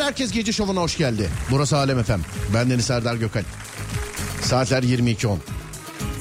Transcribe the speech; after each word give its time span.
Beyler 0.00 0.12
herkes 0.12 0.32
gece 0.32 0.52
şovuna 0.52 0.80
hoş 0.80 0.96
geldi. 0.96 1.30
Burası 1.50 1.76
Alem 1.76 1.98
Efem. 1.98 2.20
Ben 2.54 2.70
Deniz 2.70 2.84
Serdar 2.84 3.14
Gökal. 3.14 3.42
Saatler 4.42 4.82
22.10. 4.82 5.36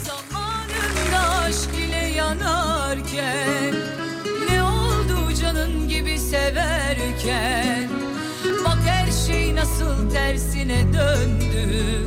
Zamanında 0.06 1.30
aşk 1.46 1.70
ile 1.88 2.12
yanarken 2.18 3.76
Ne 4.50 4.64
oldu 4.64 5.34
canın 5.42 5.88
gibi 5.88 6.20
severken 6.20 7.90
Bak 8.66 8.78
her 8.86 9.12
şey 9.28 9.56
nasıl 9.56 10.10
tersine 10.10 10.94
döndü 10.94 12.06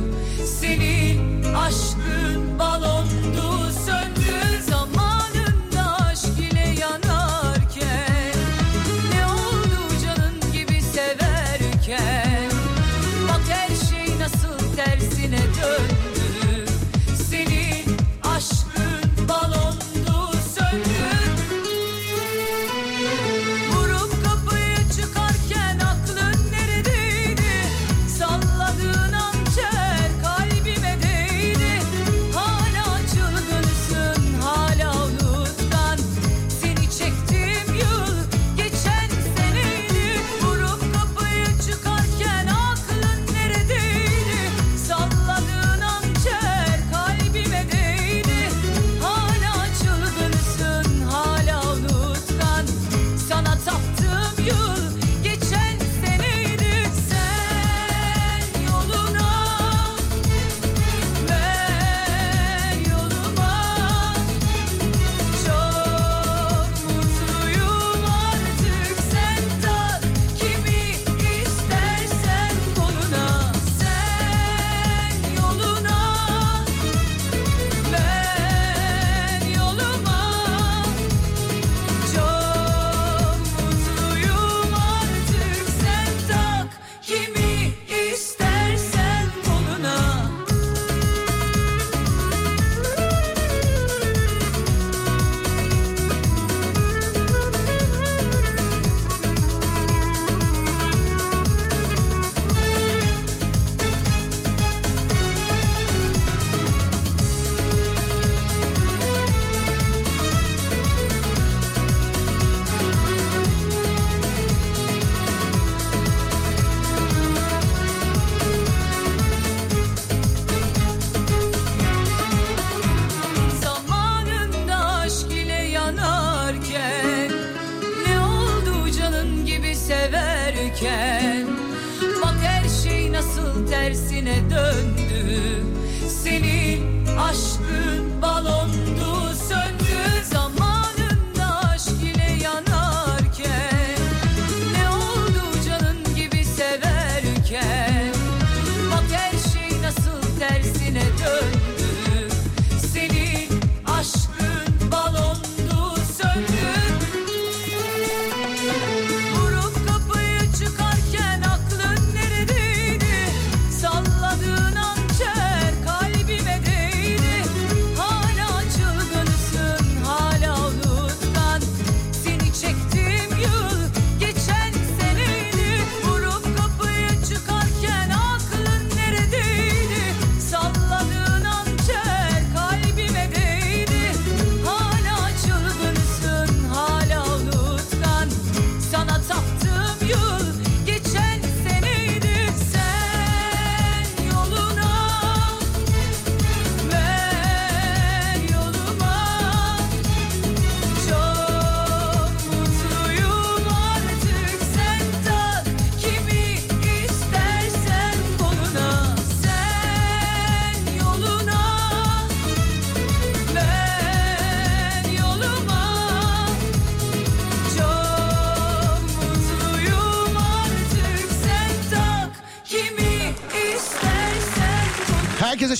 Senin 0.59 1.43
aşkın 1.53 2.59
balondu 2.59 3.52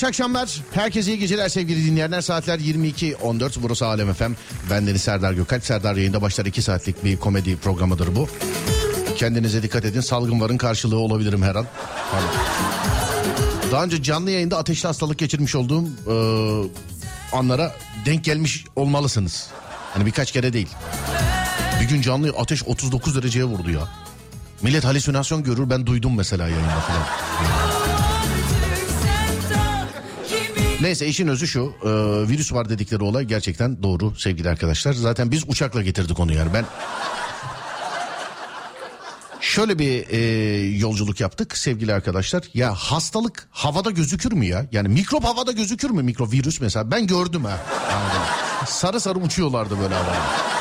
Akşamlar. 0.03 0.61
Herkese 0.73 1.11
iyi 1.11 1.19
geceler 1.19 1.49
sevgili 1.49 1.85
dinleyenler. 1.85 2.21
Saatler 2.21 2.59
22.14. 2.59 3.51
Burası 3.61 3.85
Alem 3.87 4.09
Efem. 4.09 4.35
Ben 4.69 4.87
Deniz 4.87 5.01
Serdar 5.01 5.33
Gökalp. 5.33 5.65
Serdar 5.65 5.95
yayında 5.95 6.21
başlar 6.21 6.45
2 6.45 6.61
saatlik 6.61 7.03
bir 7.03 7.17
komedi 7.17 7.57
programıdır 7.57 8.15
bu. 8.15 8.27
Kendinize 9.17 9.63
dikkat 9.63 9.85
edin. 9.85 10.01
Salgın 10.01 10.41
varın 10.41 10.57
karşılığı 10.57 10.97
olabilirim 10.97 11.43
her 11.43 11.55
an. 11.55 11.65
Tamam. 12.11 12.29
Daha 13.71 13.83
önce 13.83 14.03
canlı 14.03 14.31
yayında 14.31 14.57
ateşli 14.57 14.87
hastalık 14.87 15.19
geçirmiş 15.19 15.55
olduğum 15.55 15.83
e, 15.83 16.15
anlara 17.35 17.75
denk 18.05 18.23
gelmiş 18.23 18.65
olmalısınız. 18.75 19.47
Hani 19.93 20.05
birkaç 20.05 20.31
kere 20.31 20.53
değil. 20.53 20.69
Bir 21.81 21.87
gün 21.87 22.01
canlı 22.01 22.29
ateş 22.37 22.63
39 22.63 23.15
dereceye 23.15 23.45
vurdu 23.45 23.71
ya. 23.71 23.87
Millet 24.61 24.83
halüsinasyon 24.83 25.43
görür 25.43 25.69
ben 25.69 25.85
duydum 25.85 26.17
mesela 26.17 26.47
yayında 26.47 26.79
falan. 26.79 27.03
Neyse 30.83 31.07
işin 31.07 31.27
özü 31.27 31.47
şu 31.47 31.73
e, 31.83 31.89
virüs 32.29 32.53
var 32.53 32.69
dedikleri 32.69 33.03
olay 33.03 33.25
gerçekten 33.25 33.83
doğru 33.83 34.15
sevgili 34.15 34.49
arkadaşlar. 34.49 34.93
Zaten 34.93 35.31
biz 35.31 35.43
uçakla 35.47 35.81
getirdik 35.81 36.19
onu 36.19 36.33
yani 36.33 36.53
ben 36.53 36.65
Şöyle 39.41 39.79
bir 39.79 40.09
e, 40.09 40.17
yolculuk 40.77 41.19
yaptık 41.19 41.57
sevgili 41.57 41.93
arkadaşlar. 41.93 42.43
Ya 42.53 42.73
hastalık 42.73 43.47
havada 43.51 43.91
gözükür 43.91 44.31
mü 44.31 44.45
ya? 44.45 44.65
Yani 44.71 44.87
mikrop 44.87 45.23
havada 45.23 45.51
gözükür 45.51 45.89
mü 45.89 46.03
mikrovirüs 46.03 46.61
mesela? 46.61 46.91
Ben 46.91 47.07
gördüm 47.07 47.45
ha. 47.45 47.57
Sarı 48.67 48.99
sarı 48.99 49.19
uçuyorlardı 49.19 49.79
böyle 49.79 49.93
havada. 49.95 50.52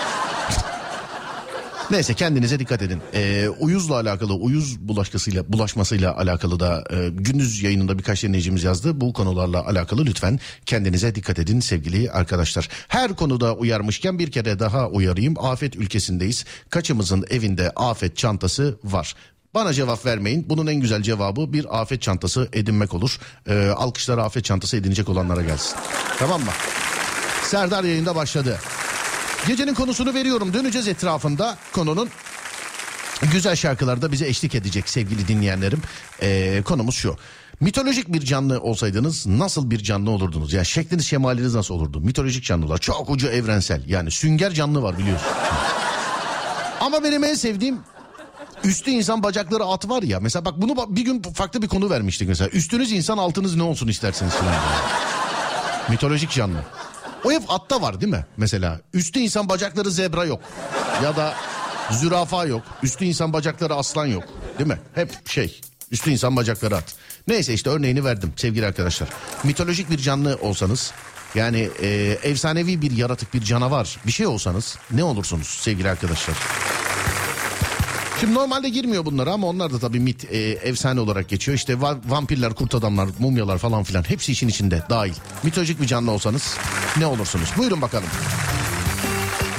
Neyse 1.93 2.15
kendinize 2.15 2.59
dikkat 2.59 2.83
edin. 2.83 3.03
Ee, 3.15 3.49
uyuzla 3.49 3.94
alakalı, 3.94 4.35
uyuz 4.35 4.81
bulaşmasıyla 4.81 5.53
bulaşmasıyla 5.53 6.17
alakalı 6.17 6.61
da 6.61 6.85
e, 6.91 7.09
gündüz 7.09 7.62
yayınında 7.62 7.99
birkaç 7.99 8.23
dinleyicimiz 8.23 8.65
yazdı. 8.65 9.00
Bu 9.00 9.12
konularla 9.12 9.67
alakalı 9.67 10.06
lütfen 10.06 10.41
kendinize 10.67 11.15
dikkat 11.15 11.39
edin 11.39 11.61
sevgili 11.61 12.11
arkadaşlar. 12.11 12.69
Her 12.89 13.17
konuda 13.17 13.55
uyarmışken 13.55 14.19
bir 14.19 14.31
kere 14.31 14.59
daha 14.59 14.89
uyarayım. 14.89 15.35
Afet 15.44 15.77
ülkesindeyiz. 15.77 16.44
Kaçımızın 16.71 17.25
evinde 17.31 17.71
afet 17.71 18.17
çantası 18.17 18.79
var. 18.85 19.15
Bana 19.55 19.73
cevap 19.73 20.06
vermeyin. 20.06 20.47
Bunun 20.49 20.67
en 20.67 20.81
güzel 20.81 21.03
cevabı 21.03 21.53
bir 21.53 21.81
afet 21.81 22.03
çantası 22.03 22.49
edinmek 22.53 22.94
olur. 22.94 23.19
Ee, 23.49 23.69
alkışlar 23.77 24.19
afet 24.19 24.44
çantası 24.44 24.77
edinecek 24.77 25.09
olanlara 25.09 25.43
gelsin. 25.43 25.77
Tamam 26.19 26.41
mı? 26.41 26.50
Serdar 27.44 27.85
yayında 27.85 28.15
başladı. 28.17 28.59
Gecenin 29.47 29.75
konusunu 29.75 30.15
veriyorum. 30.15 30.55
Döneceğiz 30.55 30.89
etrafında 30.89 31.56
konunun. 31.73 32.09
Güzel 33.33 33.56
şarkılarda 33.56 34.12
bize 34.12 34.27
eşlik 34.27 34.55
edecek 34.55 34.89
sevgili 34.89 35.29
dinleyenlerim. 35.29 35.83
Ee, 36.23 36.62
konumuz 36.65 36.94
şu. 36.94 37.17
Mitolojik 37.61 38.09
bir 38.12 38.21
canlı 38.21 38.61
olsaydınız 38.61 39.27
nasıl 39.27 39.71
bir 39.71 39.79
canlı 39.79 40.11
olurdunuz? 40.11 40.53
Yani 40.53 40.67
şekliniz 40.67 41.06
şemaliniz 41.06 41.55
nasıl 41.55 41.75
olurdu? 41.75 42.00
Mitolojik 42.00 42.44
canlılar 42.44 42.79
çok 42.79 43.11
ucu 43.11 43.29
evrensel. 43.29 43.83
Yani 43.89 44.11
sünger 44.11 44.53
canlı 44.53 44.83
var 44.83 44.99
biliyorsun. 44.99 45.29
Ama 46.81 47.05
benim 47.05 47.25
en 47.25 47.35
sevdiğim 47.35 47.79
üstü 48.65 48.91
insan 48.91 49.23
bacakları 49.23 49.65
at 49.65 49.89
var 49.89 50.03
ya. 50.03 50.21
Mesela 50.21 50.44
bak 50.44 50.55
bunu 50.56 50.97
bir 50.97 51.05
gün 51.05 51.23
farklı 51.23 51.62
bir 51.62 51.69
konu 51.69 51.91
vermiştik 51.91 52.29
mesela. 52.29 52.50
Üstünüz 52.50 52.93
insan 52.93 53.19
altınız 53.19 53.56
ne 53.56 53.62
olsun 53.62 53.89
isterseniz. 53.89 54.33
Mitolojik 55.89 56.31
canlı. 56.31 56.65
O 57.24 57.32
hep 57.32 57.42
atta 57.48 57.82
var 57.82 58.00
değil 58.00 58.12
mi? 58.12 58.26
Mesela 58.36 58.80
üstü 58.94 59.20
insan 59.20 59.48
bacakları 59.48 59.90
zebra 59.90 60.24
yok. 60.24 60.40
Ya 61.04 61.16
da 61.16 61.34
zürafa 61.90 62.44
yok. 62.44 62.62
Üstü 62.82 63.04
insan 63.04 63.32
bacakları 63.32 63.74
aslan 63.74 64.06
yok. 64.06 64.24
Değil 64.58 64.69
mi? 64.69 64.80
Hep 64.94 65.28
şey 65.28 65.60
üstü 65.90 66.10
insan 66.10 66.36
bacakları 66.36 66.76
at. 66.76 66.94
Neyse 67.28 67.54
işte 67.54 67.70
örneğini 67.70 68.04
verdim 68.04 68.32
sevgili 68.36 68.66
arkadaşlar. 68.66 69.08
Mitolojik 69.44 69.90
bir 69.90 69.98
canlı 69.98 70.38
olsanız 70.42 70.92
yani 71.34 71.70
e, 71.82 72.19
efsanevi 72.22 72.82
bir 72.82 72.90
yaratık 72.90 73.34
bir 73.34 73.40
canavar 73.42 73.98
bir 74.06 74.12
şey 74.12 74.26
olsanız 74.26 74.78
ne 74.90 75.04
olursunuz 75.04 75.46
sevgili 75.46 75.90
arkadaşlar? 75.90 76.36
Şimdi 78.22 78.34
normalde 78.34 78.69
girmiyor 78.69 79.04
bunlara 79.04 79.32
ama 79.32 79.46
onlar 79.46 79.72
da 79.72 79.78
tabii 79.78 80.00
mit 80.00 80.24
e, 80.24 80.38
efsane 80.38 81.00
olarak 81.00 81.28
geçiyor. 81.28 81.56
İşte 81.56 81.72
va- 81.72 81.98
vampirler, 82.06 82.54
kurt 82.54 82.74
adamlar, 82.74 83.08
mumyalar 83.19 83.58
falan 83.58 83.82
filan 83.82 84.02
hepsi 84.02 84.32
işin 84.32 84.48
içinde 84.48 84.82
dahil. 84.90 85.14
Mitolojik 85.42 85.80
bir 85.80 85.86
canlı 85.86 86.10
olsanız 86.10 86.56
ne 86.96 87.06
olursunuz? 87.06 87.48
Buyurun 87.56 87.82
bakalım. 87.82 88.08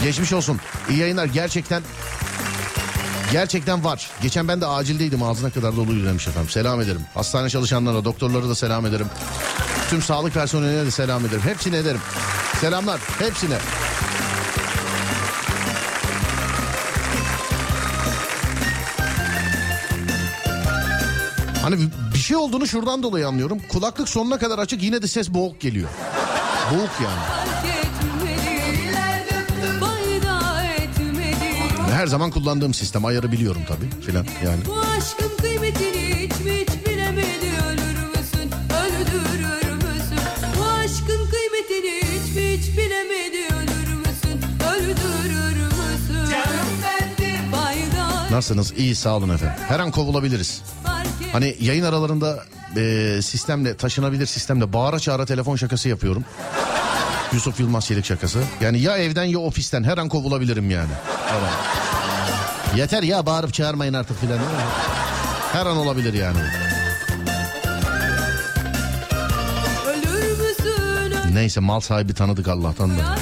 Geçmiş 0.04 0.34
olsun. 0.34 0.60
İyi 0.90 1.00
yayınlar 1.00 1.26
gerçekten 1.26 1.84
Gerçekten 3.32 3.84
var. 3.84 4.10
Geçen 4.22 4.48
ben 4.48 4.62
de 4.62 4.66
acildeydim 4.68 5.24
ağzına 5.24 5.50
kadar 5.50 5.76
doluydu 5.76 6.06
demiş 6.06 6.28
efendim. 6.28 6.50
Selam 6.50 6.82
ederim. 6.82 7.02
Hastane 7.14 7.50
çalışanlarına, 7.50 8.06
doktorlara 8.06 8.50
da 8.50 8.56
selam 8.56 8.86
ederim. 8.86 9.08
Tüm 9.90 10.02
sağlık 10.02 10.34
personeline 10.34 10.86
de 10.86 10.92
selam 10.92 11.26
ederim. 11.26 11.42
Hepsine 11.42 11.78
ederim. 11.78 12.02
Selamlar 12.62 13.00
hepsine. 13.20 13.58
Hani 21.64 21.78
bir 22.14 22.20
şey 22.20 22.38
olduğunu 22.38 22.68
şuradan 22.68 23.04
dolayı 23.04 23.28
anlıyorum. 23.28 23.62
Kulaklık 23.70 24.10
sonuna 24.10 24.38
kadar 24.38 24.60
açık 24.60 24.84
yine 24.84 25.02
de 25.02 25.08
ses 25.08 25.30
boğuk 25.30 25.62
geliyor. 25.62 25.90
Boğuk 26.72 26.92
yani. 27.04 27.44
Her 31.92 32.08
zaman 32.08 32.32
kullandığım 32.32 32.74
sistem 32.74 33.06
ayarı 33.06 33.32
biliyorum 33.32 33.62
tabii 33.68 34.06
filan 34.06 34.26
yani. 34.46 34.60
Bu 34.68 34.80
aşkın 34.80 35.33
Nasılsınız? 48.34 48.74
İyi 48.78 48.96
sağ 48.96 49.16
olun 49.16 49.30
efendim. 49.30 49.56
Her 49.68 49.80
an 49.80 49.92
kovulabiliriz. 49.92 50.62
Hani 51.32 51.56
yayın 51.60 51.84
aralarında 51.84 52.44
e, 52.78 53.20
sistemle 53.22 53.78
taşınabilir 53.78 54.26
sistemle 54.26 54.74
bağıra 54.74 55.00
çağıra 55.00 55.26
telefon 55.26 55.56
şakası 55.56 55.90
yapıyorum. 55.90 56.26
Yusuf 57.34 57.60
Yılmaz 57.60 57.86
Çelik 57.86 58.06
şakası. 58.06 58.44
Yani 58.62 58.80
ya 58.80 58.98
evden 58.98 59.24
ya 59.24 59.40
ofisten 59.40 59.84
her 59.84 59.98
an 59.98 60.10
kovulabilirim 60.10 60.70
yani. 60.70 60.92
Her 61.28 61.36
an. 61.36 62.78
Yeter 62.78 63.04
ya 63.04 63.26
bağırıp 63.26 63.54
çağırmayın 63.54 63.94
artık 63.94 64.20
filan. 64.20 64.40
Her 65.54 65.66
an 65.66 65.78
olabilir 65.78 66.14
yani. 66.14 66.38
Neyse 71.34 71.60
mal 71.60 71.80
sahibi 71.80 72.14
tanıdık 72.14 72.48
Allah'tan 72.48 72.90
da. 72.90 73.16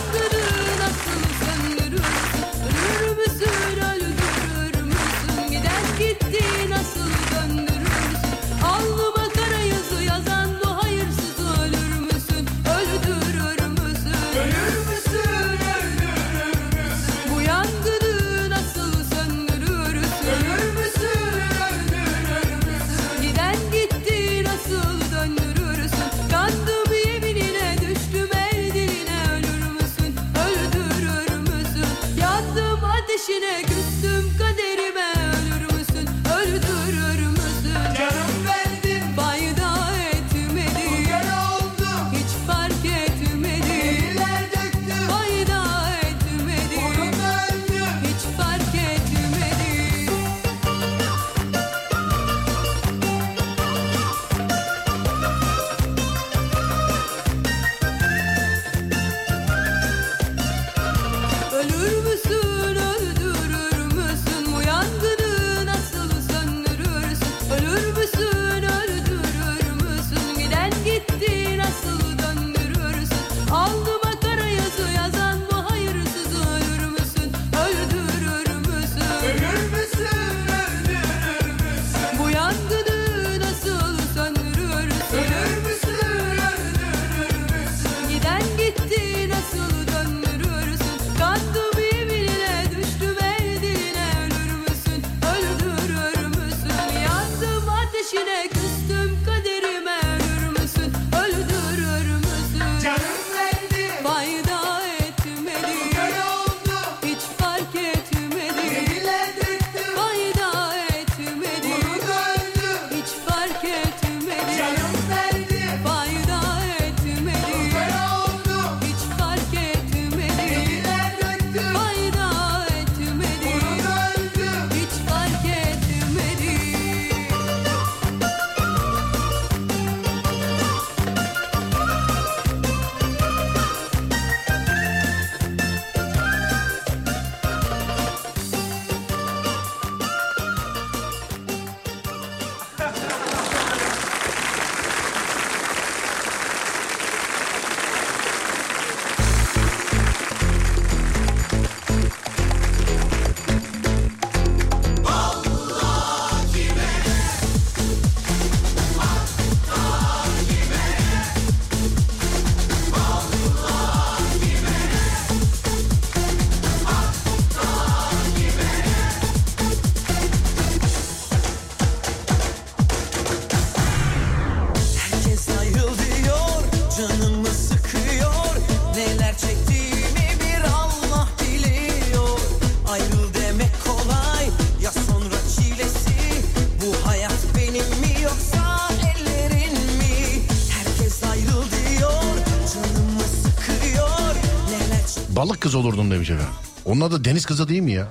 Kız 195.71 195.85
olurdun 195.85 196.11
demiş 196.11 196.29
efendim. 196.29 196.53
Onun 196.85 197.01
adı 197.01 197.25
deniz 197.25 197.45
kızı 197.45 197.67
değil 197.67 197.81
mi 197.81 197.91
ya? 197.91 198.07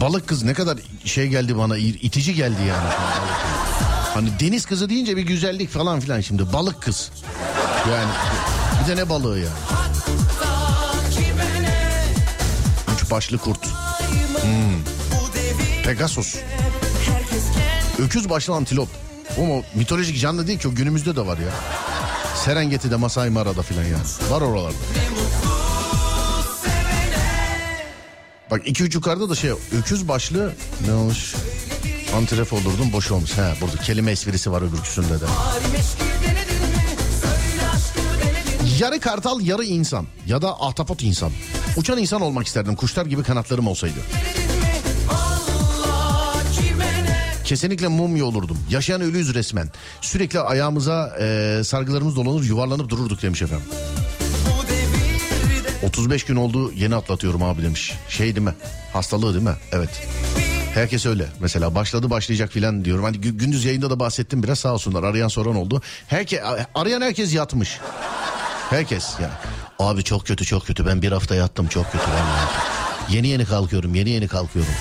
Balık 0.00 0.28
kız 0.28 0.42
ne 0.42 0.54
kadar 0.54 0.78
şey 1.04 1.28
geldi 1.28 1.58
bana 1.58 1.76
itici 1.76 2.34
geldi 2.34 2.62
yani. 2.68 2.88
Hani 4.14 4.28
deniz 4.40 4.66
kızı 4.66 4.88
deyince 4.88 5.16
bir 5.16 5.22
güzellik 5.22 5.70
falan 5.70 6.00
filan 6.00 6.20
şimdi 6.20 6.52
balık 6.52 6.82
kız. 6.82 7.10
Yani 7.90 8.10
bir 8.82 8.88
de 8.88 8.96
ne 8.96 9.08
balığı 9.08 9.38
yani. 9.38 9.58
Üç 12.94 13.10
başlı 13.10 13.38
kurt. 13.38 13.66
Hmm. 13.66 14.84
Pegasus. 15.84 16.36
Öküz 17.98 18.30
başlı 18.30 18.54
antilop. 18.54 18.88
Ama 19.38 19.54
mitolojik 19.74 20.20
canlı 20.20 20.46
değil 20.46 20.58
ki 20.58 20.68
o 20.68 20.74
günümüzde 20.74 21.16
de 21.16 21.26
var 21.26 21.38
ya. 21.38 21.50
Serengeti'de 22.44 22.96
Masai 22.96 23.30
Mara'da 23.30 23.62
filan 23.62 23.84
yani. 23.84 24.30
Var 24.30 24.40
oralarda. 24.40 24.76
Bak 28.50 28.62
iki 28.66 28.82
üç 28.82 28.94
yukarıda 28.94 29.30
da 29.30 29.34
şey 29.34 29.50
öküz 29.78 30.08
başlı 30.08 30.52
ne 30.86 30.92
olmuş? 30.92 31.34
Antref 32.16 32.52
olurdun 32.52 32.92
boş 32.92 33.10
olmuş. 33.10 33.38
He 33.38 33.54
burada 33.60 33.76
kelime 33.76 34.10
esprisi 34.10 34.52
var 34.52 34.62
öbürküsünde 34.62 35.20
de. 35.20 35.24
Yarı 38.80 39.00
kartal 39.00 39.40
yarı 39.40 39.64
insan 39.64 40.06
ya 40.26 40.42
da 40.42 40.62
ahtapot 40.62 41.02
insan. 41.02 41.32
Uçan 41.76 41.98
insan 41.98 42.20
olmak 42.20 42.46
isterdim 42.46 42.76
kuşlar 42.76 43.06
gibi 43.06 43.22
kanatlarım 43.22 43.66
olsaydı. 43.66 43.98
Kesinlikle 47.44 47.88
mumya 47.88 48.24
olurdum. 48.24 48.58
Yaşayan 48.70 49.00
ölüyüz 49.00 49.34
resmen. 49.34 49.70
Sürekli 50.00 50.40
ayağımıza 50.40 51.16
e, 51.20 51.60
sargılarımız 51.64 52.16
dolanır 52.16 52.44
yuvarlanıp 52.44 52.88
dururduk 52.88 53.22
demiş 53.22 53.42
efendim. 53.42 53.66
35 55.86 56.24
gün 56.24 56.36
oldu 56.36 56.72
yeni 56.72 56.94
atlatıyorum 56.96 57.42
abi 57.42 57.62
demiş. 57.62 57.92
Şey 58.08 58.36
değil 58.36 58.46
mi? 58.46 58.54
Hastalığı 58.92 59.34
değil 59.34 59.44
mi? 59.44 59.56
Evet. 59.72 59.90
Herkes 60.74 61.06
öyle. 61.06 61.26
Mesela 61.40 61.74
başladı 61.74 62.10
başlayacak 62.10 62.52
filan 62.52 62.84
diyorum. 62.84 63.04
Hani 63.04 63.20
gündüz 63.20 63.64
yayında 63.64 63.90
da 63.90 64.00
bahsettim 64.00 64.42
biraz 64.42 64.58
sağ 64.58 64.72
olsunlar. 64.74 65.02
Arayan 65.02 65.28
soran 65.28 65.56
oldu. 65.56 65.82
Herke, 66.06 66.42
arayan 66.74 67.00
herkes 67.00 67.34
yatmış. 67.34 67.80
Herkes 68.70 69.14
yani. 69.22 69.32
Abi 69.78 70.04
çok 70.04 70.26
kötü 70.26 70.44
çok 70.44 70.66
kötü 70.66 70.86
ben 70.86 71.02
bir 71.02 71.12
hafta 71.12 71.34
yattım 71.34 71.66
çok 71.66 71.92
kötü. 71.92 72.04
Ben 72.04 73.14
yeni 73.14 73.28
yeni 73.28 73.44
kalkıyorum 73.44 73.94
yeni 73.94 74.10
yeni 74.10 74.28
kalkıyorum. 74.28 74.72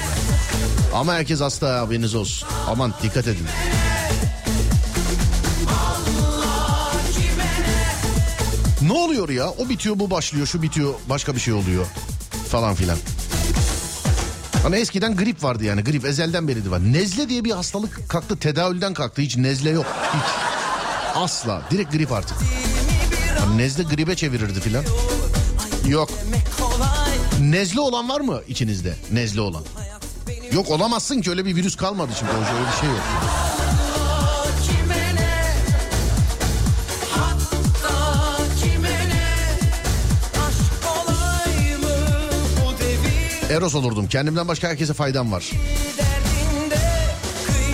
Ama 0.93 1.13
herkes 1.13 1.41
hasta 1.41 1.79
haberiniz 1.79 2.15
olsun. 2.15 2.47
Aman 2.67 2.93
dikkat 3.03 3.27
edin. 3.27 3.47
Ne 8.87 8.93
oluyor 8.93 9.29
ya? 9.29 9.49
O 9.49 9.69
bitiyor 9.69 9.99
bu 9.99 10.11
başlıyor 10.11 10.47
şu 10.47 10.61
bitiyor 10.61 10.93
başka 11.09 11.35
bir 11.35 11.39
şey 11.39 11.53
oluyor 11.53 11.85
falan 12.49 12.75
filan. 12.75 12.97
Hani 14.63 14.75
eskiden 14.75 15.15
grip 15.15 15.43
vardı 15.43 15.63
yani 15.63 15.83
grip 15.83 16.05
ezelden 16.05 16.47
beridir 16.47 16.69
var. 16.69 16.93
Nezle 16.93 17.29
diye 17.29 17.43
bir 17.43 17.51
hastalık 17.51 18.09
kalktı 18.09 18.37
tedavülden 18.37 18.93
kalktı 18.93 19.21
hiç 19.21 19.37
nezle 19.37 19.69
yok. 19.69 19.85
Hiç. 20.13 20.23
Asla 21.15 21.61
direkt 21.71 21.91
grip 21.91 22.11
artık. 22.11 22.37
Hani 23.39 23.57
nezle 23.57 23.83
gribe 23.83 24.15
çevirirdi 24.15 24.59
filan. 24.61 24.83
Yok. 25.87 26.09
Nezle 27.41 27.79
olan 27.79 28.09
var 28.09 28.21
mı 28.21 28.41
içinizde? 28.47 28.95
Nezle 29.11 29.41
olan. 29.41 29.63
Yok 30.51 30.71
olamazsın 30.71 31.21
ki 31.21 31.29
öyle 31.29 31.45
bir 31.45 31.55
virüs 31.55 31.75
kalmadı 31.75 32.11
çünkü 32.19 32.31
öyle 32.33 32.67
bir 32.71 32.79
şey 32.79 32.89
yok. 32.89 32.99
Eros 43.53 43.75
olurdum. 43.75 44.07
Kendimden 44.07 44.47
başka 44.47 44.67
herkese 44.67 44.93
faydam 44.93 45.31
var. 45.31 45.51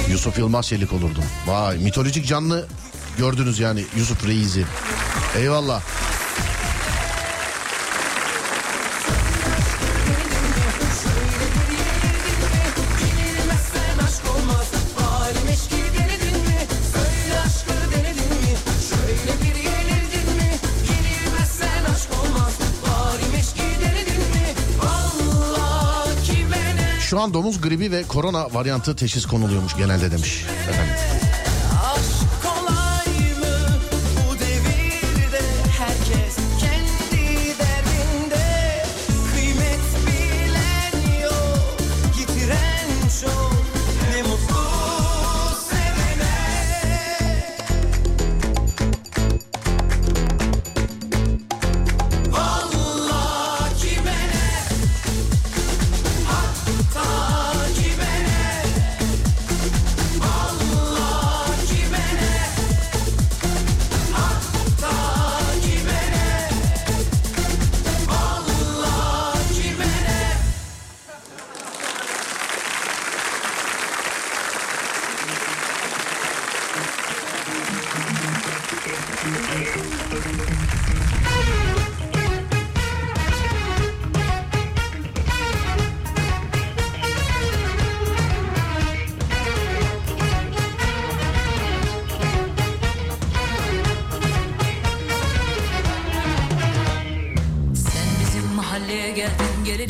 Yusuf 0.10 0.38
Yılmaz 0.38 0.68
Çelik 0.68 0.94
olurdum. 0.94 1.24
Vay 1.48 1.78
mitolojik 1.78 2.28
canlı 2.28 2.68
gördünüz 3.18 3.60
yani 3.60 3.84
Yusuf 3.98 4.28
Reis'i. 4.28 4.66
Eyvallah. 5.38 5.82
Şu 27.10 27.20
an 27.20 27.34
domuz 27.34 27.62
gribi 27.62 27.92
ve 27.92 28.04
korona 28.04 28.54
varyantı 28.54 28.96
teşhis 28.96 29.26
konuluyormuş 29.26 29.76
genelde 29.76 30.12
demiş. 30.12 30.46
Efendim. 30.70 31.09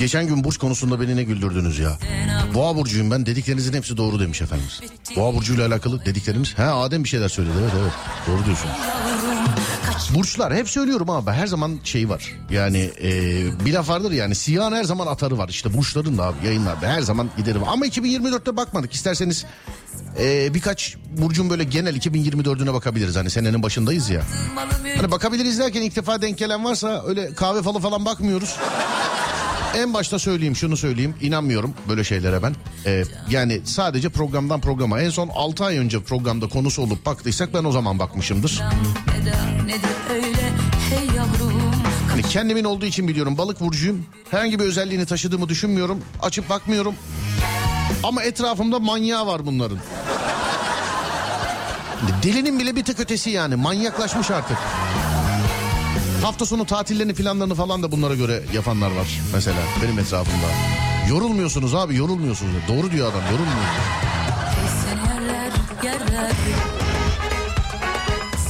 Geçen 0.10 0.28
gün 0.28 0.44
burç 0.44 0.58
konusunda 0.58 1.01
beni 1.01 1.16
ne 1.16 1.24
güldürdünüz 1.24 1.80
ya. 1.80 1.98
Boğa 2.54 2.75
burcuyum 2.75 3.12
ben 3.12 3.25
dediklerinizin 3.25 3.74
hepsi 3.74 3.98
doğru 3.98 4.20
demiş 4.20 4.42
efendimiz. 4.42 4.80
Boğa 5.16 5.34
burcuyla 5.36 5.68
alakalı 5.68 6.06
dediklerimiz. 6.06 6.58
He 6.58 6.63
Adem 6.63 7.04
bir 7.04 7.10
şeyler 7.10 7.30
söyledi 7.30 7.54
evet 7.62 7.72
evet 7.82 7.92
doğru 8.28 8.46
diyorsun. 8.46 8.70
Burçlar 10.16 10.56
hep 10.56 10.70
söylüyorum 10.70 11.10
abi 11.10 11.32
her 11.32 11.48
zaman 11.48 11.80
şey 11.84 12.10
var. 12.10 12.34
Yani 12.50 12.92
e, 13.01 13.12
bir 13.66 13.74
laf 13.74 13.89
vardır 13.89 14.12
yani 14.12 14.36
siyahın 14.36 14.72
her 14.72 14.84
zaman 14.84 15.08
atarı 15.08 15.38
var. 15.38 15.50
İşte 15.50 15.74
burçların 15.78 16.18
da 16.18 16.24
abi 16.24 16.46
yayınlarda 16.46 16.88
her 16.88 17.01
zaman 17.01 17.30
giderim. 17.38 17.62
Ama 17.68 17.88
2024'te 17.88 18.58
bakmadık 18.58 18.94
isterseniz 18.94 19.46
e, 20.20 20.54
birkaç 20.54 20.96
burcun 21.18 21.50
böyle 21.50 21.63
genel 21.63 21.96
2024'üne 21.96 22.74
bakabiliriz. 22.74 23.16
Hani 23.16 23.30
senenin 23.30 23.63
başındayız 23.63 24.10
ya. 24.10 24.22
Hani 24.98 25.12
bakabiliriz 25.12 25.60
derken 25.60 25.82
ilk 25.82 25.96
defa 25.96 26.22
denk 26.22 26.38
gelen 26.38 26.63
varsa 26.66 27.04
öyle 27.08 27.34
kahve 27.34 27.62
falı 27.62 27.80
falan 27.80 28.06
bakmıyoruz. 28.06 28.56
En 29.78 29.94
başta 29.94 30.20
söyleyeyim 30.20 30.56
şunu 30.56 30.78
söyleyeyim 30.78 31.16
inanmıyorum 31.22 31.74
böyle 31.90 32.04
şeylere 32.04 32.44
ben. 32.44 32.56
Ee, 32.86 33.04
yani 33.30 33.62
sadece 33.66 34.10
programdan 34.10 34.62
programa 34.62 35.02
en 35.02 35.10
son 35.10 35.30
6 35.36 35.66
ay 35.66 35.78
önce 35.78 36.04
programda 36.04 36.50
konusu 36.50 36.82
olup 36.82 37.06
baktıysak 37.06 37.54
ben 37.54 37.64
o 37.64 37.72
zaman 37.72 38.00
bakmışımdır. 38.00 38.62
Hani 42.10 42.22
kendimin 42.24 42.64
olduğu 42.64 42.86
için 42.86 43.08
biliyorum 43.08 43.38
balık 43.38 43.60
burcuyum. 43.60 44.06
Herhangi 44.32 44.60
bir 44.60 44.64
özelliğini 44.64 45.06
taşıdığımı 45.06 45.50
düşünmüyorum. 45.50 46.00
Açıp 46.22 46.50
bakmıyorum. 46.50 46.96
Ama 48.04 48.24
etrafımda 48.24 48.80
manyağı 48.80 49.28
var 49.28 49.46
bunların. 49.46 49.78
Delinin 52.24 52.60
bile 52.60 52.76
bir 52.76 52.84
tık 52.84 53.00
ötesi 53.00 53.30
yani 53.30 53.56
manyaklaşmış 53.56 54.32
artık. 54.32 54.58
Hafta 56.22 56.46
sonu 56.46 56.66
tatillerini 56.66 57.14
planlarını 57.14 57.56
falan 57.56 57.84
da 57.84 57.92
bunlara 57.92 58.16
göre 58.16 58.44
yapanlar 58.54 58.92
var 58.92 59.20
mesela 59.34 59.58
benim 59.84 60.00
etrafımda. 60.00 60.48
Yorulmuyorsunuz 61.10 61.76
abi 61.76 61.96
yorulmuyorsunuz. 61.96 62.54
Doğru 62.68 62.92
diyor 62.92 63.12
adam. 63.12 63.22
Yerler, 64.88 65.52
yerler, 65.84 66.32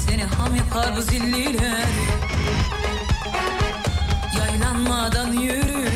seni 0.07 0.23
ham 0.23 0.55
yapar 0.55 0.97
bu 0.97 1.01
zilliler. 1.01 1.85
Oynanmadan 4.51 5.33
yürü 5.33 5.89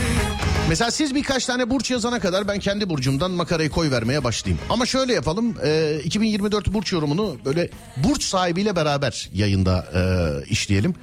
Mesela 0.70 0.92
siz 0.92 1.16
birkaç 1.16 1.46
tane 1.46 1.70
burç 1.70 1.92
yazana 1.92 2.20
kadar 2.20 2.48
ben 2.48 2.60
kendi 2.60 2.90
burcumdan 2.90 3.32
makarayı 3.32 3.70
koy 3.70 3.92
vermeye 3.92 4.24
başlayayım. 4.24 4.62
Ama 4.70 4.86
şöyle 4.86 5.14
yapalım 5.14 5.56
e, 5.64 6.00
2024 6.04 6.74
burç 6.74 6.94
yorumunu 6.94 7.38
böyle 7.46 7.70
burç 7.98 8.24
sahibiyle 8.24 8.76
beraber 8.76 9.30
yayında 9.34 9.86
e, 9.96 10.02
işleyelim. 10.50 10.96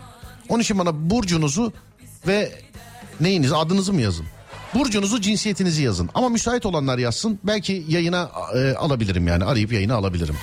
Onun 0.51 0.63
için 0.63 0.79
bana 0.79 1.11
burcunuzu 1.11 1.73
ve 2.27 2.53
neyiniz 3.21 3.53
adınızı 3.53 3.93
mı 3.93 4.01
yazın? 4.01 4.27
Burcunuzu 4.75 5.21
cinsiyetinizi 5.21 5.83
yazın 5.83 6.11
ama 6.15 6.29
müsait 6.29 6.67
olanlar 6.67 6.99
yazsın 6.99 7.39
belki 7.45 7.85
yayına 7.89 8.31
e, 8.55 8.75
alabilirim 8.75 9.27
yani 9.27 9.45
arayıp 9.45 9.73
yayına 9.73 9.95
alabilirim. 9.95 10.37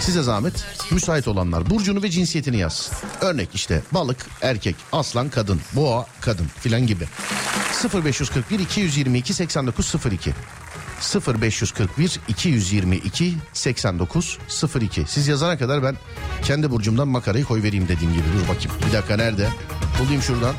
Size 0.00 0.22
zahmet 0.22 0.64
müsait 0.90 1.28
olanlar 1.28 1.70
burcunu 1.70 2.02
ve 2.02 2.10
cinsiyetini 2.10 2.56
yaz. 2.56 2.90
Örnek 3.20 3.48
işte 3.54 3.82
balık 3.92 4.26
erkek, 4.42 4.76
aslan 4.92 5.28
kadın, 5.28 5.60
boğa 5.72 6.06
kadın 6.20 6.46
filan 6.46 6.86
gibi. 6.86 7.04
0541 7.94 8.58
222 8.58 9.34
8902 9.34 10.34
0541 11.00 12.20
222 12.28 13.34
8902 13.52 15.04
Siz 15.08 15.28
yazana 15.28 15.58
kadar 15.58 15.82
ben 15.82 15.96
kendi 16.44 16.70
burcumdan 16.70 17.08
makarayı 17.08 17.44
koy 17.44 17.62
vereyim 17.62 17.88
dediğim 17.88 18.12
gibi. 18.12 18.24
Dur 18.34 18.48
bakayım. 18.48 18.70
Bir 18.88 18.92
dakika 18.92 19.16
nerede? 19.16 19.48
Bulayım 20.00 20.22
şuradan. 20.22 20.54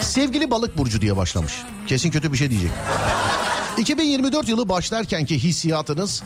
Sevgili 0.00 0.50
balık 0.50 0.78
burcu 0.78 1.00
diye 1.00 1.16
başlamış. 1.16 1.52
Kesin 1.86 2.10
kötü 2.10 2.32
bir 2.32 2.36
şey 2.38 2.50
diyecek. 2.50 2.70
2024 3.78 4.48
yılı 4.48 4.68
başlarkenki 4.68 5.42
hissiyatınız 5.42 6.22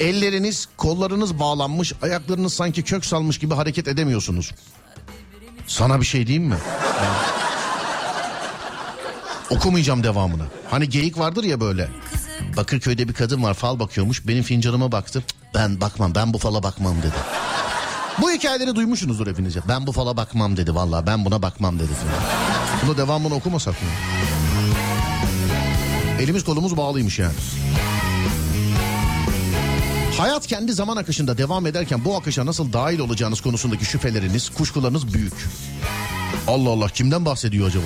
elleriniz, 0.00 0.68
kollarınız 0.76 1.38
bağlanmış, 1.38 1.92
ayaklarınız 2.02 2.54
sanki 2.54 2.82
kök 2.82 3.04
salmış 3.06 3.38
gibi 3.38 3.54
hareket 3.54 3.88
edemiyorsunuz. 3.88 4.52
Sana 5.66 6.00
bir 6.00 6.06
şey 6.06 6.26
diyeyim 6.26 6.48
mi? 6.48 6.56
Okumayacağım 9.50 10.02
devamını. 10.02 10.42
Hani 10.70 10.88
geyik 10.88 11.18
vardır 11.18 11.44
ya 11.44 11.60
böyle. 11.60 11.88
Bakırköy'de 12.56 13.08
bir 13.08 13.12
kadın 13.14 13.42
var 13.42 13.54
fal 13.54 13.78
bakıyormuş. 13.78 14.26
Benim 14.28 14.42
fincanıma 14.42 14.92
baktı. 14.92 15.24
"Cık, 15.28 15.54
Ben 15.54 15.80
bakmam 15.80 16.14
ben 16.14 16.32
bu 16.34 16.38
fala 16.38 16.62
bakmam 16.62 16.98
dedi. 17.02 17.14
Bu 18.20 18.30
hikayeleri 18.30 18.76
duymuşsunuzdur 18.76 19.26
hepiniz. 19.26 19.56
ya. 19.56 19.62
Ben 19.68 19.86
bu 19.86 19.92
fala 19.92 20.16
bakmam 20.16 20.56
dedi 20.56 20.74
vallahi 20.74 21.06
ben 21.06 21.24
buna 21.24 21.42
bakmam 21.42 21.78
dedi. 21.78 21.88
Bunu 22.86 22.96
devamını 22.96 23.34
okumasak 23.34 23.74
mı? 23.82 23.88
Elimiz 26.20 26.44
kolumuz 26.44 26.76
bağlıymış 26.76 27.18
yani. 27.18 27.34
Hayat 30.18 30.46
kendi 30.46 30.72
zaman 30.72 30.96
akışında 30.96 31.38
devam 31.38 31.66
ederken 31.66 32.04
bu 32.04 32.16
akışa 32.16 32.46
nasıl 32.46 32.72
dahil 32.72 32.98
olacağınız 32.98 33.40
konusundaki 33.40 33.84
şüpheleriniz, 33.84 34.48
kuşkularınız 34.50 35.14
büyük. 35.14 35.34
Allah 36.48 36.70
Allah 36.70 36.88
kimden 36.88 37.24
bahsediyor 37.24 37.68
acaba? 37.68 37.84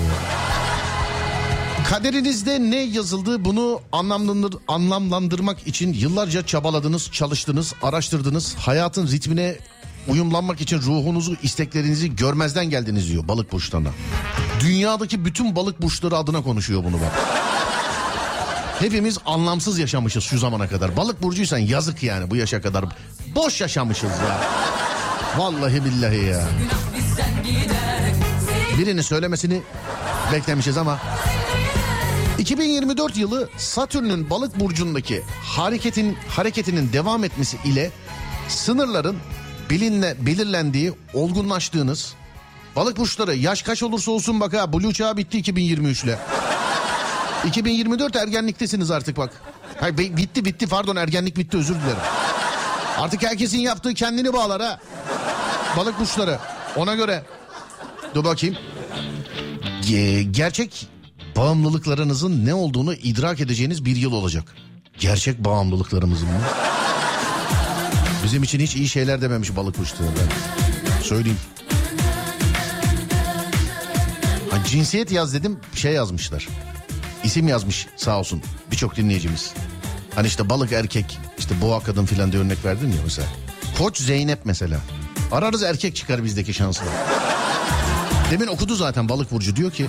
Kaderinizde 1.89 2.59
ne 2.59 2.79
yazıldığı 2.83 3.45
bunu 3.45 3.81
anlamlandır, 3.91 4.55
anlamlandırmak 4.67 5.67
için 5.67 5.93
yıllarca 5.93 6.45
çabaladınız, 6.45 7.11
çalıştınız, 7.11 7.73
araştırdınız. 7.83 8.55
Hayatın 8.55 9.07
ritmine 9.07 9.57
uyumlanmak 10.07 10.61
için 10.61 10.77
ruhunuzu, 10.77 11.35
isteklerinizi 11.43 12.15
görmezden 12.15 12.69
geldiniz 12.69 13.09
diyor 13.09 13.27
balık 13.27 13.51
burçlarına. 13.51 13.89
Dünyadaki 14.59 15.25
bütün 15.25 15.55
balık 15.55 15.81
burçları 15.81 16.17
adına 16.17 16.41
konuşuyor 16.43 16.83
bunu 16.83 16.95
bak. 16.95 17.11
Hepimiz 18.79 19.17
anlamsız 19.25 19.79
yaşamışız 19.79 20.23
şu 20.23 20.37
zamana 20.37 20.67
kadar. 20.67 20.97
Balık 20.97 21.23
burcuysan 21.23 21.57
yazık 21.57 22.03
yani 22.03 22.31
bu 22.31 22.35
yaşa 22.35 22.61
kadar. 22.61 22.85
Boş 23.35 23.61
yaşamışız 23.61 24.09
ya. 24.09 24.41
Vallahi 25.37 25.85
billahi 25.85 26.25
ya. 26.25 26.47
Birinin 28.77 29.01
söylemesini 29.01 29.61
beklemişiz 30.33 30.77
ama 30.77 30.99
2024 32.39 33.17
yılı 33.17 33.49
Satürn'ün 33.57 34.29
balık 34.29 34.59
burcundaki 34.59 35.23
hareketin 35.43 36.17
hareketinin 36.29 36.93
devam 36.93 37.23
etmesi 37.23 37.57
ile 37.65 37.91
sınırların 38.47 39.17
bilinle 39.69 40.15
belirlendiği, 40.25 40.93
olgunlaştığınız 41.13 42.13
balık 42.75 42.97
burçları 42.97 43.35
yaş 43.35 43.61
kaç 43.61 43.83
olursa 43.83 44.11
olsun 44.11 44.39
bak 44.39 44.53
ha 44.53 44.73
Blue 44.73 44.93
çağı 44.93 45.17
bitti 45.17 45.37
2023 45.37 46.03
ile. 46.03 46.19
2024 47.45 48.15
ergenliktesiniz 48.15 48.91
artık 48.91 49.17
bak. 49.17 49.41
Hayır, 49.79 49.97
bitti 49.97 50.45
bitti 50.45 50.67
pardon 50.67 50.95
ergenlik 50.95 51.37
bitti 51.37 51.57
özür 51.57 51.75
dilerim. 51.75 51.97
Artık 52.97 53.23
herkesin 53.23 53.59
yaptığı 53.59 53.93
kendini 53.93 54.33
bağlar 54.33 54.61
ha. 54.61 54.79
Balık 55.77 55.99
burçları 55.99 56.39
ona 56.75 56.95
göre. 56.95 57.23
Dur 58.15 58.23
bakayım. 58.23 58.57
Ge- 59.81 60.31
gerçek 60.31 60.87
bağımlılıklarınızın 61.39 62.45
ne 62.45 62.53
olduğunu 62.53 62.93
idrak 62.93 63.39
edeceğiniz 63.39 63.85
bir 63.85 63.95
yıl 63.95 64.11
olacak. 64.11 64.55
Gerçek 64.99 65.45
bağımlılıklarımızın 65.45 66.27
mı? 66.27 66.41
Bizim 68.23 68.43
için 68.43 68.59
hiç 68.59 68.75
iyi 68.75 68.89
şeyler 68.89 69.21
dememiş 69.21 69.55
balık. 69.55 69.75
Ben 69.79 71.01
söyleyeyim. 71.03 71.37
Ha, 74.49 74.57
cinsiyet 74.67 75.11
yaz 75.11 75.33
dedim 75.33 75.59
şey 75.75 75.93
yazmışlar. 75.93 76.47
İsim 77.23 77.47
yazmış 77.47 77.87
sağ 77.95 78.19
olsun 78.19 78.41
birçok 78.71 78.95
dinleyicimiz. 78.95 79.53
Hani 80.15 80.27
işte 80.27 80.49
balık 80.49 80.71
erkek 80.71 81.19
işte 81.37 81.61
boğa 81.61 81.79
kadın 81.79 82.05
filan 82.05 82.31
diye 82.31 82.43
örnek 82.43 82.65
verdin 82.65 82.87
ya 82.87 83.01
mesela. 83.03 83.27
Koç 83.77 83.97
Zeynep 83.97 84.39
mesela. 84.45 84.79
Ararız 85.31 85.63
erkek 85.63 85.95
çıkar 85.95 86.23
bizdeki 86.23 86.53
şanslı. 86.53 86.85
Demin 88.31 88.47
okudu 88.47 88.75
zaten 88.75 89.09
balık 89.09 89.31
burcu 89.31 89.55
diyor 89.55 89.71
ki 89.71 89.87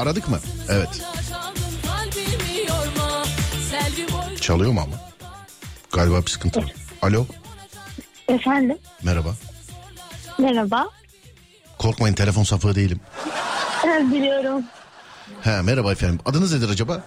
Aradık 0.00 0.28
mı? 0.28 0.38
Evet. 0.68 0.88
Çalıyor 4.40 4.72
mu 4.72 4.80
ama? 4.80 4.96
Galiba 5.92 6.20
bir 6.22 6.26
sıkıntı 6.30 6.60
var. 6.62 6.72
Alo. 7.02 7.26
Efendim? 8.28 8.78
Merhaba. 9.04 9.34
Merhaba. 10.38 10.88
Korkmayın 11.78 12.14
telefon 12.14 12.42
sapığı 12.42 12.74
değilim. 12.74 13.00
Biliyorum. 13.86 14.64
He 15.40 15.62
merhaba 15.62 15.92
efendim. 15.92 16.18
Adınız 16.24 16.54
nedir 16.54 16.68
acaba? 16.72 17.04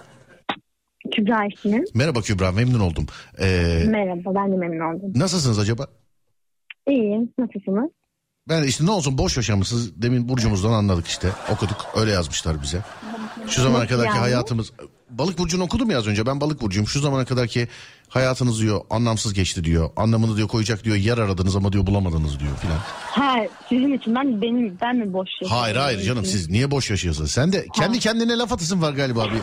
Kübra 1.16 1.46
ismim. 1.46 1.84
Merhaba 1.94 2.20
Kübra 2.20 2.52
memnun 2.52 2.80
oldum. 2.80 3.06
Ee, 3.40 3.82
Merhaba 3.86 4.34
ben 4.34 4.52
de 4.52 4.56
memnun 4.56 4.94
oldum. 4.94 5.12
nasılsınız 5.14 5.58
acaba? 5.58 5.86
İyiyim. 6.88 7.32
Nasılsınız? 7.38 7.90
Ben 8.48 8.62
işte 8.62 8.86
ne 8.86 8.90
olsun 8.90 9.18
boş 9.18 9.36
yaşamışsınız. 9.36 10.02
Demin 10.02 10.28
burcumuzdan 10.28 10.72
anladık 10.72 11.06
işte. 11.06 11.28
Okuduk. 11.52 11.86
Öyle 11.96 12.10
yazmışlar 12.10 12.62
bize. 12.62 12.82
Şu 13.48 13.62
zamana 13.62 13.86
kadarki 13.86 14.08
yani? 14.08 14.18
hayatımız... 14.18 14.72
Balık 15.10 15.38
burcunu 15.38 15.62
okudum 15.62 15.90
ya 15.90 15.98
az 15.98 16.06
önce. 16.06 16.26
Ben 16.26 16.40
balık 16.40 16.60
burcuyum. 16.60 16.88
Şu 16.88 17.00
zamana 17.00 17.24
kadarki 17.24 17.68
hayatınız 18.08 18.60
diyor 18.60 18.80
anlamsız 18.90 19.34
geçti 19.34 19.64
diyor. 19.64 19.90
Anlamını 19.96 20.36
diyor 20.36 20.48
koyacak 20.48 20.84
diyor 20.84 20.96
yer 20.96 21.18
aradınız 21.18 21.56
ama 21.56 21.72
diyor 21.72 21.86
bulamadınız 21.86 22.40
diyor 22.40 22.56
filan. 22.56 22.78
Ha 23.00 23.36
sizin 23.68 23.92
için 23.92 24.14
ben 24.14 24.42
benim 24.42 24.78
ben 24.80 24.96
mi 24.96 25.12
boş 25.12 25.28
yaşıyorum? 25.30 25.56
Hayır 25.56 25.76
hayır 25.76 26.00
canım 26.00 26.24
siz 26.24 26.50
niye 26.50 26.70
boş 26.70 26.90
yaşıyorsunuz? 26.90 27.30
Sen 27.30 27.52
de 27.52 27.66
kendi 27.74 27.98
kendine 27.98 28.38
laf 28.38 28.52
atasın 28.52 28.82
var 28.82 28.92
galiba 28.92 29.24
bir. 29.24 29.40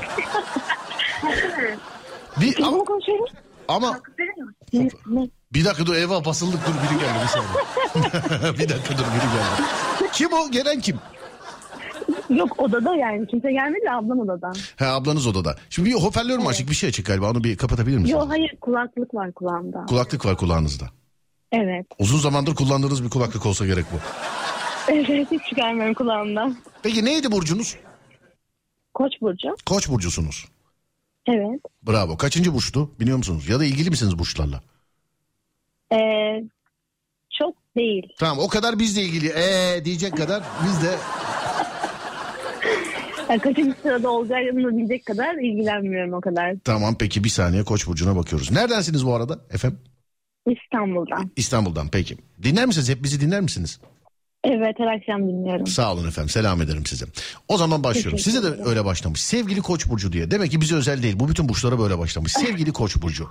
bir 2.41 2.63
ama, 2.63 2.77
ama 3.67 3.99
Ne, 4.73 4.89
ne? 5.07 5.29
Bir 5.53 5.65
dakika 5.65 5.85
dur 5.85 5.95
eyvah 5.95 6.25
basıldık 6.25 6.59
dur 6.67 6.73
biri 6.73 6.99
geldi 6.99 7.19
bir 7.23 7.27
saniye. 7.27 8.53
bir 8.59 8.69
dakika 8.69 8.93
dur 8.97 9.03
biri 9.03 9.27
geldi. 9.33 9.69
Kim 10.13 10.33
o 10.33 10.51
gelen 10.51 10.79
kim? 10.79 10.99
Yok 12.29 12.59
odada 12.59 12.95
yani 12.95 13.27
kimse 13.27 13.51
gelmedi 13.51 13.91
ablam 13.91 14.19
odada. 14.19 14.51
He 14.75 14.85
ablanız 14.85 15.27
odada. 15.27 15.55
Şimdi 15.69 15.89
bir 15.89 15.95
hoparlör 15.95 16.37
mü 16.37 16.45
açık 16.47 16.69
bir 16.69 16.75
şey 16.75 16.89
açık 16.89 17.05
galiba 17.05 17.31
onu 17.31 17.43
bir 17.43 17.57
kapatabilir 17.57 17.97
misiniz? 17.97 18.11
Yok 18.11 18.29
hayır 18.29 18.55
kulaklık 18.61 19.13
var 19.13 19.31
kulağımda. 19.31 19.85
Kulaklık 19.85 20.25
var 20.25 20.37
kulağınızda. 20.37 20.85
Evet. 21.51 21.85
Uzun 21.99 22.19
zamandır 22.19 22.55
kullandığınız 22.55 23.03
bir 23.03 23.09
kulaklık 23.09 23.45
olsa 23.45 23.65
gerek 23.65 23.85
bu. 23.93 23.97
Evet 24.91 25.27
hiç 25.31 25.41
çıkarmıyorum 25.49 25.93
kulağımdan. 25.93 26.57
Peki 26.83 27.05
neydi 27.05 27.31
burcunuz? 27.31 27.75
Koç 28.93 29.13
burcu. 29.21 29.49
Koç 29.65 29.89
burcusunuz. 29.89 30.45
Evet. 31.27 31.61
Bravo. 31.87 32.17
Kaçıncı 32.17 32.53
burçtu 32.53 32.89
biliyor 32.99 33.17
musunuz? 33.17 33.49
Ya 33.49 33.59
da 33.59 33.65
ilgili 33.65 33.89
misiniz 33.89 34.19
burçlarla? 34.19 34.61
Ee, 35.93 36.43
çok 37.39 37.55
değil. 37.75 38.07
Tamam 38.19 38.39
o 38.39 38.47
kadar 38.47 38.79
bizle 38.79 39.01
ilgili 39.01 39.27
ee 39.27 39.85
diyecek 39.85 40.17
kadar 40.17 40.43
biz 40.65 40.83
de 40.83 40.95
Yani 43.29 43.39
kaçıncı 43.39 43.75
sırada 43.81 44.09
olacağını 44.09 44.77
bilecek 44.77 45.05
kadar 45.05 45.35
ilgilenmiyorum 45.35 46.13
o 46.13 46.21
kadar. 46.21 46.55
tamam 46.63 46.95
peki 46.99 47.23
bir 47.23 47.29
saniye 47.29 47.63
Koç 47.63 47.87
burcuna 47.87 48.15
bakıyoruz. 48.15 48.51
Neredensiniz 48.51 49.05
bu 49.05 49.15
arada 49.15 49.39
efendim? 49.51 49.79
İstanbul'dan. 50.45 51.31
İstanbul'dan 51.35 51.87
peki. 51.87 52.17
Dinler 52.43 52.65
misiniz? 52.65 52.89
Hep 52.89 53.03
bizi 53.03 53.21
dinler 53.21 53.41
misiniz? 53.41 53.79
Evet 54.43 54.75
her 54.79 54.87
akşam 54.97 55.27
dinliyorum. 55.27 55.67
Sağ 55.67 55.93
olun 55.93 56.07
efendim. 56.07 56.29
Selam 56.29 56.61
ederim 56.61 56.85
size. 56.85 57.05
O 57.47 57.57
zaman 57.57 57.83
başlıyorum. 57.83 58.11
Teşekkür 58.17 58.31
Size 58.41 58.57
de 58.57 58.69
öyle 58.69 58.85
başlamış. 58.85 59.21
Sevgili 59.21 59.61
Koç 59.61 59.89
burcu 59.89 60.13
diye. 60.13 60.31
Demek 60.31 60.51
ki 60.51 60.61
bize 60.61 60.75
özel 60.75 61.03
değil. 61.03 61.19
Bu 61.19 61.29
bütün 61.29 61.49
burçlara 61.49 61.79
böyle 61.79 61.97
başlamış. 61.99 62.31
Sevgili 62.31 62.71
Koç 62.73 63.01
burcu. 63.01 63.29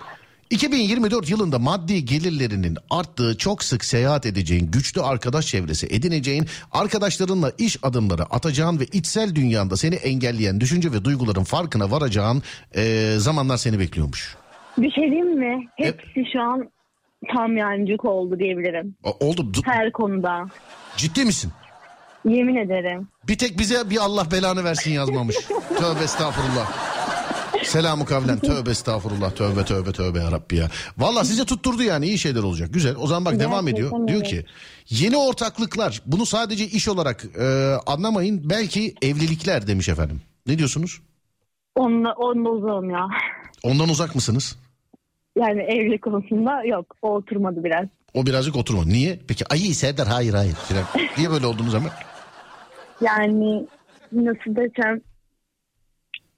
2024 0.50 1.30
yılında 1.30 1.58
maddi 1.58 2.04
gelirlerinin 2.04 2.76
arttığı, 2.90 3.36
çok 3.38 3.64
sık 3.64 3.84
seyahat 3.84 4.26
edeceğin, 4.26 4.70
güçlü 4.70 5.00
arkadaş 5.02 5.46
çevresi 5.46 5.86
edineceğin, 5.90 6.46
arkadaşlarınla 6.72 7.52
iş 7.58 7.76
adımları 7.82 8.22
atacağın 8.24 8.80
ve 8.80 8.84
içsel 8.84 9.34
dünyanda 9.34 9.76
seni 9.76 9.94
engelleyen 9.94 10.60
düşünce 10.60 10.92
ve 10.92 11.04
duyguların 11.04 11.44
farkına 11.44 11.90
varacağın 11.90 12.42
eee, 12.76 13.18
zamanlar 13.18 13.56
seni 13.56 13.78
bekliyormuş. 13.78 14.36
Bir 14.78 14.90
şey 14.90 15.04
diyeyim 15.04 15.38
mi? 15.38 15.68
Hepsi 15.76 16.24
şu 16.32 16.40
an 16.40 16.70
tam 17.36 17.56
yancık 17.56 18.04
oldu 18.04 18.38
diyebilirim. 18.38 18.94
Oldu. 19.20 19.40
Du- 19.52 19.62
Her 19.66 19.92
konuda. 19.92 20.46
Ciddi 20.96 21.24
misin? 21.24 21.52
Yemin 22.24 22.56
ederim. 22.56 23.08
Bir 23.28 23.38
tek 23.38 23.58
bize 23.58 23.90
bir 23.90 23.96
Allah 23.96 24.30
belanı 24.30 24.64
versin 24.64 24.90
yazmamış. 24.90 25.36
tövbe 25.78 26.04
estağfurullah. 26.04 26.72
Selamu 27.64 28.04
kavlen 28.04 28.38
tövbe 28.38 28.70
estağfurullah 28.70 29.30
tövbe 29.30 29.64
tövbe 29.64 29.92
tövbe 29.92 30.18
yarabbi 30.18 30.56
ya. 30.56 30.68
Valla 30.98 31.24
size 31.24 31.44
tutturdu 31.44 31.82
yani 31.82 32.06
iyi 32.06 32.18
şeyler 32.18 32.42
olacak 32.42 32.74
güzel. 32.74 32.96
O 32.96 33.06
zaman 33.06 33.24
bak 33.24 33.40
devam 33.40 33.66
Gerçekten 33.66 33.72
ediyor. 33.72 34.08
Diyor 34.08 34.20
evet. 34.20 34.30
ki 34.30 34.44
yeni 34.90 35.16
ortaklıklar 35.16 36.02
bunu 36.06 36.26
sadece 36.26 36.64
iş 36.64 36.88
olarak 36.88 37.24
e, 37.40 37.74
anlamayın 37.86 38.50
belki 38.50 38.94
evlilikler 39.02 39.66
demiş 39.66 39.88
efendim. 39.88 40.20
Ne 40.46 40.58
diyorsunuz? 40.58 41.00
Onunla, 41.74 42.12
onunla 42.12 42.48
uzağım 42.48 42.90
ya. 42.90 43.08
Ondan 43.62 43.88
uzak 43.88 44.14
mısınız? 44.14 44.56
Yani 45.38 45.60
evlilik 45.62 46.02
konusunda 46.02 46.64
yok. 46.64 46.96
O 47.02 47.14
oturmadı 47.14 47.64
biraz. 47.64 47.86
O 48.14 48.26
birazcık 48.26 48.56
oturmadı. 48.56 48.88
Niye? 48.88 49.18
Peki 49.28 49.44
ayı 49.50 49.74
Serdar 49.74 50.08
hayır 50.08 50.34
hayır. 50.34 50.54
Niye 51.16 51.30
böyle 51.30 51.46
oldunuz 51.46 51.74
ama? 51.74 51.88
Yani 53.00 53.66
nasıl 54.12 54.56
desem 54.56 55.00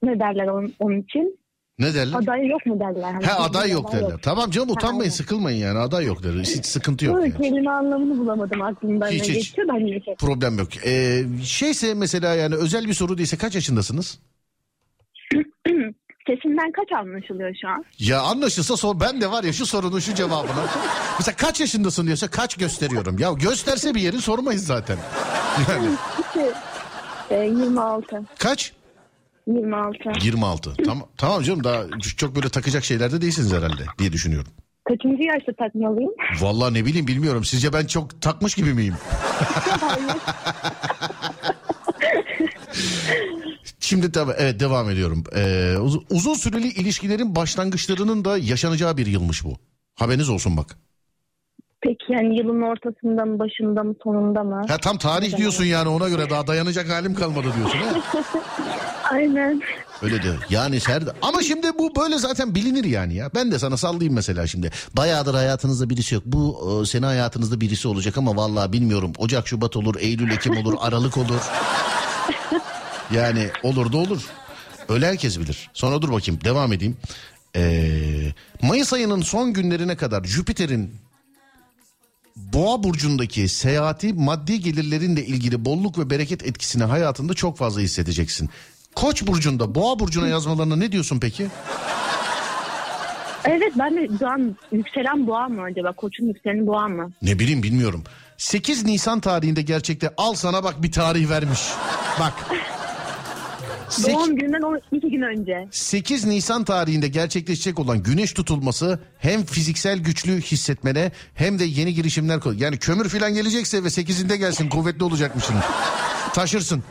ne 0.02 0.18
derler 0.20 0.46
onun, 0.46 0.74
onun 0.78 1.00
için? 1.02 1.38
Ne 1.78 1.94
derler? 1.94 2.18
Aday 2.18 2.46
yok 2.46 2.66
mu 2.66 2.80
derler? 2.80 3.12
Hani 3.12 3.26
He 3.26 3.32
aday 3.32 3.70
yok 3.70 3.92
derler. 3.92 4.18
Tamam 4.22 4.50
canım 4.50 4.70
utanmayın 4.70 5.10
sıkılmayın 5.10 5.58
yani 5.66 5.78
aday 5.78 6.04
yok 6.06 6.22
derler. 6.22 6.44
Hiç 6.44 6.66
sıkıntı 6.66 7.04
yok. 7.04 7.20
Yani. 7.20 7.36
kelime 7.36 7.70
anlamını 7.70 8.18
bulamadım 8.18 8.62
aklımdan 8.62 9.10
Hiç, 9.10 9.22
hiç. 9.22 9.34
geçiyor 9.34 9.68
ben 9.68 9.86
de 9.88 10.00
şey. 10.04 10.14
Problem 10.14 10.58
yok. 10.58 10.86
Ee, 10.86 11.22
şeyse 11.44 11.94
mesela 11.94 12.34
yani 12.34 12.54
özel 12.54 12.84
bir 12.88 12.94
soru 12.94 13.18
değilse 13.18 13.36
kaç 13.36 13.54
yaşındasınız? 13.54 14.18
Sesimden 16.26 16.72
kaç 16.72 16.92
anlaşılıyor 16.98 17.54
şu 17.62 17.68
an? 17.68 17.84
Ya 17.98 18.20
anlaşılsa 18.20 18.76
sor 18.76 19.00
ben 19.00 19.20
de 19.20 19.30
var 19.30 19.44
ya 19.44 19.52
şu 19.52 19.66
sorunun 19.66 19.98
şu 19.98 20.14
cevabını. 20.14 20.50
mesela 21.18 21.36
kaç 21.36 21.60
yaşındasın 21.60 22.06
diyorsa 22.06 22.28
kaç 22.28 22.56
gösteriyorum. 22.56 23.18
Ya 23.18 23.32
gösterse 23.32 23.94
bir 23.94 24.00
yeri 24.00 24.20
sormayız 24.20 24.66
zaten. 24.66 24.96
Yani 25.70 25.86
İşte, 26.20 26.52
e, 27.30 27.36
26. 27.44 28.22
kaç? 28.38 28.72
26. 29.46 29.98
26. 30.24 30.74
Tamam, 30.84 31.08
tamam 31.16 31.42
canım 31.42 31.64
daha 31.64 31.84
çok 32.16 32.36
böyle 32.36 32.48
takacak 32.48 32.84
şeylerde 32.84 33.20
değilsiniz 33.20 33.52
herhalde 33.52 33.82
diye 33.98 34.12
düşünüyorum. 34.12 34.52
Kaçıncı 34.88 35.22
yaşta 35.22 35.52
takmalıyım? 35.58 36.10
Vallahi 36.40 36.74
ne 36.74 36.84
bileyim 36.86 37.06
bilmiyorum. 37.06 37.44
Sizce 37.44 37.72
ben 37.72 37.86
çok 37.86 38.22
takmış 38.22 38.54
gibi 38.54 38.74
miyim? 38.74 38.94
Şimdi 43.80 44.12
tabii 44.12 44.32
evet 44.38 44.60
devam 44.60 44.90
ediyorum. 44.90 45.24
Ee, 45.36 45.76
uz- 45.80 45.98
uzun 46.10 46.34
süreli 46.34 46.68
ilişkilerin 46.68 47.34
başlangıçlarının 47.36 48.24
da 48.24 48.38
yaşanacağı 48.38 48.96
bir 48.96 49.06
yılmış 49.06 49.44
bu. 49.44 49.56
Haberiniz 49.94 50.28
olsun 50.28 50.56
bak. 50.56 50.78
Peki 51.82 52.12
yani 52.12 52.38
yılın 52.38 52.62
ortasında 52.62 53.24
mı, 53.24 53.38
başında 53.38 53.82
mı, 53.82 53.94
sonunda 54.04 54.42
mı? 54.44 54.62
Ha 54.68 54.78
tam 54.78 54.98
tarih 54.98 55.36
diyorsun 55.36 55.64
yani 55.64 55.88
ona 55.88 56.08
göre 56.08 56.30
daha 56.30 56.46
dayanacak 56.46 56.90
halim 56.90 57.14
kalmadı 57.14 57.46
diyorsun 57.56 57.78
ha? 57.78 57.94
Aynen. 59.10 59.60
Öyle 60.02 60.22
diyor. 60.22 60.34
Yani 60.50 60.80
Serdar 60.80 61.14
ama 61.22 61.42
şimdi 61.42 61.66
bu 61.78 61.96
böyle 61.96 62.18
zaten 62.18 62.54
bilinir 62.54 62.84
yani 62.84 63.14
ya. 63.14 63.30
Ben 63.34 63.52
de 63.52 63.58
sana 63.58 63.76
sallayayım 63.76 64.14
mesela 64.14 64.46
şimdi. 64.46 64.70
Bayağıdır 64.96 65.34
hayatınızda 65.34 65.90
birisi 65.90 66.14
yok. 66.14 66.24
Bu 66.26 66.58
e, 66.82 66.86
sene 66.86 67.06
hayatınızda 67.06 67.60
birisi 67.60 67.88
olacak 67.88 68.18
ama 68.18 68.36
vallahi 68.36 68.72
bilmiyorum. 68.72 69.12
Ocak, 69.18 69.48
Şubat 69.48 69.76
olur, 69.76 69.94
Eylül, 70.00 70.30
Ekim 70.30 70.56
olur, 70.56 70.74
Aralık 70.80 71.16
olur. 71.18 71.40
Yani 73.14 73.46
olur 73.62 73.92
da 73.92 73.96
olur. 73.96 74.26
Öyle 74.88 75.06
herkes 75.06 75.40
bilir. 75.40 75.70
Sonra 75.72 76.02
dur 76.02 76.12
bakayım 76.12 76.40
devam 76.44 76.72
edeyim. 76.72 76.96
Ee, 77.56 77.92
Mayıs 78.62 78.92
ayının 78.92 79.20
son 79.20 79.52
günlerine 79.52 79.96
kadar 79.96 80.24
Jüpiter'in 80.24 80.94
Boğa 82.36 82.82
burcundaki 82.82 83.48
seyahati 83.48 84.12
maddi 84.12 84.60
gelirlerinle 84.60 85.26
ilgili 85.26 85.64
bolluk 85.64 85.98
ve 85.98 86.10
bereket 86.10 86.46
etkisini 86.46 86.84
hayatında 86.84 87.34
çok 87.34 87.58
fazla 87.58 87.80
hissedeceksin. 87.80 88.50
Koç 88.94 89.26
burcunda 89.26 89.74
Boğa 89.74 89.98
burcuna 89.98 90.28
yazmalarına 90.28 90.76
ne 90.76 90.92
diyorsun 90.92 91.20
peki? 91.20 91.46
Evet 93.44 93.72
ben 93.78 93.96
de 93.96 94.08
şu 94.18 94.28
an 94.28 94.56
yükselen 94.72 95.26
boğa 95.26 95.48
mı 95.48 95.62
acaba? 95.62 95.92
Koçun 95.92 96.26
yükseleni 96.26 96.66
boğa 96.66 96.88
mı? 96.88 97.12
Ne 97.22 97.38
bileyim 97.38 97.62
bilmiyorum. 97.62 98.04
8 98.36 98.84
Nisan 98.84 99.20
tarihinde 99.20 99.62
gerçekte 99.62 100.10
al 100.16 100.34
sana 100.34 100.64
bak 100.64 100.82
bir 100.82 100.92
tarih 100.92 101.30
vermiş. 101.30 101.60
Bak. 102.20 102.32
Sek- 103.92 104.14
Doğum 104.14 104.36
gününden 104.36 104.62
o 104.62 104.76
iki 104.92 105.10
gün 105.10 105.22
önce. 105.22 105.68
8 105.70 106.24
Nisan 106.24 106.64
tarihinde 106.64 107.08
gerçekleşecek 107.08 107.78
olan 107.78 108.02
güneş 108.02 108.32
tutulması 108.32 109.00
hem 109.18 109.44
fiziksel 109.44 109.98
güçlü 109.98 110.40
hissetmene 110.40 111.12
hem 111.34 111.58
de 111.58 111.64
yeni 111.64 111.94
girişimler 111.94 112.40
koy. 112.40 112.56
Yani 112.58 112.78
kömür 112.78 113.08
falan 113.08 113.34
gelecekse 113.34 113.84
ve 113.84 113.88
8'inde 113.88 114.36
gelsin 114.36 114.68
kuvvetli 114.68 115.04
olacakmışsın. 115.04 115.56
Taşırsın. 116.34 116.84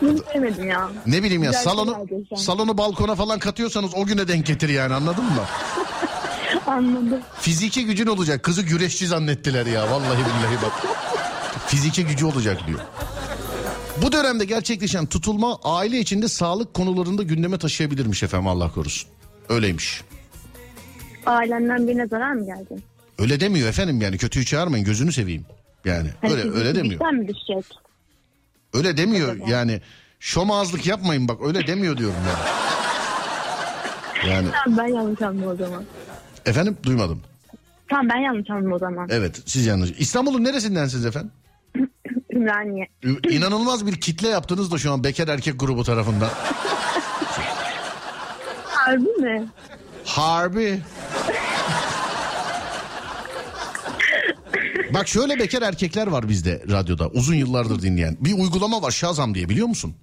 Bunu 0.00 0.66
ya. 0.66 0.88
Ne 1.06 1.22
bileyim 1.22 1.42
ya 1.42 1.50
Güzel 1.50 1.64
salonu 1.64 2.06
salonu 2.36 2.78
balkona 2.78 3.14
falan 3.14 3.38
katıyorsanız 3.38 3.90
o 3.94 4.04
güne 4.04 4.28
denk 4.28 4.46
getir 4.46 4.68
yani 4.68 4.94
anladın 4.94 5.24
mı? 5.24 5.44
Anladım. 6.66 7.20
Fiziki 7.40 7.86
gücün 7.86 8.06
olacak. 8.06 8.42
Kızı 8.42 8.62
güreşçi 8.62 9.06
zannettiler 9.06 9.66
ya 9.66 9.90
vallahi 9.90 10.18
billahi 10.18 10.62
bak. 10.62 10.72
Fiziki 11.66 12.06
gücü 12.06 12.26
olacak 12.26 12.66
diyor. 12.66 12.80
Bu 14.02 14.12
dönemde 14.12 14.44
gerçekleşen 14.44 15.06
tutulma 15.06 15.58
aile 15.64 15.98
içinde 15.98 16.28
sağlık 16.28 16.74
konularında 16.74 17.22
gündeme 17.22 17.58
taşıyabilirmiş 17.58 18.22
efendim 18.22 18.46
Allah 18.48 18.72
korusun. 18.72 19.10
Öyleymiş. 19.48 20.02
Ailenden 21.26 21.88
birine 21.88 22.06
zarar 22.06 22.32
mı 22.32 22.46
geldi? 22.46 22.82
Öyle 23.18 23.40
demiyor 23.40 23.68
efendim 23.68 24.00
yani 24.00 24.18
kötüyü 24.18 24.44
çağırmayın 24.44 24.84
gözünü 24.86 25.12
seveyim. 25.12 25.44
Yani 25.84 26.08
Hani 26.20 26.32
öyle 26.32 26.50
öyle 26.50 26.74
demiyor. 26.74 27.10
mi 27.10 27.28
düşecek? 27.28 27.64
Öyle 28.74 28.96
demiyor 28.96 29.48
yani 29.48 29.80
şomazlık 30.20 30.86
yapmayın 30.86 31.28
bak 31.28 31.38
öyle 31.46 31.66
demiyor 31.66 31.96
diyorum 31.96 32.16
yani. 32.28 32.48
Yani 34.30 34.48
Tamam 34.64 34.78
ben 34.78 34.94
yanlış 34.94 35.22
anladım 35.22 35.48
o 35.48 35.56
zaman. 35.56 35.84
efendim 36.46 36.76
duymadım. 36.82 37.22
Tamam 37.88 38.08
ben 38.08 38.18
yanlış 38.18 38.50
anladım 38.50 38.72
o 38.72 38.78
zaman. 38.78 39.08
Evet 39.10 39.42
siz 39.46 39.66
yanlış. 39.66 39.90
İstanbul'un 39.98 40.44
neresindensiniz 40.44 41.06
efendim? 41.06 41.30
Ümraniye. 42.32 42.88
İnanılmaz 43.30 43.86
bir 43.86 44.00
kitle 44.00 44.28
yaptınız 44.28 44.72
da 44.72 44.78
şu 44.78 44.92
an 44.92 45.04
bekar 45.04 45.28
erkek 45.28 45.60
grubu 45.60 45.84
tarafından. 45.84 46.30
Harbi 48.64 49.08
mi? 49.08 49.48
Harbi. 50.04 50.80
Bak 54.94 55.08
şöyle 55.08 55.38
bekar 55.38 55.62
erkekler 55.62 56.06
var 56.06 56.28
bizde 56.28 56.62
radyoda 56.70 57.08
uzun 57.08 57.34
yıllardır 57.34 57.82
dinleyen. 57.82 58.16
Bir 58.20 58.32
uygulama 58.32 58.82
var 58.82 58.90
Shazam 58.90 59.34
diye 59.34 59.48
biliyor 59.48 59.66
musun? 59.66 59.94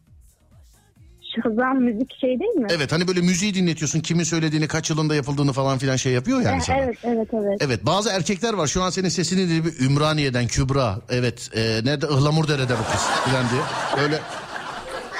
Şazam 1.44 1.78
müzik 1.82 2.20
şey 2.22 2.30
değil 2.40 2.52
mi? 2.56 2.68
Evet 2.70 2.92
hani 2.92 3.08
böyle 3.08 3.22
müziği 3.22 3.54
dinletiyorsun 3.54 4.00
kimin 4.00 4.24
söylediğini 4.24 4.68
kaç 4.68 4.90
yılında 4.90 5.16
yapıldığını 5.16 5.54
falan 5.54 5.78
filan 5.78 5.96
şey 5.96 6.14
yapıyor 6.14 6.42
yani 6.42 6.56
Ha, 6.56 6.62
sana. 6.62 6.78
evet 6.78 6.98
evet 7.04 7.28
evet. 7.34 7.58
Evet 7.62 7.86
bazı 7.86 8.10
erkekler 8.10 8.54
var 8.54 8.68
şu 8.68 8.84
an 8.84 8.90
senin 8.90 9.10
sesini 9.10 9.40
dinleyip 9.50 9.82
Ümraniye'den 9.82 10.48
Kübra 10.48 11.00
evet 11.10 11.50
e, 11.56 11.60
nerede 11.62 12.06
Ihlamurdere'de 12.06 12.74
bu 12.74 12.92
kız 12.92 13.02
filan 13.26 13.46
diye. 13.52 13.62
Öyle 14.06 14.20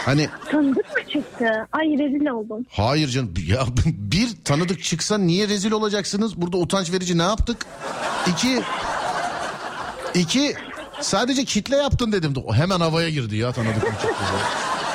hani 0.06 0.30
Tanıdık 0.52 0.86
mı 0.86 1.04
çıktı? 1.14 1.46
Ay 1.72 1.86
rezil 1.88 2.26
oldum. 2.28 2.66
hayır 2.72 3.08
canım 3.08 3.34
ya 3.48 3.66
bir 3.86 4.30
tanıdık 4.46 4.84
çıksa 4.84 5.18
niye 5.18 5.48
rezil 5.48 5.72
olacaksınız? 5.72 6.42
Burada 6.42 6.58
utanç 6.58 6.92
verici 6.92 7.18
ne 7.18 7.24
yaptık? 7.24 7.58
İki 8.28 8.62
iki 10.14 10.54
sadece 11.02 11.44
kitle 11.46 11.76
yaptın 11.76 12.12
dedim. 12.12 12.34
Hemen 12.54 12.80
havaya 12.80 13.10
girdi 13.10 13.36
ya 13.38 13.52
tanıdık 13.52 13.84
mı 13.84 13.90
çıktı. 14.02 14.16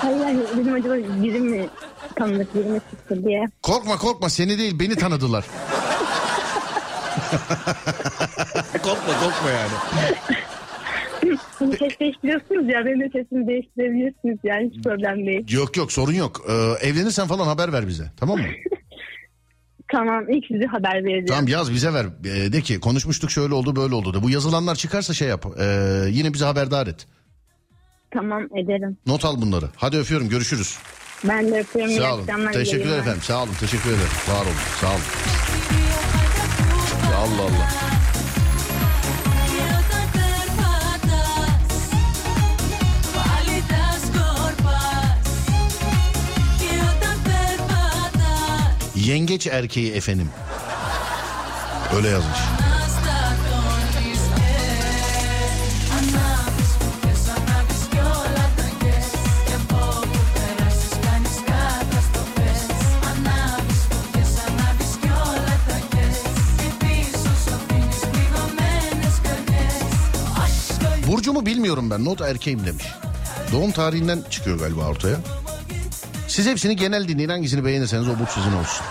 Hayır 0.03 0.25
hayır 0.25 0.39
dedim 0.57 0.75
acaba 0.75 0.95
biri 1.23 1.41
mi 1.41 1.69
tanıdık 2.17 2.55
biri 2.55 2.65
mi 2.69 2.81
çıktı 2.91 3.25
diye. 3.25 3.45
Korkma 3.63 3.97
korkma 3.97 4.29
seni 4.29 4.59
değil 4.59 4.79
beni 4.81 4.97
tanıdılar. 4.97 5.45
korkma 8.83 9.15
korkma 9.21 9.51
yani. 9.51 9.73
Hani 11.59 11.77
ses 11.77 12.01
değiştiriyorsunuz 12.01 12.69
ya 12.75 12.85
benim 12.87 13.01
de 13.01 13.09
sesimi 13.13 13.47
değiştirebilirsiniz 13.47 14.39
yani 14.45 14.71
hiç 14.71 14.83
problem 14.85 15.27
değil. 15.27 15.53
Yok 15.53 15.77
yok 15.77 15.93
sorun 15.93 16.13
yok. 16.13 16.41
Ee, 16.49 16.89
evlenirsen 16.89 17.27
falan 17.27 17.47
haber 17.47 17.73
ver 17.73 17.89
bize 17.89 18.05
tamam 18.17 18.39
mı? 18.39 18.45
Tamam 19.93 20.31
ilk 20.31 20.47
size 20.47 20.67
haber 20.67 20.95
vereceğim. 20.95 21.27
Tamam 21.27 21.49
yaz 21.49 21.73
bize 21.73 21.95
ver. 21.95 22.07
Ee, 22.25 22.53
de 22.53 22.61
ki 22.61 22.81
konuşmuştuk 22.81 23.31
şöyle 23.31 23.55
oldu 23.55 23.77
böyle 23.77 23.95
oldu 23.95 24.15
de. 24.15 24.23
Bu 24.23 24.31
yazılanlar 24.31 24.75
çıkarsa 24.75 25.15
şey 25.15 25.29
yap. 25.29 25.47
Ee, 25.61 25.65
yine 26.11 26.33
bize 26.33 26.45
haberdar 26.45 26.87
et. 26.87 27.07
Tamam 28.15 28.43
ederim. 28.45 28.97
Not 29.07 29.25
al 29.25 29.43
bunları. 29.43 29.67
Hadi 29.77 29.97
öpüyorum 29.99 30.29
görüşürüz. 30.29 30.79
Ben 31.25 31.53
de 31.53 31.61
öpüyorum. 31.61 31.95
Sağ 31.95 32.15
olun. 32.15 32.27
Teşekkürler 32.53 32.85
yayınlar. 32.85 32.99
efendim. 33.03 33.23
Sağ 33.23 33.43
olun. 33.43 33.53
Teşekkür 33.61 33.91
ederim. 33.91 34.09
Var 34.29 34.43
olun. 34.43 34.55
Sağ 34.81 34.87
olun. 34.91 35.01
Ya 37.11 37.17
Allah 37.19 37.43
Allah. 37.43 37.69
Yengeç 48.97 49.47
erkeği 49.47 49.93
efendim. 49.93 50.29
Öyle 51.97 52.09
yazmış. 52.09 52.39
Burcumu 71.13 71.47
bilmiyorum 71.47 71.91
ben. 71.91 72.05
Not 72.05 72.21
erkeğim 72.21 72.67
demiş. 72.67 72.85
Doğum 73.53 73.73
tarihinden 73.73 74.19
çıkıyor 74.31 74.59
galiba 74.59 74.89
ortaya. 74.89 75.17
Siz 76.29 76.47
hepsini 76.47 76.77
genel 76.77 77.09
dinleyin. 77.09 77.29
Hangisini 77.29 77.65
beğenirseniz 77.65 78.09
o 78.09 78.19
burç 78.19 78.29
sizin 78.29 78.53
olsun. 78.53 78.87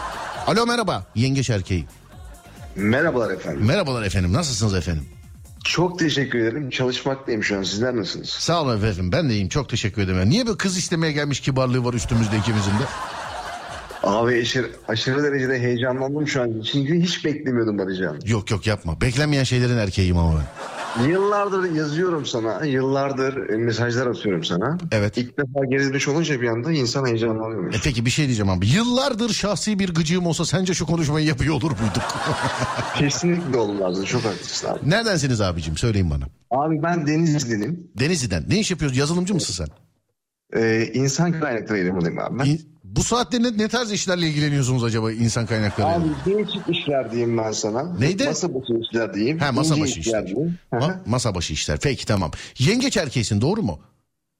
Alo 0.48 0.66
merhaba. 0.66 1.06
Yengeç 1.16 1.50
erkeği. 1.50 1.86
Merhabalar 2.76 3.32
efendim. 3.32 3.66
Merhabalar 3.66 4.04
efendim. 4.04 4.34
Nasılsınız 4.34 4.76
efendim? 4.76 5.06
Çok 5.66 6.00
teşekkür 6.00 6.40
ederim. 6.40 6.70
Çalışmaktayım 6.70 7.44
şu 7.44 7.58
an. 7.58 7.64
Sizler 7.64 7.96
nasılsınız? 7.96 8.30
Sağ 8.30 8.62
olun 8.62 8.78
efendim. 8.78 9.12
Ben 9.12 9.30
de 9.30 9.34
iyiyim. 9.34 9.50
Çok 9.50 9.70
teşekkür 9.70 10.02
ederim. 10.02 10.30
Niye 10.30 10.48
böyle 10.48 10.58
kız 10.58 10.78
istemeye 10.78 11.14
gelmiş 11.14 11.40
kibarlığı 11.40 11.86
var 11.86 11.94
üstümüzde 11.94 12.38
ikimizin 12.38 12.72
de? 12.72 12.84
Abi 14.04 14.42
aşırı, 14.42 14.72
aşırı 14.88 15.24
derecede 15.24 15.60
heyecanlandım 15.60 16.28
şu 16.28 16.42
an. 16.42 16.62
Çünkü 16.72 17.02
hiç 17.02 17.26
beklemiyordum 17.26 17.78
Barışcan. 17.78 18.20
Yok 18.26 18.52
yok 18.52 18.68
yapma. 18.68 19.02
Beklenmeyen 19.02 19.44
şeylerin 19.44 19.78
erkeğiyim 19.78 20.18
ama 20.18 20.40
ben. 20.40 20.46
Yıllardır 21.08 21.72
yazıyorum 21.76 22.26
sana. 22.26 22.66
Yıllardır 22.66 23.38
mesajlar 23.50 24.08
atıyorum 24.08 24.44
sana. 24.44 24.78
Evet. 24.92 25.18
İlk 25.18 25.38
defa 25.38 25.66
geri 25.70 25.84
dönüş 25.90 26.08
olunca 26.08 26.42
bir 26.42 26.48
anda 26.48 26.72
insan 26.72 27.06
heyecanlanıyormuş. 27.06 27.76
E 27.76 27.80
peki 27.84 28.06
bir 28.06 28.10
şey 28.12 28.26
diyeceğim 28.26 28.50
abi. 28.50 28.68
Yıllardır 28.68 29.30
şahsi 29.30 29.80
bir 29.80 29.94
gıcığım 29.94 30.26
olsa 30.26 30.46
sence 30.46 30.74
şu 30.74 30.86
konuşmayı 30.86 31.26
yapıyor 31.28 31.54
olur 31.56 31.72
muyduk? 31.72 32.04
Kesinlikle 32.98 33.58
olmazdı. 33.58 34.06
Çok 34.06 34.26
haklısın 34.26 34.68
abi. 34.68 34.90
Neredensiniz 34.90 35.42
abicim? 35.42 35.78
Söyleyin 35.78 36.10
bana. 36.12 36.24
Abi 36.52 36.84
ben 36.84 37.08
Denizli'nim. 37.08 37.88
Denizli'den. 38.00 38.44
Ne 38.50 38.60
iş 38.60 38.72
yapıyorsun? 38.72 39.00
Yazılımcı 39.00 39.34
mısın 39.34 39.54
sen? 39.54 39.68
Ee, 40.62 40.86
insan 40.94 41.40
kaynakları 41.40 41.78
elemanıyım 41.80 42.20
abi 42.20 42.40
ben. 42.40 42.46
İn- 42.46 42.71
Bu 42.96 43.04
saatte 43.04 43.44
ne, 43.44 43.58
ne 43.58 43.68
tarz 43.68 43.92
işlerle 43.92 44.28
ilgileniyorsunuz 44.28 44.84
acaba 44.84 45.12
insan 45.12 45.46
kaynakları? 45.46 45.88
Abi 45.88 46.06
değişik 46.26 46.70
işler 46.70 47.12
diyeyim 47.12 47.38
ben 47.38 47.52
sana. 47.52 47.98
Neydi? 48.00 48.26
Masa 48.26 48.54
başı 48.54 48.74
işler 48.74 49.14
diyeyim. 49.14 49.40
Ha 49.40 49.52
masa 49.52 49.80
başı 49.82 50.00
işler. 50.00 50.24
hı. 50.24 50.76
Ma- 50.78 50.98
masa 51.06 51.36
başı 51.36 51.54
işler. 51.54 51.80
Peki 51.84 52.06
tamam. 52.06 52.32
Yengeç 52.60 52.98
erkeğisin 52.98 53.42
doğru 53.42 53.62
mu? 53.62 53.80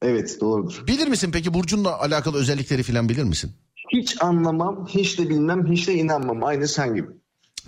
evet 0.02 0.38
doğrudur. 0.40 0.84
Bilir 0.86 1.08
misin 1.08 1.30
peki 1.32 1.54
Burcu'nla 1.54 1.98
alakalı 2.00 2.38
özellikleri 2.38 2.82
falan 2.82 3.08
bilir 3.08 3.24
misin? 3.24 3.52
Hiç 3.92 4.22
anlamam, 4.22 4.86
hiç 4.88 5.18
de 5.18 5.28
bilmem, 5.28 5.66
hiç 5.72 5.88
de 5.88 5.94
inanmam. 5.94 6.44
Aynı 6.44 6.68
sen 6.68 6.94
gibi. 6.94 7.08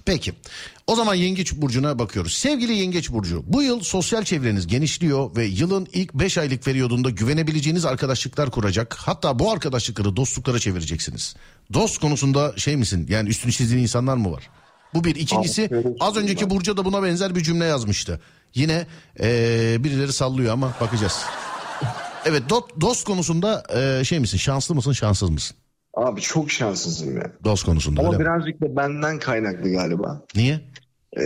Peki. 0.04 0.32
O 0.86 0.96
zaman 0.96 1.14
Yengeç 1.14 1.52
Burcu'na 1.54 1.98
bakıyoruz. 1.98 2.34
Sevgili 2.34 2.72
Yengeç 2.76 3.10
Burcu, 3.10 3.42
bu 3.46 3.62
yıl 3.62 3.80
sosyal 3.80 4.24
çevreniz 4.24 4.66
genişliyor 4.66 5.36
ve 5.36 5.44
yılın 5.44 5.86
ilk 5.92 6.14
5 6.14 6.38
aylık 6.38 6.62
periyodunda 6.64 7.10
güvenebileceğiniz 7.10 7.84
arkadaşlıklar 7.84 8.50
kuracak. 8.50 8.94
Hatta 8.98 9.38
bu 9.38 9.52
arkadaşlıkları 9.52 10.16
dostluklara 10.16 10.58
çevireceksiniz. 10.58 11.36
Dost 11.72 11.98
konusunda 11.98 12.54
şey 12.56 12.76
misin? 12.76 13.06
Yani 13.08 13.28
üstünü 13.28 13.52
çizdiğin 13.52 13.82
insanlar 13.82 14.16
mı 14.16 14.32
var? 14.32 14.50
Bu 14.94 15.04
bir. 15.04 15.14
İkincisi 15.16 15.70
az 16.00 16.14
şey 16.14 16.22
önceki. 16.22 16.50
Burcu 16.50 16.76
da 16.76 16.84
buna 16.84 17.02
benzer 17.02 17.34
bir 17.34 17.42
cümle 17.42 17.64
yazmıştı. 17.64 18.20
Yine 18.54 18.86
eee, 19.20 19.76
birileri 19.80 20.12
sallıyor 20.12 20.52
ama 20.52 20.74
bakacağız. 20.80 21.18
Evet 22.24 22.42
do- 22.50 22.80
dost 22.80 23.04
konusunda 23.04 23.62
eee, 23.74 24.04
şey 24.04 24.20
misin? 24.20 24.38
Şanslı 24.38 24.74
mısın 24.74 24.92
şanssız 24.92 25.30
mısın? 25.30 25.56
Abi 25.96 26.20
çok 26.20 26.50
şanssızım 26.50 27.16
ya. 27.16 27.32
Dost 27.44 27.64
konusunda 27.64 28.00
Ama 28.00 28.12
öyle 28.12 28.20
birazcık 28.20 28.60
da 28.60 28.76
benden 28.76 29.18
kaynaklı 29.18 29.72
galiba. 29.72 30.22
Niye? 30.34 30.60
Ee, 31.16 31.24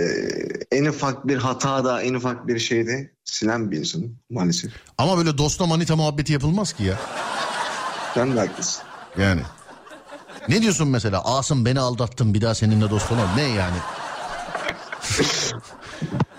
en 0.73 0.85
ufak 0.85 1.29
bir 1.29 1.37
hatada, 1.37 2.03
en 2.03 2.15
ufak 2.15 2.47
bir 2.49 2.59
şeyde 2.59 3.11
silen 3.25 3.71
bir 3.71 3.79
insanım 3.79 4.19
maalesef. 4.31 4.73
Ama 4.99 5.19
böyle 5.19 5.39
dostla 5.39 5.67
manita 5.67 5.97
muhabbeti 5.97 6.33
yapılmaz 6.33 6.73
ki 6.73 6.85
ya. 6.85 6.99
Sen 8.15 8.37
de 8.37 8.41
haklısın. 8.41 8.83
Yani. 9.19 9.41
Ne 10.49 10.63
diyorsun 10.63 10.89
mesela? 10.89 11.25
Asım 11.25 11.65
beni 11.65 11.81
aldattın 11.81 12.35
bir 12.35 12.41
daha 12.41 12.55
seninle 12.55 12.91
dost 12.91 13.13
olamam. 13.13 13.37
Ne 13.37 13.43
yani? 13.43 13.77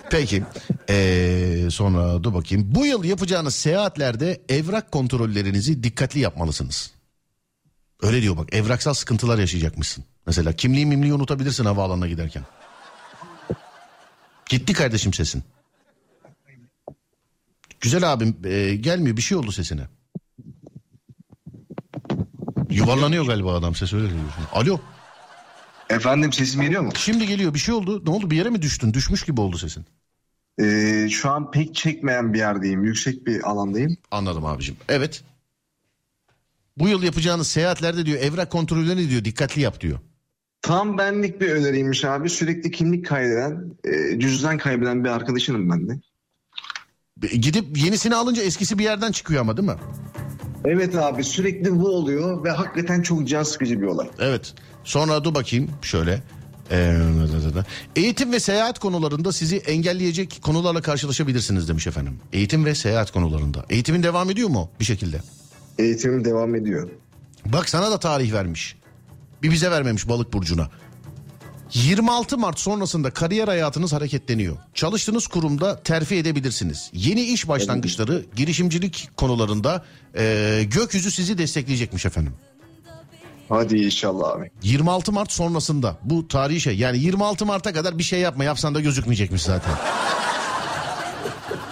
Peki. 0.09 0.43
Ee, 0.89 1.67
sonra 1.71 2.23
dur 2.23 2.33
bakayım. 2.33 2.75
Bu 2.75 2.85
yıl 2.85 3.03
yapacağınız 3.03 3.55
seyahatlerde 3.55 4.41
evrak 4.49 4.91
kontrollerinizi 4.91 5.83
dikkatli 5.83 6.19
yapmalısınız. 6.19 6.98
Öyle 8.01 8.21
diyor 8.21 8.37
bak 8.37 8.53
evraksal 8.53 8.93
sıkıntılar 8.93 9.39
yaşayacakmışsın. 9.39 10.03
Mesela 10.25 10.53
kimliği 10.53 10.85
mimliği 10.85 11.13
unutabilirsin 11.13 11.65
havaalanına 11.65 12.07
giderken. 12.07 12.43
Gitti 14.49 14.73
kardeşim 14.73 15.13
sesin. 15.13 15.43
Güzel 17.81 18.13
abim 18.13 18.37
e, 18.45 18.75
gelmiyor 18.75 19.17
bir 19.17 19.21
şey 19.21 19.37
oldu 19.37 19.51
sesine. 19.51 19.81
Yuvarlanıyor 22.69 23.25
galiba 23.25 23.55
adam 23.55 23.75
ses 23.75 23.93
öyle 23.93 24.09
diyor. 24.09 24.21
Alo 24.53 24.79
Efendim 25.89 26.33
sesim 26.33 26.61
geliyor 26.61 26.81
mu? 26.81 26.91
şimdi 26.95 27.27
geliyor 27.27 27.53
bir 27.53 27.59
şey 27.59 27.73
oldu. 27.75 28.05
Ne 28.05 28.09
oldu 28.09 28.31
bir 28.31 28.37
yere 28.37 28.49
mi 28.49 28.61
düştün? 28.61 28.93
Düşmüş 28.93 29.23
gibi 29.25 29.41
oldu 29.41 29.57
sesin. 29.57 29.85
Ee, 30.61 31.07
şu 31.11 31.29
an 31.29 31.51
pek 31.51 31.75
çekmeyen 31.75 32.33
bir 32.33 32.39
yerdeyim. 32.39 32.83
Yüksek 32.85 33.27
bir 33.27 33.49
alandayım. 33.49 33.97
Anladım 34.11 34.45
abicim. 34.45 34.77
Evet. 34.89 35.23
Bu 36.79 36.87
yıl 36.87 37.03
yapacağınız 37.03 37.47
seyahatlerde 37.47 38.05
diyor 38.05 38.19
evrak 38.19 38.51
kontrollerini 38.51 39.09
diyor 39.09 39.25
dikkatli 39.25 39.61
yap 39.61 39.81
diyor. 39.81 39.99
Tam 40.61 40.97
benlik 40.97 41.41
bir 41.41 41.49
öneriymiş 41.49 42.05
abi. 42.05 42.29
Sürekli 42.29 42.71
kimlik 42.71 43.05
kaybeden, 43.05 43.77
e, 43.83 44.19
cüzdan 44.19 44.57
kaybeden 44.57 45.03
bir 45.03 45.09
arkadaşınım 45.09 45.69
ben 45.69 45.89
de. 45.89 45.99
Gidip 47.27 47.77
yenisini 47.77 48.15
alınca 48.15 48.43
eskisi 48.43 48.79
bir 48.79 48.83
yerden 48.83 49.11
çıkıyor 49.11 49.41
ama 49.41 49.57
değil 49.57 49.67
mi? 49.67 49.75
Evet 50.65 50.95
abi 50.95 51.23
sürekli 51.23 51.79
bu 51.79 51.87
oluyor 51.87 52.43
ve 52.43 52.51
hakikaten 52.51 53.01
çok 53.01 53.27
can 53.27 53.43
sıkıcı 53.43 53.81
bir 53.81 53.85
olay. 53.85 54.09
Evet. 54.19 54.53
Sonra 54.83 55.23
dur 55.23 55.35
bakayım 55.35 55.69
şöyle. 55.81 56.23
Ee, 56.71 56.97
eğitim 57.95 58.31
ve 58.31 58.39
seyahat 58.39 58.79
konularında 58.79 59.31
sizi 59.31 59.57
engelleyecek 59.57 60.39
konularla 60.41 60.81
karşılaşabilirsiniz 60.81 61.69
demiş 61.69 61.87
efendim. 61.87 62.19
Eğitim 62.33 62.65
ve 62.65 62.75
seyahat 62.75 63.11
konularında. 63.11 63.65
Eğitimin 63.69 64.03
devam 64.03 64.29
ediyor 64.29 64.49
mu 64.49 64.71
bir 64.79 64.85
şekilde? 64.85 65.21
Eğitimim 65.79 66.25
devam 66.25 66.55
ediyor. 66.55 66.89
Bak 67.45 67.69
sana 67.69 67.91
da 67.91 67.99
tarih 67.99 68.33
vermiş. 68.33 68.75
Bir 69.43 69.51
bize 69.51 69.71
vermemiş 69.71 70.09
balık 70.09 70.33
burcuna. 70.33 70.69
26 71.73 72.37
Mart 72.37 72.59
sonrasında 72.59 73.11
kariyer 73.11 73.47
hayatınız 73.47 73.93
hareketleniyor. 73.93 74.57
Çalıştığınız 74.73 75.27
kurumda 75.27 75.83
terfi 75.83 76.15
edebilirsiniz. 76.15 76.89
Yeni 76.93 77.21
iş 77.21 77.47
başlangıçları, 77.47 78.25
girişimcilik 78.35 79.09
konularında 79.17 79.85
e, 80.17 80.63
gökyüzü 80.71 81.11
sizi 81.11 81.37
destekleyecekmiş 81.37 82.05
efendim. 82.05 82.33
Hadi 83.49 83.77
inşallah 83.77 84.29
abi. 84.29 84.51
26 84.63 85.11
Mart 85.11 85.31
sonrasında 85.31 85.97
bu 86.03 86.27
tarihi 86.27 86.61
şey 86.61 86.77
yani 86.77 86.97
26 86.99 87.45
Mart'a 87.45 87.73
kadar 87.73 87.97
bir 87.97 88.03
şey 88.03 88.19
yapma 88.19 88.43
yapsan 88.43 88.75
da 88.75 88.79
gözükmeyecekmiş 88.79 89.41
zaten. 89.41 89.73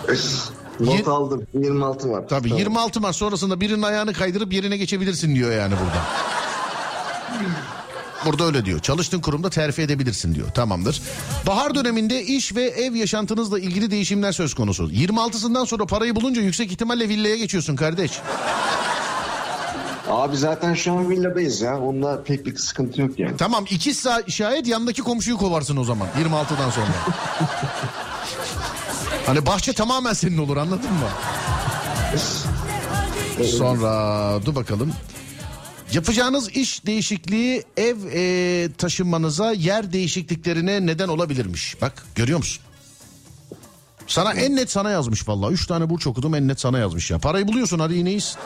Not 0.79 1.07
aldım. 1.07 1.47
26 1.53 2.11
var. 2.11 2.27
Tabii 2.29 2.49
26 2.49 3.01
Mart 3.01 3.15
sonrasında 3.15 3.61
birinin 3.61 3.81
ayağını 3.81 4.13
kaydırıp 4.13 4.53
yerine 4.53 4.77
geçebilirsin 4.77 5.35
diyor 5.35 5.51
yani 5.51 5.73
burada. 5.73 6.03
Burada 8.25 8.43
öyle 8.43 8.65
diyor. 8.65 8.79
Çalıştığın 8.79 9.19
kurumda 9.19 9.49
terfi 9.49 9.81
edebilirsin 9.81 10.35
diyor. 10.35 10.47
Tamamdır. 10.49 11.01
Bahar 11.47 11.75
döneminde 11.75 12.23
iş 12.23 12.55
ve 12.55 12.63
ev 12.63 12.95
yaşantınızla 12.95 13.59
ilgili 13.59 13.91
değişimler 13.91 14.31
söz 14.31 14.53
konusu. 14.53 14.83
26'sından 14.83 15.65
sonra 15.65 15.85
parayı 15.85 16.15
bulunca 16.15 16.41
yüksek 16.41 16.71
ihtimalle 16.71 17.09
villaya 17.09 17.35
geçiyorsun 17.37 17.75
kardeş. 17.75 18.11
Abi 20.09 20.37
zaten 20.37 20.73
şu 20.73 20.91
an 20.93 21.09
villadayız 21.09 21.61
ya. 21.61 21.79
Onda 21.79 22.23
pek 22.23 22.45
bir 22.45 22.55
sıkıntı 22.57 23.01
yok 23.01 23.19
yani. 23.19 23.37
Tamam 23.37 23.65
iki 23.69 23.93
saat 23.93 24.31
şayet 24.31 24.67
yandaki 24.67 25.01
komşuyu 25.01 25.37
kovarsın 25.37 25.77
o 25.77 25.83
zaman 25.83 26.07
26'dan 26.23 26.69
sonra. 26.69 26.87
hani 29.27 29.45
bahçe 29.45 29.73
tamamen 29.73 30.13
senin 30.13 30.37
olur 30.37 30.57
anladın 30.57 30.91
mı? 30.93 31.09
Sonra 33.45 34.45
dur 34.45 34.55
bakalım. 34.55 34.93
Yapacağınız 35.93 36.49
iş 36.49 36.85
değişikliği 36.85 37.63
ev 37.77 37.97
e, 38.13 38.69
taşınmanıza 38.77 39.51
yer 39.51 39.93
değişikliklerine 39.93 40.85
neden 40.85 41.07
olabilirmiş. 41.07 41.81
Bak 41.81 42.05
görüyor 42.15 42.37
musun? 42.37 42.63
Sana 44.07 44.33
en 44.33 44.55
net 44.55 44.71
sana 44.71 44.89
yazmış 44.89 45.27
vallahi. 45.27 45.53
Üç 45.53 45.67
tane 45.67 45.89
burç 45.89 46.07
okudum 46.07 46.35
en 46.35 46.47
net 46.47 46.59
sana 46.59 46.79
yazmış 46.79 47.11
ya. 47.11 47.19
Parayı 47.19 47.47
buluyorsun 47.47 47.79
hadi 47.79 47.93
iyisin. 47.93 48.39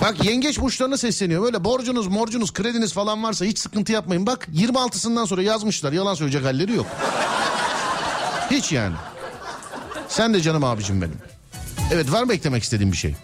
Bak 0.00 0.24
yengeç 0.24 0.60
burçlarına 0.60 0.96
sesleniyor. 0.96 1.42
Böyle 1.42 1.64
borcunuz 1.64 2.06
morcunuz 2.06 2.52
krediniz 2.52 2.92
falan 2.92 3.22
varsa 3.22 3.44
hiç 3.44 3.58
sıkıntı 3.58 3.92
yapmayın. 3.92 4.26
Bak 4.26 4.48
26'sından 4.54 5.26
sonra 5.26 5.42
yazmışlar. 5.42 5.92
Yalan 5.92 6.14
söyleyecek 6.14 6.44
halleri 6.44 6.72
yok. 6.72 6.86
Hiç 8.50 8.72
yani. 8.72 8.94
Sen 10.08 10.34
de 10.34 10.40
canım 10.40 10.64
abicim 10.64 11.02
benim. 11.02 11.16
Evet 11.92 12.12
var 12.12 12.22
mı 12.22 12.32
eklemek 12.34 12.62
istediğin 12.62 12.92
bir 12.92 12.96
şey? 12.96 13.14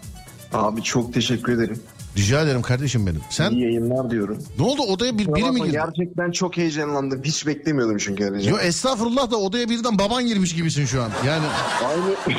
Abi 0.53 0.83
çok 0.83 1.13
teşekkür 1.13 1.53
ederim. 1.53 1.79
Rica 2.17 2.41
ederim 2.41 2.61
kardeşim 2.61 3.07
benim. 3.07 3.21
Sen 3.29 3.51
İyi 3.51 3.63
yayınlar 3.63 4.09
diyorum. 4.11 4.43
ne 4.59 4.65
oldu 4.65 4.81
odaya 4.81 5.17
bir, 5.17 5.33
biri 5.33 5.51
mi 5.51 5.59
girdi? 5.59 5.71
Gerçekten 5.71 6.31
çok 6.31 6.57
heyecanlandım. 6.57 7.23
Hiç 7.23 7.47
beklemiyordum 7.47 7.97
çünkü 7.97 8.25
arayacağım. 8.25 8.57
Yo 8.57 8.63
estağfurullah 8.63 9.31
da 9.31 9.37
odaya 9.37 9.69
birden 9.69 9.99
baban 9.99 10.25
girmiş 10.27 10.55
gibisin 10.55 10.85
şu 10.85 11.03
an. 11.03 11.09
Yani 11.25 11.45
Aynı 11.87 12.37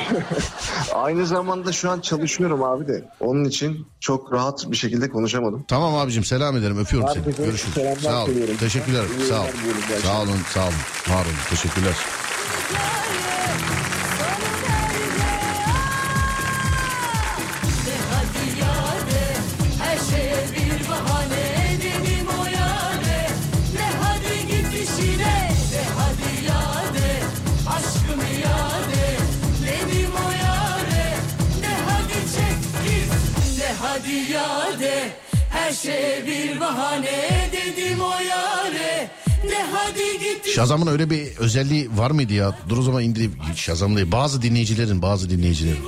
aynı 0.94 1.26
zamanda 1.26 1.72
şu 1.72 1.90
an 1.90 2.00
çalışıyorum 2.00 2.62
abi 2.62 2.88
de. 2.88 3.04
Onun 3.20 3.44
için 3.44 3.86
çok 4.00 4.32
rahat 4.32 4.70
bir 4.70 4.76
şekilde 4.76 5.08
konuşamadım. 5.10 5.64
tamam 5.68 5.94
abicim 5.96 6.24
selam 6.24 6.56
ederim 6.56 6.78
öpüyorum 6.78 7.08
seni. 7.14 7.24
Herkese 7.24 7.44
Görüşürüz. 7.44 7.74
selamlar 7.74 8.00
Sağ 8.00 8.16
olun. 8.18 8.26
söylüyorum. 8.26 8.54
Teşekkürler. 8.60 9.04
Sağ 9.28 9.40
ol. 9.42 9.46
Sağ 10.02 10.22
olun. 10.22 10.36
Sağ 10.54 10.60
olun. 10.62 10.74
Var 11.08 11.24
olun. 11.24 11.34
Teşekkürler. 11.50 11.94
De 23.74 23.84
hadi 24.02 24.46
git 24.46 24.72
işine 24.74 25.50
de 25.72 25.82
hadi 25.98 26.44
yâre. 26.46 27.12
Aşkım 27.76 28.20
yâre 28.42 29.08
dedim 29.62 30.12
o 30.26 30.30
yâre. 30.30 31.08
De 31.62 31.72
hadi 31.88 32.18
çek 32.34 32.58
git 32.84 33.12
de 33.60 33.72
hadi 33.82 34.32
yâre. 34.32 34.98
Her 35.50 35.72
şeye 35.72 36.26
bir 36.26 36.60
bahane 36.60 37.50
dedim 37.52 38.00
o 38.00 38.20
git 38.22 39.10
Şazam'ın 40.54 40.86
öyle 40.86 41.10
bir 41.10 41.36
özelliği 41.36 41.90
var 41.96 42.10
mıydı 42.10 42.32
ya? 42.32 42.58
Dur 42.68 42.78
o 42.78 42.82
zaman 42.82 43.02
indireyim. 43.02 43.36
Şazam. 43.56 43.96
Bazı 43.96 44.42
dinleyicilerin 44.42 45.02
bazı 45.02 45.30
dinleyicilerin. 45.30 45.84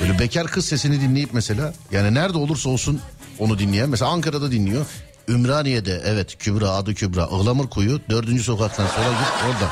Böyle 0.00 0.18
bekar 0.18 0.46
kız 0.46 0.66
sesini 0.66 1.00
dinleyip 1.00 1.30
mesela 1.32 1.74
yani 1.92 2.14
nerede 2.14 2.38
olursa 2.38 2.68
olsun 2.68 3.00
onu 3.38 3.58
dinleyen. 3.58 3.88
Mesela 3.90 4.10
Ankara'da 4.10 4.52
dinliyor. 4.52 4.86
Ümraniye'de 5.28 6.02
evet 6.04 6.38
Kübra 6.38 6.70
adı 6.70 6.94
Kübra. 6.94 7.24
Ihlamur 7.24 7.70
kuyu 7.70 8.00
dördüncü 8.10 8.42
sokaktan 8.42 8.86
sola 8.86 9.08
git 9.08 9.44
orada. 9.46 9.70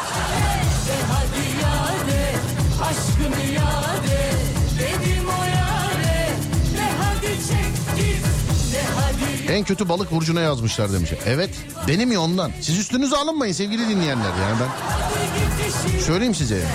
En 9.55 9.65
kötü 9.65 9.89
balık 9.89 10.11
burcuna 10.11 10.41
yazmışlar 10.41 10.93
demiş. 10.93 11.11
Evet 11.27 11.51
benim 11.89 12.13
ya 12.13 12.21
ondan. 12.21 12.53
Siz 12.61 12.79
üstünüze 12.79 13.17
alınmayın 13.17 13.53
sevgili 13.53 13.89
dinleyenler 13.89 14.31
yani 14.43 14.61
ben 14.61 16.01
söyleyeyim 16.01 16.35
size. 16.35 16.57
yani. 16.57 16.67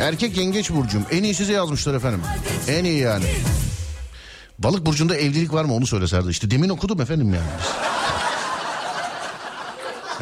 Erkek 0.00 0.36
yengeç 0.36 0.70
burcum. 0.70 1.06
En 1.10 1.22
iyi 1.22 1.34
size 1.34 1.52
yazmışlar 1.52 1.94
efendim. 1.94 2.20
En 2.68 2.84
iyi 2.84 2.98
yani. 2.98 3.24
Balık 4.58 4.86
burcunda 4.86 5.16
evlilik 5.16 5.52
var 5.52 5.64
mı 5.64 5.74
onu 5.74 5.86
söyle 5.86 6.08
Serdar. 6.08 6.30
İşte 6.30 6.50
demin 6.50 6.68
okudum 6.68 7.00
efendim 7.00 7.34
yani. 7.34 7.50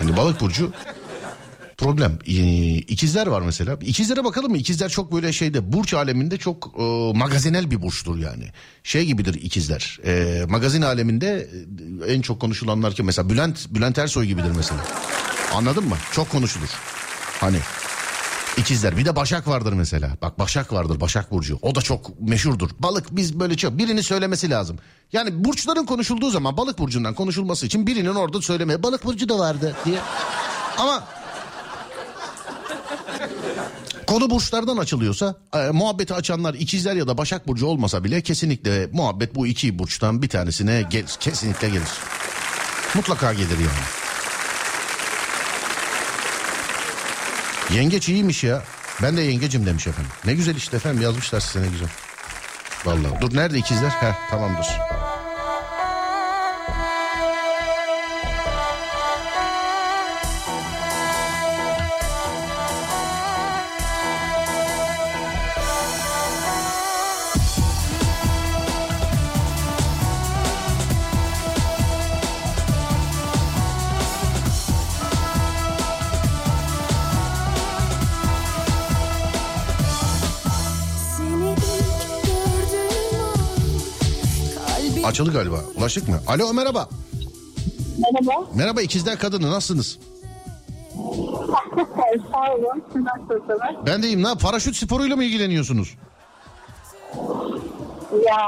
Yani 0.01 0.17
balık 0.17 0.41
burcu 0.41 0.73
problem. 1.81 2.19
Ee, 2.27 2.33
İkizler 2.77 3.27
var 3.27 3.41
mesela. 3.43 3.79
İkizlere 3.83 4.25
bakalım 4.25 4.51
mı? 4.51 4.57
İkizler 4.57 4.89
çok 4.89 5.13
böyle 5.13 5.33
şeyde 5.33 5.73
burç 5.73 5.95
aleminde 5.95 6.37
çok 6.37 6.73
e, 6.79 6.83
magazinel 7.15 7.71
bir 7.71 7.83
burçtur 7.83 8.19
yani. 8.19 8.45
Şey 8.85 9.05
gibidir 9.05 9.35
ikizler. 9.35 9.99
E, 10.05 10.45
magazin 10.49 10.83
aleminde 10.83 11.49
e, 12.07 12.13
en 12.13 12.21
çok 12.21 12.41
konuşulanlar 12.41 12.95
ki 12.95 13.03
mesela 13.03 13.31
Bülent 13.31 13.71
Bülent 13.71 13.99
Ersoy 13.99 14.27
gibidir 14.27 14.53
mesela. 14.57 14.81
Anladın 15.55 15.85
mı? 15.85 15.97
Çok 16.13 16.31
konuşulur. 16.31 16.69
Hani 17.41 17.59
İkizler 18.57 18.97
bir 18.97 19.05
de 19.05 19.17
Başak 19.17 19.49
vardır 19.49 19.73
mesela. 19.73 20.17
Bak 20.23 20.39
Başak 20.39 20.73
vardır 20.73 21.01
Başak 21.01 21.31
Burcu. 21.31 21.59
O 21.63 21.75
da 21.75 21.83
çok 21.83 22.21
meşhurdur. 22.21 22.71
Balık 22.79 23.07
biz 23.11 23.41
böyle 23.41 23.57
çok 23.57 23.79
birini 23.79 24.03
söylemesi 24.03 24.51
lazım. 24.51 24.79
Yani 25.13 25.45
burçların 25.45 25.87
konuşulduğu 25.87 26.31
zaman 26.31 26.57
balık 26.57 26.79
burcundan 26.79 27.15
konuşulması 27.15 27.67
için 27.67 27.87
birinin 27.87 28.15
orada 28.15 28.43
söylemeye 28.43 28.83
balık 28.83 29.05
burcu 29.05 29.29
da 29.29 29.39
vardı 29.39 29.77
diye. 29.85 29.99
Ama 30.79 31.05
konu 34.11 34.31
burçlardan 34.31 34.77
açılıyorsa 34.77 35.35
e, 35.55 35.59
muhabbeti 35.59 36.15
açanlar 36.15 36.55
ikizler 36.55 36.95
ya 36.95 37.07
da 37.07 37.19
Başak 37.19 37.49
Burcu 37.49 37.67
olmasa 37.67 38.05
bile 38.05 38.21
kesinlikle 38.21 38.89
muhabbet 38.93 39.35
bu 39.35 39.47
iki 39.47 39.79
burçtan 39.79 40.23
bir 40.23 40.29
tanesine 40.29 40.87
gel, 40.91 41.05
kesinlikle 41.21 41.69
gelir. 41.69 41.89
Mutlaka 42.95 43.33
gelir 43.33 43.59
yani. 43.59 43.87
Yengeç 47.79 48.09
iyiymiş 48.09 48.45
ya. 48.45 48.63
Ben 49.03 49.17
de 49.17 49.21
yengecim 49.21 49.67
demiş 49.67 49.87
efendim. 49.87 50.13
Ne 50.25 50.35
güzel 50.35 50.57
işte 50.57 50.77
efendim 50.77 51.03
yazmışlar 51.03 51.41
size 51.41 51.63
ne 51.63 51.69
güzel. 51.69 51.89
Vallahi. 52.85 53.21
Dur 53.21 53.37
nerede 53.37 53.59
ikizler? 53.59 53.91
Heh 53.91 54.31
tamamdır. 54.31 54.67
Açıldı 85.21 85.33
galiba. 85.33 85.61
Ulaştık 85.77 86.09
mı? 86.09 86.21
Alo 86.27 86.55
merhaba. 86.55 86.89
Merhaba. 87.99 88.47
Merhaba 88.55 88.83
ikizler 88.83 89.19
kadını 89.19 89.51
nasılsınız? 89.51 89.99
Sağ 92.33 92.55
olun. 92.55 92.83
Siz 92.93 93.03
nasılsınız? 93.03 93.87
Ben 93.87 94.03
deyim 94.03 94.23
ne 94.23 94.35
paraşüt 94.35 94.77
sporuyla 94.77 95.17
mı 95.17 95.25
ilgileniyorsunuz? 95.25 95.97
Ya 98.27 98.39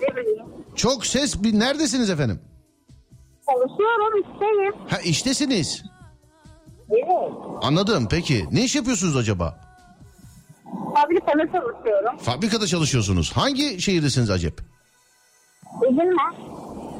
ne 0.00 0.16
bileyim. 0.16 0.46
Çok 0.76 1.06
ses 1.06 1.40
neredesiniz 1.42 2.10
efendim? 2.10 2.40
Çalışıyorum 3.46 4.32
isteyim. 4.32 4.74
Ha 4.88 4.98
iştesiniz. 4.98 5.82
Evet. 6.90 7.32
Anladım 7.62 8.08
peki. 8.10 8.46
Ne 8.52 8.64
iş 8.64 8.76
yapıyorsunuz 8.76 9.16
acaba? 9.16 9.58
Fabrikada 10.94 11.52
çalışıyorum. 11.52 12.18
Fabrikada 12.18 12.66
çalışıyorsunuz. 12.66 13.32
Hangi 13.32 13.80
şehirdesiniz 13.82 14.30
acep? 14.30 14.69
Edirne. 15.78 16.22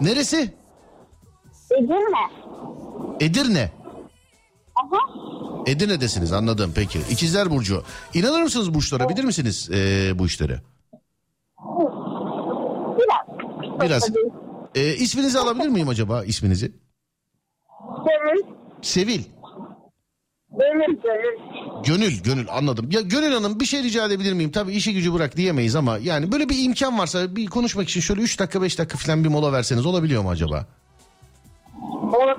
Neresi? 0.01 0.55
Edirne. 1.71 2.31
Edirne. 3.21 3.71
Aha. 4.77 4.99
Edirne'desiniz 5.67 6.33
anladım 6.33 6.73
peki. 6.75 6.99
İkizler 7.11 7.51
Burcu. 7.51 7.83
İnanır 8.15 8.43
mısınız 8.43 8.75
burçlara 8.75 9.09
bilir 9.09 9.25
misiniz 9.25 9.69
eee, 9.73 10.13
bu 10.19 10.27
işleri? 10.27 10.59
Biraz. 12.99 13.81
Biraz. 13.81 14.09
Eee, 14.75 14.95
isminizi 14.97 15.39
alabilir 15.39 15.69
miyim 15.69 15.89
acaba 15.89 16.25
isminizi? 16.25 16.73
Gönül. 17.97 18.43
Sevil. 18.83 19.23
Gönül 20.59 21.01
gönül. 21.03 21.39
Gönül, 21.85 22.23
Gönül 22.23 22.47
anladım. 22.51 22.89
Ya 22.91 23.01
Gönül 23.01 23.33
Hanım 23.33 23.61
bir 23.61 23.65
şey 23.65 23.83
rica 23.83 24.07
edebilir 24.07 24.33
miyim? 24.33 24.51
Tabii 24.51 24.73
işi 24.73 24.95
gücü 24.95 25.15
bırak 25.15 25.37
diyemeyiz 25.37 25.77
ama 25.77 25.99
yani 25.99 26.33
böyle 26.33 26.49
bir 26.49 26.65
imkan 26.65 26.99
varsa 26.99 27.37
bir 27.37 27.47
konuşmak 27.47 27.89
için 27.89 28.01
şöyle 28.01 28.21
3 28.21 28.39
dakika 28.41 28.63
5 28.63 28.79
dakika 28.79 28.99
falan 28.99 29.25
bir 29.25 29.29
mola 29.29 29.53
verseniz 29.53 29.87
olabiliyor 29.87 30.23
mu 30.23 30.31
acaba? 30.31 30.67
Olur. 32.03 32.37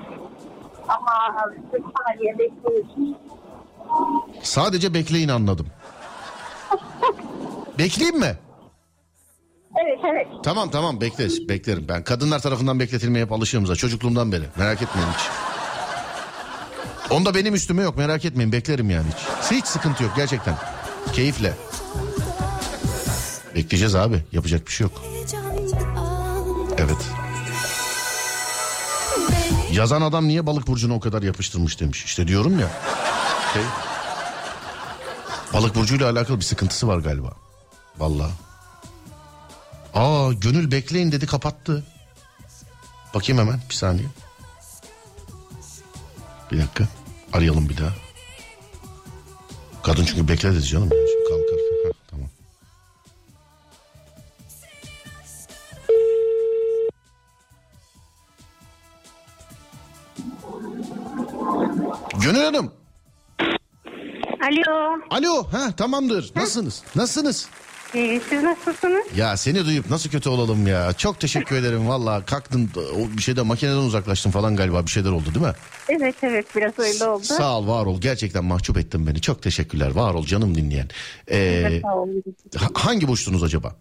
Ama 0.88 1.46
bir 1.72 1.80
saniye 1.80 2.38
bekliyorsun. 2.38 3.16
Sadece 4.42 4.94
bekleyin 4.94 5.28
anladım. 5.28 5.66
Bekleyeyim 7.78 8.20
mi? 8.20 8.38
Evet 9.82 9.98
evet. 10.12 10.26
Tamam 10.44 10.70
tamam 10.70 11.00
bekle, 11.00 11.28
beklerim. 11.48 11.86
Ben 11.88 12.04
kadınlar 12.04 12.38
tarafından 12.38 12.80
bekletilmeye 12.80 13.24
hep 13.24 13.32
alışığım 13.32 13.66
zaten 13.66 13.78
çocukluğumdan 13.78 14.32
beri. 14.32 14.44
Merak 14.58 14.82
etmeyin 14.82 15.08
hiç. 15.08 15.51
Onda 17.12 17.34
benim 17.34 17.54
üstüme 17.54 17.82
yok 17.82 17.96
merak 17.96 18.24
etmeyin 18.24 18.52
beklerim 18.52 18.90
yani 18.90 19.06
hiç. 19.08 19.50
Hiç 19.50 19.66
sıkıntı 19.66 20.02
yok 20.02 20.12
gerçekten. 20.16 20.56
Keyifle. 21.12 21.54
Bekleyeceğiz 23.54 23.94
abi 23.94 24.24
yapacak 24.32 24.66
bir 24.66 24.72
şey 24.72 24.84
yok. 24.84 25.02
Evet. 26.78 26.96
Yazan 29.72 30.02
adam 30.02 30.28
niye 30.28 30.46
balık 30.46 30.66
burcuna 30.66 30.94
o 30.94 31.00
kadar 31.00 31.22
yapıştırmış 31.22 31.80
demiş. 31.80 32.04
İşte 32.04 32.28
diyorum 32.28 32.58
ya. 32.58 32.68
Şey, 33.52 33.62
balık 35.52 35.74
burcuyla 35.74 36.10
alakalı 36.10 36.36
bir 36.38 36.44
sıkıntısı 36.44 36.88
var 36.88 36.98
galiba. 36.98 37.32
Vallahi. 37.98 38.32
Aa 39.94 40.32
gönül 40.32 40.70
bekleyin 40.70 41.12
dedi 41.12 41.26
kapattı. 41.26 41.84
Bakayım 43.14 43.42
hemen 43.42 43.60
bir 43.70 43.74
saniye. 43.74 44.06
Bir 46.52 46.58
dakika 46.58 46.84
arayalım 47.32 47.68
bir 47.68 47.76
daha. 47.76 47.92
Kadın 49.82 50.04
çünkü 50.04 50.28
bekle 50.28 50.52
dedi 50.52 50.62
canım. 50.62 50.88
Şimdi 50.90 51.28
kalkar. 51.28 51.58
Tamam. 52.10 52.28
Gönül 62.22 62.44
Hanım. 62.44 62.72
Alo. 64.42 64.98
Alo. 65.10 65.46
Ha 65.52 65.72
tamamdır. 65.76 66.32
Nasılsınız? 66.36 66.82
Nasılsınız? 66.96 67.48
Siz 67.92 68.42
nasılsınız? 68.42 69.06
Ya 69.16 69.36
seni 69.36 69.64
duyup 69.66 69.90
nasıl 69.90 70.10
kötü 70.10 70.28
olalım 70.28 70.66
ya. 70.66 70.92
Çok 70.92 71.20
teşekkür 71.20 71.56
ederim 71.56 71.88
valla. 71.88 72.24
Kalktın 72.24 72.70
o 72.96 73.16
bir 73.16 73.22
şeyde 73.22 73.42
makineden 73.42 73.76
uzaklaştın 73.76 74.30
falan 74.30 74.56
galiba 74.56 74.82
bir 74.86 74.90
şeyler 74.90 75.10
oldu 75.10 75.34
değil 75.34 75.46
mi? 75.46 75.52
Evet 75.88 76.14
evet 76.22 76.46
biraz 76.56 76.78
öyle 76.78 77.04
oldu. 77.04 77.22
Sağ 77.24 77.58
ol 77.58 77.66
var 77.68 77.86
ol. 77.86 78.00
Gerçekten 78.00 78.44
mahcup 78.44 78.78
ettin 78.78 79.06
beni. 79.06 79.20
Çok 79.20 79.42
teşekkürler. 79.42 79.90
Var 79.90 80.14
ol 80.14 80.26
canım 80.26 80.54
dinleyen. 80.54 80.88
Ee, 81.30 81.80
Sağ 81.82 81.96
olun. 81.96 82.22
ha- 82.56 82.68
hangi 82.74 83.08
burçtunuz 83.08 83.42
acaba? 83.42 83.76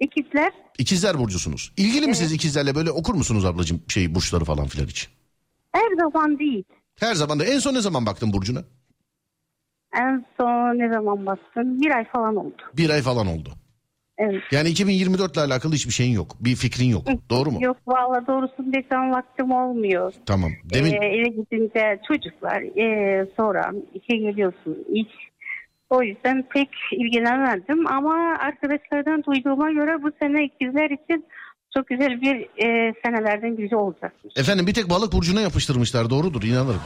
İkizler 0.00 0.52
İkizler 0.78 1.18
burcusunuz. 1.18 1.72
İlgili 1.76 2.06
misiniz 2.06 2.32
ikizlerle 2.32 2.74
böyle 2.74 2.90
okur 2.90 3.14
musunuz 3.14 3.44
ablacığım 3.44 3.82
şey 3.88 4.14
burçları 4.14 4.44
falan 4.44 4.66
filan 4.66 4.86
hiç? 4.86 5.08
her 5.72 5.96
zaman 5.96 6.38
değil. 6.38 6.64
Her 7.00 7.14
zaman 7.14 7.40
da 7.40 7.44
en 7.44 7.58
son 7.58 7.74
ne 7.74 7.80
zaman 7.80 8.06
baktın 8.06 8.32
burcuna? 8.32 8.64
En 10.00 10.24
son 10.40 10.78
ne 10.78 10.92
zaman 10.92 11.26
bastın? 11.26 11.82
Bir 11.82 11.90
ay 11.90 12.04
falan 12.04 12.36
oldu. 12.36 12.62
Bir 12.76 12.90
ay 12.90 13.02
falan 13.02 13.26
oldu. 13.26 13.50
Evet. 14.18 14.42
Yani 14.50 14.68
2024 14.68 15.32
ile 15.32 15.40
alakalı 15.40 15.72
hiçbir 15.72 15.92
şeyin 15.92 16.12
yok. 16.12 16.36
Bir 16.40 16.56
fikrin 16.56 16.88
yok. 16.88 17.02
Doğru 17.30 17.50
mu? 17.50 17.58
Yok 17.62 17.76
valla 17.86 18.26
doğrusunu 18.26 18.72
desem 18.72 19.12
vaktim 19.12 19.50
olmuyor. 19.52 20.12
Tamam. 20.26 20.50
Demin 20.74 20.92
Ee, 20.92 21.06
eve 21.06 21.28
gidince 21.28 22.00
çocuklar 22.08 22.62
ee, 22.62 23.26
sonra 23.36 23.72
işe 23.94 24.16
geliyorsun 24.16 24.78
iş. 24.92 25.08
O 25.90 26.02
yüzden 26.02 26.44
pek 26.50 26.68
ilgilenemedim 26.92 27.86
ama 27.86 28.14
arkadaşlardan 28.38 29.24
duyduğuma 29.24 29.72
göre 29.72 30.02
bu 30.02 30.10
sene 30.20 30.44
ikizler 30.44 30.90
için 30.90 31.26
çok 31.76 31.86
güzel 31.86 32.20
bir 32.20 32.64
ee, 32.64 32.94
senelerden 33.04 33.58
biri 33.58 33.76
olacak. 33.76 34.12
Efendim 34.36 34.66
bir 34.66 34.74
tek 34.74 34.90
balık 34.90 35.12
burcuna 35.12 35.40
yapıştırmışlar 35.40 36.10
doğrudur 36.10 36.42
inanırım. 36.42 36.80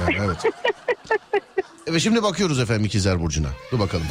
Yani, 0.00 0.16
evet. 0.26 0.44
evet 1.90 2.00
şimdi 2.00 2.22
bakıyoruz 2.22 2.60
efendim 2.60 2.84
ikizler 2.84 3.20
burcuna. 3.20 3.48
Dur 3.72 3.78
bakalım. 3.78 4.06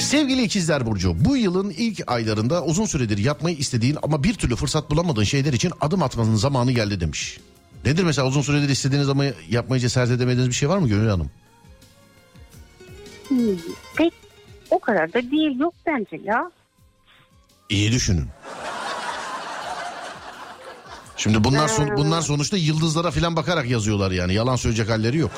Sevgili 0.00 0.42
ikizler 0.42 0.86
burcu 0.86 1.24
bu 1.24 1.36
yılın 1.36 1.70
ilk 1.70 2.00
aylarında 2.10 2.64
uzun 2.64 2.84
süredir 2.86 3.18
yapmayı 3.18 3.56
istediğin 3.56 3.98
ama 4.02 4.24
bir 4.24 4.34
türlü 4.34 4.56
fırsat 4.56 4.90
bulamadığın 4.90 5.24
şeyler 5.24 5.52
için 5.52 5.72
adım 5.80 6.02
atmanın 6.02 6.34
zamanı 6.36 6.72
geldi 6.72 7.00
demiş. 7.00 7.38
Nedir 7.84 8.04
mesela 8.04 8.28
uzun 8.28 8.42
süredir 8.42 8.68
istediğiniz 8.68 9.08
ama 9.08 9.24
yapmayı 9.50 9.80
cesaret 9.80 10.10
edemediğiniz 10.10 10.48
bir 10.48 10.54
şey 10.54 10.68
var 10.68 10.78
mı 10.78 10.88
Gönül 10.88 11.08
Hanım? 11.08 11.30
Hmm, 13.28 13.38
pek 13.96 14.12
o 14.70 14.78
kadar 14.78 15.12
da 15.12 15.30
değil 15.30 15.58
yok 15.60 15.74
bence 15.86 16.20
ya. 16.24 16.50
İyi 17.68 17.92
düşünün. 17.92 18.26
Şimdi 21.16 21.44
bunlar 21.44 21.68
son- 21.68 21.96
bunlar 21.96 22.22
sonuçta 22.22 22.56
yıldızlara 22.56 23.10
falan 23.10 23.36
bakarak 23.36 23.70
yazıyorlar 23.70 24.10
yani 24.10 24.34
yalan 24.34 24.56
söyleyecek 24.56 24.88
halleri 24.90 25.18
yok. 25.18 25.30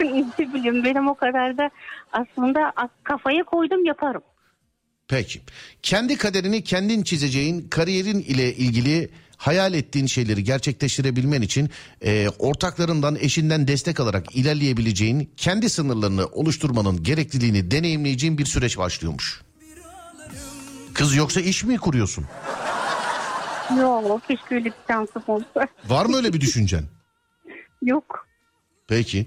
ne 0.38 0.54
bileyim 0.54 0.84
benim 0.84 1.08
o 1.08 1.14
kadar 1.14 1.58
da 1.58 1.70
aslında 2.12 2.72
kafaya 3.04 3.44
koydum 3.44 3.84
yaparım. 3.84 4.22
Peki. 5.08 5.40
Kendi 5.82 6.16
kaderini 6.16 6.64
kendin 6.64 7.02
çizeceğin 7.02 7.68
kariyerin 7.68 8.20
ile 8.20 8.54
ilgili 8.54 9.10
hayal 9.36 9.74
ettiğin 9.74 10.06
şeyleri 10.06 10.44
gerçekleştirebilmen 10.44 11.42
için 11.42 11.70
e, 12.04 12.28
ortaklarından 12.38 13.16
eşinden 13.16 13.68
destek 13.68 14.00
alarak 14.00 14.36
ilerleyebileceğin 14.36 15.30
kendi 15.36 15.70
sınırlarını 15.70 16.26
oluşturmanın 16.26 17.02
gerekliliğini 17.02 17.70
deneyimleyeceğin 17.70 18.38
bir 18.38 18.46
süreç 18.46 18.78
başlıyormuş. 18.78 19.42
Kız 20.94 21.16
yoksa 21.16 21.40
iş 21.40 21.64
mi 21.64 21.78
kuruyorsun? 21.78 22.24
Yok 23.78 24.22
keşke 24.28 24.54
öyle 24.54 24.64
bir 24.64 24.72
şansım 24.88 25.22
olsa. 25.26 25.68
Var 25.88 26.06
mı 26.06 26.16
öyle 26.16 26.32
bir 26.32 26.40
düşüncen? 26.40 26.84
Yok. 27.82 28.26
Peki. 28.88 29.26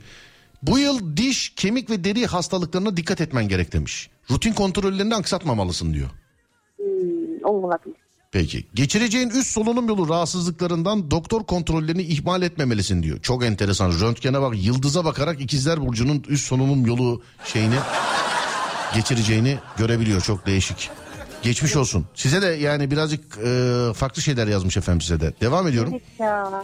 Bu 0.64 0.80
yıl 0.80 1.18
diş, 1.18 1.53
kemik 1.55 1.89
ve 1.89 2.03
deri 2.03 2.26
hastalıklarına 2.26 2.97
dikkat 2.97 3.22
etmen 3.22 3.47
gerek 3.47 3.74
demiş. 3.74 4.10
Rutin 4.32 4.53
kontrollerini 4.53 5.16
aksatmamalısın 5.16 5.93
diyor. 5.93 6.10
Hmm, 6.78 7.43
olabilir. 7.43 7.95
Peki. 8.32 8.66
Geçireceğin 8.74 9.30
üst 9.30 9.47
solunum 9.51 9.88
yolu 9.88 10.10
rahatsızlıklarından 10.10 11.12
doktor 11.12 11.43
kontrollerini 11.43 12.01
ihmal 12.01 12.41
etmemelisin 12.41 13.03
diyor. 13.03 13.20
Çok 13.22 13.45
enteresan. 13.45 13.91
Röntgene 14.01 14.41
bak 14.41 14.53
yıldıza 14.57 15.05
bakarak 15.05 15.41
ikizler 15.41 15.82
burcunun 15.86 16.24
üst 16.28 16.47
solunum 16.47 16.86
yolu 16.86 17.22
şeyini 17.45 17.76
geçireceğini 18.95 19.57
görebiliyor. 19.78 20.22
Çok 20.22 20.45
değişik. 20.45 20.89
Geçmiş 21.41 21.76
olsun. 21.76 22.05
Size 22.16 22.41
de 22.41 22.47
yani 22.47 22.91
birazcık 22.91 23.38
e, 23.38 23.93
farklı 23.95 24.22
şeyler 24.22 24.47
yazmış 24.47 24.78
efendim 24.78 25.01
size 25.01 25.20
de. 25.20 25.34
Devam 25.41 25.68
ediyorum. 25.68 25.91
Evet 25.93 26.20
ya. 26.20 26.64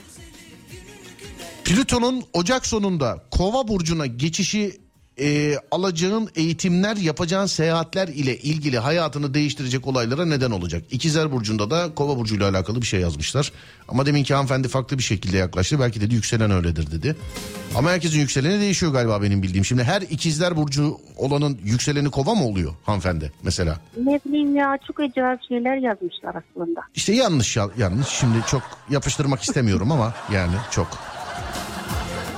Plüton'un 1.65 2.23
Ocak 2.33 2.65
sonunda 2.65 3.17
Kova 3.31 3.67
burcuna 3.67 4.05
geçişi 4.05 4.77
e, 5.19 5.55
alacağın 5.71 6.29
eğitimler, 6.35 6.95
yapacağın 6.97 7.45
seyahatler 7.45 8.07
ile 8.07 8.37
ilgili 8.37 8.79
hayatını 8.79 9.33
değiştirecek 9.33 9.87
olaylara 9.87 10.25
neden 10.25 10.51
olacak. 10.51 10.83
İkizler 10.91 11.31
Burcu'nda 11.31 11.69
da 11.69 11.95
Kova 11.95 12.17
Burcu 12.17 12.35
ile 12.35 12.45
alakalı 12.45 12.81
bir 12.81 12.85
şey 12.87 12.99
yazmışlar. 12.99 13.51
Ama 13.87 14.05
deminki 14.05 14.33
hanımefendi 14.33 14.67
farklı 14.67 14.97
bir 14.97 15.03
şekilde 15.03 15.37
yaklaştı. 15.37 15.79
Belki 15.79 16.01
dedi 16.01 16.15
yükselen 16.15 16.51
öyledir 16.51 16.91
dedi. 16.91 17.15
Ama 17.75 17.91
herkesin 17.91 18.19
yükseleni 18.19 18.61
değişiyor 18.61 18.91
galiba 18.93 19.21
benim 19.21 19.43
bildiğim. 19.43 19.65
Şimdi 19.65 19.83
her 19.83 20.01
ikizler 20.01 20.57
Burcu 20.57 20.97
olanın 21.17 21.59
yükseleni 21.63 22.11
Kova 22.11 22.35
mı 22.35 22.45
oluyor 22.45 22.73
hanımefendi 22.85 23.31
mesela? 23.43 23.79
Ne 24.05 24.19
bileyim 24.25 24.55
ya 24.55 24.77
çok 24.87 24.99
acayip 24.99 25.39
şeyler 25.47 25.77
yazmışlar 25.77 26.35
aslında. 26.35 26.81
İşte 26.95 27.13
yanlış 27.13 27.57
ya- 27.57 27.69
yanlış. 27.77 28.07
Şimdi 28.07 28.37
çok 28.47 28.61
yapıştırmak 28.89 29.41
istemiyorum 29.41 29.91
ama 29.91 30.13
yani 30.33 30.55
çok. 30.71 30.87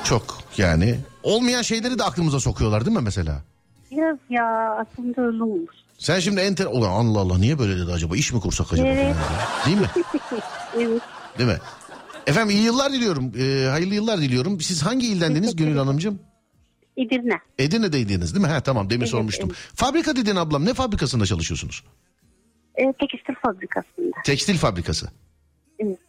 Çok 0.09 0.37
yani. 0.57 0.99
Olmayan 1.23 1.61
şeyleri 1.61 1.99
de 1.99 2.03
aklımıza 2.03 2.39
sokuyorlar 2.39 2.85
değil 2.85 2.97
mi 2.97 3.03
mesela? 3.03 3.41
Biraz 3.91 4.17
ya 4.29 4.75
aslında 4.79 5.21
öyle 5.21 5.43
olmuş. 5.43 5.75
Sen 5.97 6.19
şimdi 6.19 6.41
enter... 6.41 6.65
Ulan 6.65 6.89
Allah 6.89 7.19
Allah 7.19 7.37
niye 7.37 7.59
böyle 7.59 7.77
dedi 7.77 7.91
acaba? 7.91 8.15
İş 8.15 8.33
mi 8.33 8.39
kursak 8.39 8.73
acaba? 8.73 8.87
Evet. 8.87 9.15
Değil 9.65 9.77
mi? 9.77 9.87
Evet. 10.77 11.01
Değil 11.37 11.49
mi? 11.49 11.57
Efendim 12.27 12.55
iyi 12.55 12.63
yıllar 12.63 12.93
diliyorum. 12.93 13.31
Ee, 13.39 13.67
hayırlı 13.69 13.93
yıllar 13.95 14.17
diliyorum. 14.17 14.61
Siz 14.61 14.83
hangi 14.83 15.07
ildendiniz 15.07 15.55
Gönül 15.55 15.77
Hanımcığım? 15.77 16.19
Edirne. 16.97 17.39
Edirne'deydiniz 17.59 18.35
değil 18.35 18.45
mi? 18.45 18.51
Ha 18.51 18.61
tamam 18.61 18.89
demin 18.89 19.01
Evet, 19.01 19.11
sormuştum. 19.11 19.51
Fabrika 19.75 20.15
dedin 20.15 20.35
ablam. 20.35 20.65
Ne 20.65 20.73
fabrikasında 20.73 21.25
çalışıyorsunuz? 21.25 21.83
E, 22.75 22.83
tekstil 22.93 23.33
fabrikasında. 23.45 24.15
Tekstil 24.25 24.57
fabrikası. 24.57 25.07
Evet. 25.79 25.99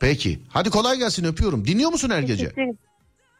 Peki. 0.00 0.40
Hadi 0.48 0.70
kolay 0.70 0.98
gelsin 0.98 1.24
öpüyorum. 1.24 1.66
Dinliyor 1.66 1.90
musun 1.90 2.10
her 2.10 2.20
gece? 2.22 2.44
Teşekkür 2.44 2.62
ederim. 2.62 2.78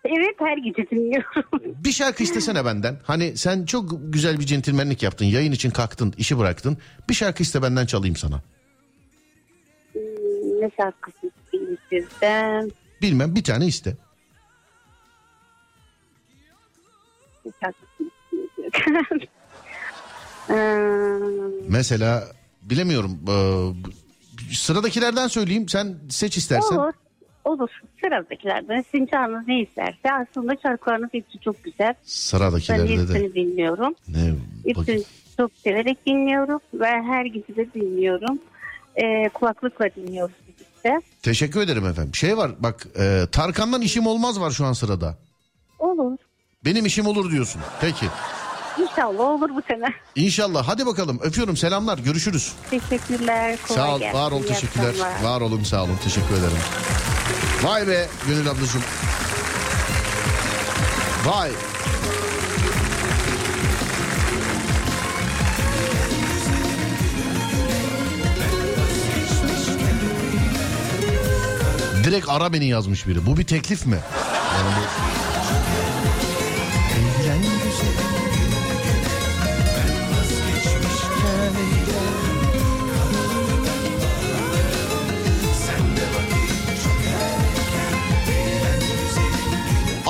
Evet 0.09 0.35
her 0.39 0.57
gece 0.59 0.91
dinliyorum. 0.91 1.45
Bir 1.85 1.93
şarkı 1.93 2.23
istesene 2.23 2.65
benden. 2.65 2.97
Hani 3.05 3.37
sen 3.37 3.65
çok 3.65 3.91
güzel 4.13 4.41
bir 4.41 4.47
centilmenlik 4.47 5.03
yaptın. 5.03 5.25
Yayın 5.25 5.53
için 5.53 5.71
kalktın, 5.71 6.15
işi 6.19 6.39
bıraktın. 6.39 6.79
Bir 7.09 7.15
şarkı 7.15 7.43
iste 7.43 7.63
benden 7.63 7.87
çalayım 7.87 8.17
sana. 8.17 8.43
ne 10.61 10.71
şarkısı 10.77 11.31
isteyeyim 11.45 11.79
sizden? 11.91 12.71
Bilmem 13.03 13.35
bir 13.35 13.45
tane 13.45 13.67
iste. 13.67 13.97
Şarkısı? 17.61 17.89
Ee, 20.51 20.55
Mesela 21.69 22.25
bilemiyorum. 22.63 23.19
Ee, 23.29 24.55
sıradakilerden 24.55 25.29
söyleyeyim. 25.29 25.69
Sen 25.69 25.97
seç 26.09 26.37
istersen. 26.37 26.77
olur. 26.77 26.93
Olur. 27.49 27.71
Sıradakilerden 28.01 28.85
sizin 28.93 29.07
canınız 29.07 29.49
ne 29.49 29.61
isterse. 29.61 30.13
Aslında 30.23 30.57
şarkılarınız 30.63 31.09
hepsi 31.13 31.41
çok 31.41 31.65
güzel. 31.65 31.87
Ben 31.89 31.97
Sıradakileri 32.05 32.89
de. 32.89 33.03
hepsini 33.03 33.35
dinliyorum. 33.35 33.95
Ne? 34.09 34.35
Hepsini 34.67 35.03
çok 35.37 35.51
severek 35.65 36.07
dinliyorum. 36.07 36.61
Ve 36.75 36.87
her 36.87 37.25
gece 37.25 37.57
de 37.57 37.73
dinliyorum. 37.75 38.39
Ee, 38.97 39.29
kulaklıkla 39.35 39.89
dinliyoruz 39.97 40.35
birlikte. 40.49 41.01
teşekkür 41.23 41.61
ederim 41.61 41.87
efendim. 41.87 42.15
Şey 42.15 42.37
var 42.37 42.51
bak 42.59 42.87
e, 42.99 43.25
Tarkan'dan 43.33 43.81
işim 43.83 44.07
olmaz 44.07 44.41
var 44.41 44.51
şu 44.51 44.65
an 44.65 44.73
sırada. 44.73 45.19
Olur. 45.79 46.17
Benim 46.65 46.87
işim 46.87 47.07
olur 47.07 47.31
diyorsun. 47.31 47.61
Peki. 47.81 48.07
İnşallah 48.83 49.21
olur 49.25 49.51
bu 49.57 49.63
sene. 49.69 49.87
İnşallah. 50.17 50.69
Hadi 50.69 50.87
bakalım. 50.87 51.19
Öpüyorum. 51.23 51.57
Selamlar. 51.57 51.99
Görüşürüz. 51.99 52.53
Teşekkürler. 52.71 53.59
Kolay 53.69 53.81
sağ 53.87 53.95
ol. 53.95 53.99
gelsin. 53.99 54.19
Var 54.19 54.33
ol. 54.33 54.43
Teşekkürler. 54.43 54.95
Var 55.23 55.41
olun. 55.41 55.63
Sağ 55.63 55.85
olun. 55.85 55.97
Teşekkür 56.05 56.35
ederim. 56.35 56.59
Vay 57.63 57.87
be 57.87 58.09
Gönül 58.27 58.51
ablacığım. 58.51 58.83
Vay. 61.25 61.51
Direkt 72.05 72.29
ara 72.29 72.53
beni 72.53 72.69
yazmış 72.69 73.07
biri. 73.07 73.27
Bu 73.27 73.37
bir 73.37 73.47
teklif 73.47 73.87
mi? 73.87 73.99
Yani 74.57 74.75
bu... 74.77 75.19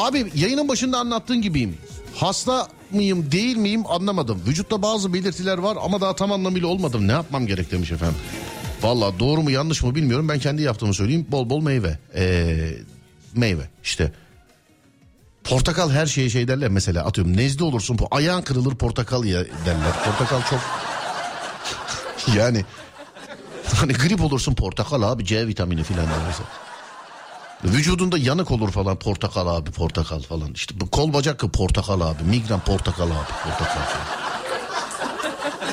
Abi 0.08 0.32
yayının 0.34 0.68
başında 0.68 0.98
anlattığın 0.98 1.42
gibiyim. 1.42 1.78
Hasta 2.14 2.68
mıyım 2.90 3.32
değil 3.32 3.56
miyim 3.56 3.86
anlamadım. 3.86 4.42
Vücutta 4.46 4.82
bazı 4.82 5.14
belirtiler 5.14 5.58
var 5.58 5.78
ama 5.82 6.00
daha 6.00 6.16
tam 6.16 6.32
anlamıyla 6.32 6.68
olmadım. 6.68 7.08
Ne 7.08 7.12
yapmam 7.12 7.46
gerek 7.46 7.70
demiş 7.70 7.92
efendim. 7.92 8.16
Valla 8.82 9.18
doğru 9.18 9.42
mu 9.42 9.50
yanlış 9.50 9.82
mı 9.82 9.94
bilmiyorum. 9.94 10.28
Ben 10.28 10.38
kendi 10.38 10.62
yaptığımı 10.62 10.94
söyleyeyim. 10.94 11.26
Bol 11.28 11.50
bol 11.50 11.62
meyve. 11.62 11.98
Ee, 12.14 12.72
meyve 13.34 13.62
işte. 13.84 14.12
Portakal 15.44 15.90
her 15.90 16.06
şeye 16.06 16.30
şey 16.30 16.48
derler 16.48 16.68
mesela 16.68 17.04
atıyorum 17.04 17.36
nezle 17.36 17.64
olursun 17.64 17.98
ayağın 18.10 18.42
kırılır 18.42 18.74
portakal 18.74 19.24
ya 19.24 19.44
derler. 19.44 19.92
Portakal 20.04 20.40
çok 20.50 20.60
yani 22.36 22.64
hani 23.74 23.92
grip 23.92 24.20
olursun 24.20 24.54
portakal 24.54 25.02
abi 25.02 25.24
C 25.24 25.46
vitamini 25.46 25.82
filan 25.82 26.06
derler. 26.06 26.34
Vücudunda 27.64 28.18
yanık 28.18 28.50
olur 28.50 28.70
falan 28.70 28.96
portakal 28.98 29.46
abi 29.46 29.70
portakal 29.70 30.20
falan. 30.20 30.52
İşte 30.52 30.80
bu 30.80 30.90
kol 30.90 31.12
bacak 31.12 31.40
portakal 31.40 32.00
abi. 32.00 32.22
Migren 32.22 32.60
portakal 32.60 33.06
abi 33.06 33.32
portakal 33.44 33.84
falan. 33.84 34.28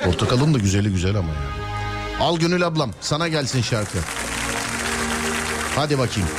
Portakalın 0.04 0.54
da 0.54 0.58
güzeli 0.58 0.90
güzel 0.90 1.16
ama 1.16 1.28
yani. 1.28 1.66
Al 2.20 2.38
Gönül 2.38 2.68
ablam 2.68 2.92
sana 3.02 3.28
gelsin 3.28 3.62
şarkı. 3.62 3.98
Hadi 5.76 5.98
bakayım. 6.00 6.30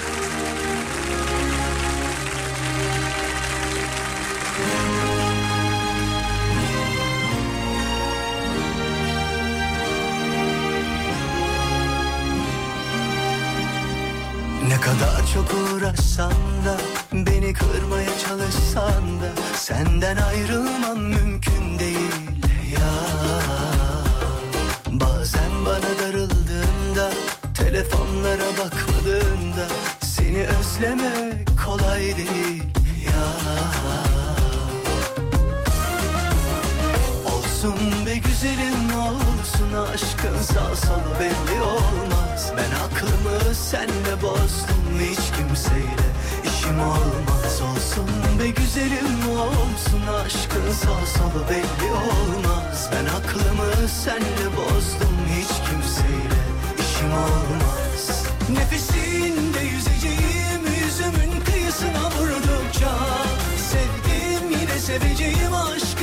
Kırmaya 17.59 18.19
çalışsan 18.29 19.21
da 19.21 19.31
Senden 19.57 20.17
ayrılmam 20.17 20.99
mümkün 20.99 21.79
değil 21.79 22.13
ya. 22.73 22.93
Bazen 24.91 25.51
bana 25.67 25.99
darıldığında 26.03 27.11
Telefonlara 27.55 28.51
bakmadığında 28.59 29.67
Seni 30.01 30.47
özlemek 30.47 31.49
kolay 31.67 32.17
değil 32.17 32.63
ya. 33.07 33.27
Olsun 37.33 38.07
be 38.07 38.17
güzelim 38.17 38.99
olsun 38.99 39.93
aşkın 39.95 40.43
sağ 40.43 40.77
solu 40.77 41.21
belli 41.21 41.63
olmaz. 41.63 42.53
Ben 42.57 42.71
aklımı 42.85 43.55
senle 43.55 44.23
bozdum 44.23 45.01
hiç 45.01 45.37
kimseyle 45.37 46.07
işim 46.45 46.81
olmaz 46.81 47.36
Olsun 47.63 48.39
be 48.39 48.49
güzelim 48.49 49.39
olsun 49.39 50.07
aşkın 50.25 50.73
sağ 50.73 51.07
solu 51.07 51.45
belli 51.51 51.93
olmaz. 51.93 52.91
Ben 52.93 53.05
aklımı 53.05 53.89
senle 53.89 54.57
bozdum 54.57 55.17
hiç 55.29 55.49
kimseyle 55.49 56.41
işim 56.79 57.13
olmaz. 57.13 58.25
Nefesinde 58.51 59.61
yüzeceğim 59.61 60.63
yüzümün 60.85 61.41
kıyısına 61.45 62.11
vurdukça 62.19 62.99
Sevdim 63.71 64.61
yine 64.61 64.79
seveceğim 64.79 65.55
aşkın 65.55 65.96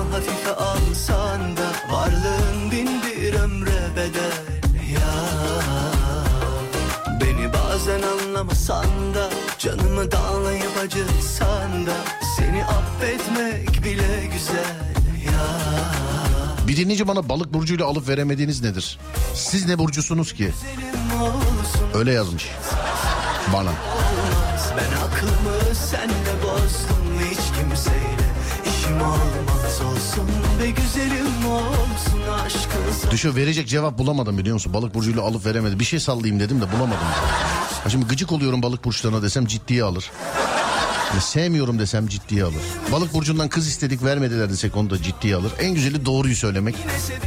Aşkımı 0.00 0.14
hafife 0.14 0.54
alsan 0.54 1.56
da 1.56 1.94
Varlığın 1.94 2.70
bin 2.70 2.88
bir 3.02 3.34
ömre 3.34 3.96
bedel 3.96 4.60
ya 4.92 5.14
Beni 7.20 7.52
Bazen 7.52 8.02
anlamasan 8.02 9.14
da 9.14 9.30
Canımı 9.58 10.12
dağlayıp 10.12 10.78
acıtsan 10.84 11.86
da 11.86 11.92
Seni 12.36 12.64
affetmek 12.64 13.84
bile 13.84 14.26
güzel 14.32 14.94
ya 15.26 15.46
Bir 16.68 16.76
dinleyici 16.76 17.08
bana 17.08 17.28
balık 17.28 17.54
burcuyla 17.54 17.86
alıp 17.86 18.08
veremediğiniz 18.08 18.62
nedir? 18.62 18.98
Siz 19.34 19.66
ne 19.66 19.78
burcusunuz 19.78 20.32
ki? 20.32 20.50
Öyle 21.94 22.12
yazmış. 22.12 22.48
Bana. 23.52 23.70
Ben 24.76 25.06
aklımı 25.06 25.74
senle 25.74 26.39
be 30.60 30.70
güzelim 30.70 31.46
olsun 31.46 32.22
aşkın 32.46 33.10
Düşün 33.10 33.36
verecek 33.36 33.68
cevap 33.68 33.98
bulamadım 33.98 34.38
biliyor 34.38 34.54
musun? 34.54 34.74
Balık 34.74 34.94
burcuyla 34.94 35.22
alıp 35.22 35.46
veremedi. 35.46 35.78
Bir 35.78 35.84
şey 35.84 36.00
sallayayım 36.00 36.40
dedim 36.40 36.60
de 36.60 36.72
bulamadım. 36.72 37.06
Ha 37.84 37.90
şimdi 37.90 38.06
gıcık 38.06 38.32
oluyorum 38.32 38.62
balık 38.62 38.84
burçlarına 38.84 39.22
desem 39.22 39.46
ciddiye 39.46 39.84
alır. 39.84 40.10
Ya 41.14 41.20
sevmiyorum 41.20 41.78
desem 41.78 42.06
ciddiye 42.06 42.44
alır. 42.44 42.62
Balık 42.92 43.14
burcundan 43.14 43.48
kız 43.48 43.68
istedik 43.68 44.04
vermediler 44.04 44.50
desek 44.50 44.76
onu 44.76 44.90
da 44.90 45.02
ciddiye 45.02 45.36
alır. 45.36 45.52
En 45.60 45.74
güzeli 45.74 46.06
doğruyu 46.06 46.36
söylemek. 46.36 46.74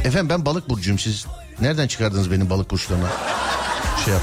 Efendim 0.04 0.28
ben 0.28 0.46
balık 0.46 0.68
burcuyum 0.68 0.98
siz. 0.98 1.26
Nereden 1.60 1.88
çıkardınız 1.88 2.30
benim 2.30 2.50
balık 2.50 2.70
burçlarına? 2.70 3.08
Şey 4.04 4.14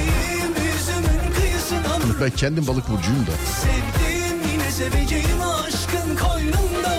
yüzümün 0.00 1.34
kıyısına 1.34 2.20
Ben 2.20 2.30
kendim 2.30 2.66
balık 2.66 2.88
burcuyum 2.88 3.26
da. 3.26 3.30
Sevdiğim 3.62 4.52
yine 4.52 4.70
seveceğim 4.70 5.40
aşkın 5.40 6.16
koynunda 6.16 6.98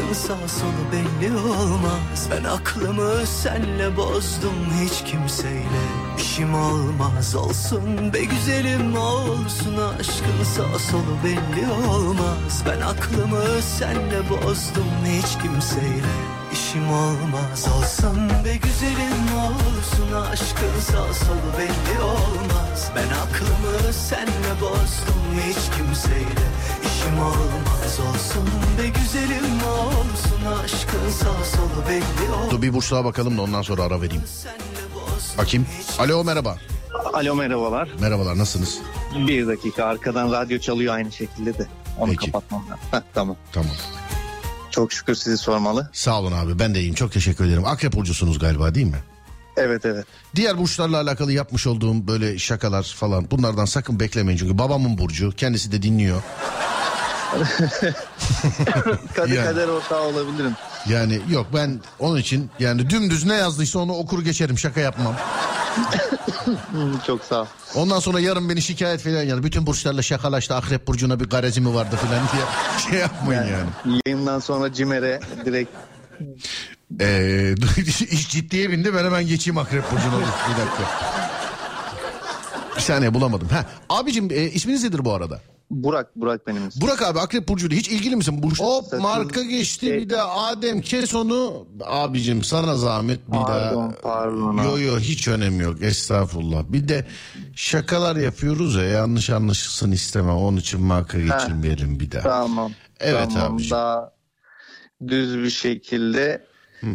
aşkın 0.00 0.14
sağ 0.14 0.48
solu 0.48 0.92
belli 0.92 1.36
olmaz. 1.36 2.28
Ben 2.30 2.44
aklımı 2.44 3.26
senle 3.26 3.96
bozdum 3.96 4.54
hiç 4.82 5.10
kimseyle. 5.10 5.80
İşim 6.18 6.54
olmaz 6.54 7.34
Olsun 7.34 8.12
be 8.12 8.24
güzelim 8.24 8.96
olsun 8.96 9.76
aşkın 9.98 10.44
sağ 10.44 10.78
solu 10.78 11.16
belli 11.24 11.88
olmaz. 11.88 12.62
Ben 12.66 12.80
aklımı 12.80 13.62
senle 13.78 14.30
bozdum 14.30 14.90
hiç 15.06 15.42
kimseyle. 15.42 16.14
İşim 16.52 16.92
olmaz 16.92 17.68
Olsun 17.78 18.28
be 18.44 18.56
güzelim 18.56 19.36
olsun 19.36 20.30
aşkın 20.32 20.80
sağ 20.80 21.14
solu 21.14 21.58
belli 21.58 22.02
olmaz. 22.02 22.90
Ben 22.96 23.08
aklımı 23.08 23.92
senle 23.92 24.60
bozdum 24.60 25.40
hiç 25.48 25.76
kimseyle 25.76 26.50
işim 27.00 27.18
olmaz 27.18 28.00
Olsun 28.00 28.46
be 28.78 28.88
güzelim 28.88 29.62
olsun 29.66 30.64
aşkın 30.64 31.10
sağ 31.10 31.44
solu 31.44 31.88
belli 31.88 32.32
olmaz 32.32 32.50
Dur 32.50 32.62
bir 32.62 32.74
burç 32.74 32.90
daha 32.92 33.04
bakalım 33.04 33.38
da 33.38 33.42
ondan 33.42 33.62
sonra 33.62 33.82
ara 33.82 34.02
vereyim. 34.02 34.22
Bakayım. 35.38 35.66
Alo 35.98 36.24
merhaba. 36.24 36.56
Alo 37.12 37.34
merhabalar. 37.34 37.88
Merhabalar 38.00 38.38
nasılsınız? 38.38 38.78
Bir 39.28 39.46
dakika 39.46 39.84
arkadan 39.84 40.32
radyo 40.32 40.58
çalıyor 40.58 40.94
aynı 40.94 41.12
şekilde 41.12 41.58
de. 41.58 41.66
Onu 41.98 42.10
Peki. 42.10 42.26
kapatmam 42.26 42.62
lazım. 42.64 42.84
Heh, 42.90 43.00
tamam. 43.14 43.36
Tamam. 43.52 43.72
Çok 44.70 44.92
şükür 44.92 45.14
sizi 45.14 45.38
sormalı. 45.38 45.90
Sağ 45.92 46.20
olun 46.20 46.32
abi 46.32 46.58
ben 46.58 46.74
de 46.74 46.80
iyiyim 46.80 46.94
çok 46.94 47.12
teşekkür 47.12 47.44
ederim. 47.44 47.64
Akrep 47.66 47.92
burcusunuz 47.92 48.38
galiba 48.38 48.74
değil 48.74 48.86
mi? 48.86 48.98
Evet 49.56 49.84
evet. 49.84 50.06
Diğer 50.36 50.58
burçlarla 50.58 51.00
alakalı 51.00 51.32
yapmış 51.32 51.66
olduğum 51.66 52.06
böyle 52.06 52.38
şakalar 52.38 52.82
falan 52.82 53.30
bunlardan 53.30 53.64
sakın 53.64 54.00
beklemeyin. 54.00 54.38
Çünkü 54.38 54.58
babamın 54.58 54.98
burcu 54.98 55.30
kendisi 55.30 55.72
de 55.72 55.82
dinliyor. 55.82 56.22
Kader 59.16 59.32
Yani. 59.34 59.44
kader 59.46 59.68
ortağı 59.68 60.02
olabilirim. 60.02 60.52
Yani 60.88 61.20
yok 61.30 61.46
ben 61.54 61.80
onun 61.98 62.16
için 62.18 62.50
yani 62.58 62.90
dümdüz 62.90 63.24
ne 63.24 63.34
yazdıysa 63.34 63.78
onu 63.78 63.92
okur 63.92 64.24
geçerim 64.24 64.58
şaka 64.58 64.80
yapmam. 64.80 65.14
Çok 67.06 67.24
sağ 67.24 67.42
ol. 67.42 67.46
Ondan 67.74 68.00
sonra 68.00 68.20
yarın 68.20 68.48
beni 68.48 68.62
şikayet 68.62 69.00
falan 69.02 69.22
yani 69.22 69.42
bütün 69.42 69.66
burçlarla 69.66 70.02
şakalaştı 70.02 70.54
akrep 70.54 70.86
burcuna 70.86 71.20
bir 71.20 71.24
garezi 71.30 71.60
mi 71.60 71.74
vardı 71.74 71.96
falan 71.96 72.20
diye 72.32 72.42
şey 72.90 73.00
yapmayın 73.00 73.42
yani. 73.42 74.00
Yayından 74.06 74.38
sonra 74.38 74.72
Cimer'e 74.72 75.20
direkt 75.44 75.70
Ee, 77.00 77.54
iş 78.10 78.30
ciddiye 78.30 78.70
bindi 78.70 78.94
ben 78.94 79.04
hemen 79.04 79.26
geçeyim 79.26 79.58
akrep 79.58 79.84
burcuna 79.92 80.12
bir 80.20 80.56
dakika. 80.62 80.82
Bir 82.76 82.80
saniye 82.80 83.14
bulamadım. 83.14 83.48
Ha, 83.48 83.64
abicim 83.88 84.28
e, 84.30 84.34
isminiz 84.36 84.84
nedir 84.84 85.04
bu 85.04 85.12
arada? 85.12 85.40
Burak 85.70 86.16
Burak 86.16 86.46
benim 86.46 86.68
ismim. 86.68 86.82
Burak 86.88 87.02
abi 87.02 87.18
Akrep 87.20 87.48
Burcu'yla 87.48 87.76
hiç 87.76 87.88
ilgili 87.88 88.16
misin? 88.16 88.42
Burç? 88.42 88.60
Hop 88.60 88.92
marka 89.00 89.42
geçti 89.42 89.86
bir 89.92 90.10
de 90.10 90.22
Adem 90.22 90.80
kes 90.80 91.14
onu. 91.14 91.66
Abicim 91.84 92.44
sana 92.44 92.76
zahmet 92.76 93.28
bir 93.28 93.32
Pardon, 93.32 93.90
daha. 93.90 94.00
pardon 94.00 94.56
Yo 94.64 94.78
yo 94.78 94.98
hiç 94.98 95.28
önemi 95.28 95.62
yok 95.62 95.82
estağfurullah. 95.82 96.64
Bir 96.68 96.88
de 96.88 97.06
şakalar 97.54 98.16
yapıyoruz 98.16 98.74
ya 98.76 98.84
yanlış 98.84 99.30
anlaşılsın 99.30 99.92
istemem. 99.92 100.36
Onun 100.36 100.56
için 100.56 100.80
marka 100.82 101.18
geçirmeyelim 101.18 102.00
bir 102.00 102.10
daha. 102.10 102.22
Tamam. 102.22 102.72
Evet 103.00 103.28
tamam. 103.34 103.54
abiciğim. 103.54 103.70
Daha 103.70 104.12
düz 105.08 105.38
bir 105.38 105.50
şekilde 105.50 106.49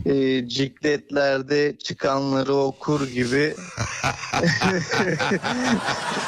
e, 0.06 0.48
cikletlerde 0.48 1.78
çıkanları 1.78 2.54
okur 2.56 3.08
gibi 3.08 3.56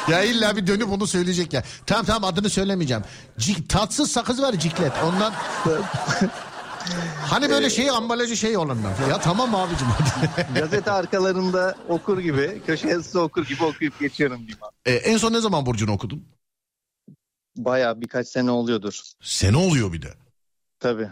Ya 0.08 0.22
illa 0.22 0.56
bir 0.56 0.66
dönüp 0.66 0.92
onu 0.92 1.06
söyleyecek 1.06 1.52
ya. 1.52 1.64
Tamam 1.86 2.04
tamam 2.04 2.24
adını 2.32 2.50
söylemeyeceğim. 2.50 3.02
Cik, 3.38 3.68
tatsız 3.68 4.10
sakız 4.10 4.42
var 4.42 4.52
ciklet 4.52 4.92
ondan. 5.04 5.32
hani 7.22 7.50
böyle 7.50 7.70
şey 7.70 7.90
ambalajı 7.90 8.36
şey 8.36 8.56
olanlar. 8.56 9.08
Ya 9.10 9.20
tamam 9.20 9.54
abicim 9.54 9.86
hadi. 9.86 10.46
gazete 10.60 10.90
arkalarında 10.90 11.76
okur 11.88 12.18
gibi 12.18 12.62
köşe 12.66 12.88
yazısı 12.88 13.20
okur 13.20 13.46
gibi 13.46 13.64
okuyup 13.64 14.00
geçiyorum 14.00 14.38
diyeyim 14.38 14.58
abi. 14.62 14.74
Ee, 14.86 14.92
en 14.94 15.16
son 15.16 15.32
ne 15.32 15.40
zaman 15.40 15.66
Burcu'nu 15.66 15.92
okudun? 15.92 16.24
Bayağı 17.56 18.00
birkaç 18.00 18.28
sene 18.28 18.50
oluyordur. 18.50 19.00
Sene 19.22 19.56
oluyor 19.56 19.92
bir 19.92 20.02
de. 20.02 20.14
Tabii. 20.80 21.08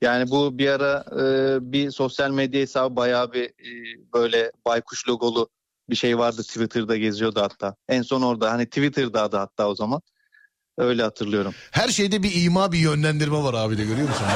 Yani 0.00 0.30
bu 0.30 0.58
bir 0.58 0.68
ara 0.68 1.04
e, 1.20 1.72
bir 1.72 1.90
sosyal 1.90 2.30
medya 2.30 2.60
hesabı 2.60 2.96
bayağı 2.96 3.32
bir 3.32 3.44
e, 3.44 3.98
böyle 4.14 4.52
baykuş 4.66 5.08
logolu 5.08 5.48
bir 5.90 5.96
şey 5.96 6.18
vardı 6.18 6.42
Twitter'da 6.42 6.96
geziyordu 6.96 7.40
hatta. 7.40 7.76
En 7.88 8.02
son 8.02 8.22
orada 8.22 8.52
hani 8.52 8.66
Twitter'da 8.66 9.22
adı 9.22 9.36
hatta 9.36 9.68
o 9.68 9.74
zaman. 9.74 10.02
Öyle 10.78 11.02
hatırlıyorum. 11.02 11.54
Her 11.70 11.88
şeyde 11.88 12.22
bir 12.22 12.42
ima 12.44 12.72
bir 12.72 12.78
yönlendirme 12.78 13.42
var 13.42 13.54
abi 13.54 13.78
de 13.78 13.84
görüyor 13.84 14.08
musun? 14.08 14.26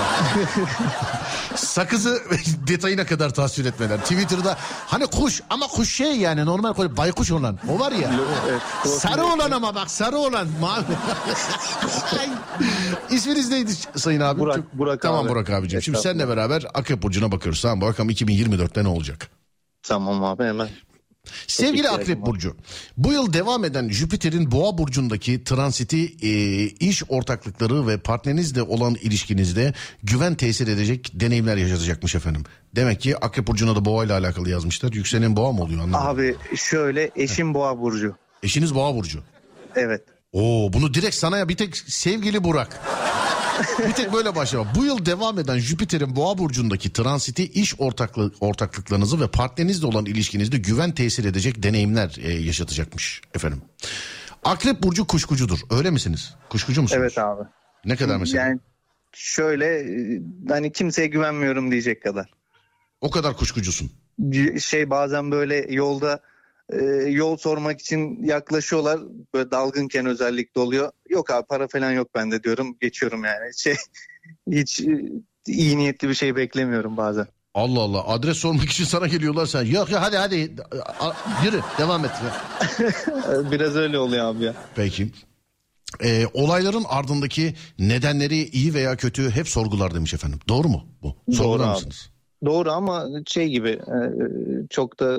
Sakızı 1.56 2.22
detayına 2.66 3.06
kadar 3.06 3.34
tasvir 3.34 3.64
etmeler. 3.64 4.00
Twitter'da 4.00 4.56
hani 4.86 5.06
kuş 5.06 5.42
ama 5.50 5.66
kuş 5.66 5.94
şey 5.94 6.16
yani 6.16 6.44
normal 6.46 6.72
kuş, 6.74 6.86
baykuş 6.96 7.30
olan 7.30 7.58
o 7.68 7.78
var 7.78 7.92
ya. 7.92 8.10
Evet, 8.50 8.62
Sarı 9.00 9.24
olan 9.26 9.50
ama 9.50 9.74
bak 9.74 9.90
sarı 9.90 10.16
olan 10.18 10.48
mavi. 10.60 10.82
İsminiz 13.10 13.50
neydi 13.50 13.72
Sayın 13.96 14.20
abi? 14.20 14.40
Burak, 14.40 14.56
Çok- 14.56 14.74
Burak 14.74 15.02
Tamam 15.02 15.24
abi. 15.24 15.28
Burak 15.32 15.50
abicim. 15.50 15.82
Şimdi 15.82 15.98
seninle 15.98 16.28
beraber 16.28 16.64
Akrep 16.74 17.02
Burcu'na 17.02 17.32
bakıyoruz. 17.32 17.62
Tamam 17.62 17.80
bakalım 17.80 18.10
2024'te 18.10 18.84
ne 18.84 18.88
olacak? 18.88 19.28
Tamam 19.82 20.24
abi 20.24 20.44
hemen. 20.44 20.68
Sevgili 21.46 21.88
Akrep. 21.88 22.26
Burcu, 22.26 22.56
bu 22.96 23.12
yıl 23.12 23.32
devam 23.32 23.64
eden 23.64 23.88
Jüpiter'in 23.88 24.50
Boğa 24.50 24.78
burcundaki 24.78 25.44
transiti 25.44 26.04
e, 26.22 26.30
iş 26.66 27.02
ortaklıkları 27.08 27.86
ve 27.86 27.98
partnerinizle 27.98 28.62
olan 28.62 28.94
ilişkinizde 28.94 29.74
güven 30.02 30.34
tesir 30.34 30.68
edecek 30.68 31.10
deneyimler 31.14 31.56
yaşatacakmış 31.56 32.14
efendim. 32.14 32.44
Demek 32.76 33.00
ki 33.00 33.16
Akrep 33.16 33.46
Burcu'na 33.46 33.76
da 33.76 33.84
Boğa 33.84 34.04
ile 34.04 34.12
alakalı 34.12 34.50
yazmışlar. 34.50 34.92
Yükselen 34.92 35.36
Boğa 35.36 35.52
mı 35.52 35.62
oluyor 35.62 35.82
anlamadım. 35.82 36.08
Abi 36.08 36.36
şöyle 36.56 37.10
eşim 37.16 37.54
boğa 37.54 37.80
burcu. 37.80 38.16
Eşiniz 38.42 38.74
Boğa 38.74 38.94
Burcu. 38.94 39.22
Evet. 39.76 40.02
Oo 40.32 40.72
bunu 40.72 40.94
direkt 40.94 41.14
sana 41.14 41.38
ya 41.38 41.48
bir 41.48 41.56
tek 41.56 41.76
sevgili 41.76 42.44
Burak. 42.44 42.80
Bir 43.88 43.92
tek 43.92 44.12
böyle 44.12 44.34
başlama. 44.34 44.74
Bu 44.74 44.84
yıl 44.84 45.06
devam 45.06 45.38
eden 45.38 45.58
Jüpiter'in 45.58 46.16
Boğa 46.16 46.38
burcundaki 46.38 46.92
transiti 46.92 47.44
iş 47.44 47.80
ortaklık 47.80 48.34
ortaklıklarınızı 48.40 49.20
ve 49.20 49.28
partnerinizle 49.28 49.86
olan 49.86 50.04
ilişkinizde 50.06 50.56
güven 50.56 50.92
tesir 50.92 51.24
edecek 51.24 51.62
deneyimler 51.62 52.16
e, 52.22 52.32
yaşatacakmış 52.32 53.20
efendim. 53.34 53.62
Akrep 54.44 54.82
burcu 54.82 55.06
kuşkucudur. 55.06 55.58
Öyle 55.70 55.90
misiniz? 55.90 56.34
Kuşkucu 56.48 56.82
musunuz? 56.82 57.00
Evet 57.00 57.18
abi. 57.18 57.42
Ne 57.84 57.96
kadar 57.96 58.16
mesela? 58.16 58.46
Yani 58.46 58.60
şöyle 59.12 59.66
e, 59.66 60.20
hani 60.48 60.72
kimseye 60.72 61.06
güvenmiyorum 61.06 61.70
diyecek 61.70 62.02
kadar. 62.02 62.30
O 63.00 63.10
kadar 63.10 63.36
kuşkucusun. 63.36 63.90
Şey 64.60 64.90
bazen 64.90 65.30
böyle 65.30 65.66
yolda 65.74 66.20
e, 66.72 66.84
yol 67.10 67.36
sormak 67.36 67.80
için 67.80 68.24
yaklaşıyorlar. 68.24 69.00
Böyle 69.34 69.50
dalgınken 69.50 70.06
özellikle 70.06 70.60
oluyor. 70.60 70.90
Yok 71.08 71.30
abi 71.30 71.46
para 71.46 71.68
falan 71.68 71.92
yok 71.92 72.14
bende 72.14 72.42
diyorum. 72.42 72.76
Geçiyorum 72.80 73.24
yani. 73.24 73.54
Şey 73.56 73.76
hiç 74.50 74.80
e, 74.80 75.02
iyi 75.46 75.78
niyetli 75.78 76.08
bir 76.08 76.14
şey 76.14 76.36
beklemiyorum 76.36 76.96
bazen. 76.96 77.26
Allah 77.54 77.80
Allah 77.80 78.08
adres 78.08 78.36
sormak 78.36 78.64
için 78.64 78.84
sana 78.84 79.06
geliyorlar 79.06 79.46
sen. 79.46 79.64
Yok 79.64 79.90
ya 79.90 80.02
hadi 80.02 80.16
hadi 80.16 80.36
yürü 81.44 81.60
devam 81.78 82.04
et. 82.04 82.10
Biraz 83.52 83.76
öyle 83.76 83.98
oluyor 83.98 84.24
abi 84.24 84.44
ya. 84.44 84.54
Peki. 84.74 85.10
Ee, 86.04 86.26
olayların 86.34 86.84
ardındaki 86.88 87.54
nedenleri 87.78 88.36
iyi 88.36 88.74
veya 88.74 88.96
kötü 88.96 89.30
hep 89.30 89.48
sorgular 89.48 89.94
demiş 89.94 90.14
efendim. 90.14 90.38
Doğru 90.48 90.68
mu 90.68 90.86
bu? 91.02 91.32
Sorgular 91.32 91.64
abi. 91.64 91.74
mısınız? 91.74 92.10
Doğru 92.44 92.70
ama 92.72 93.06
şey 93.26 93.48
gibi 93.48 93.68
e, 93.68 93.98
çok 94.70 95.00
da 95.00 95.18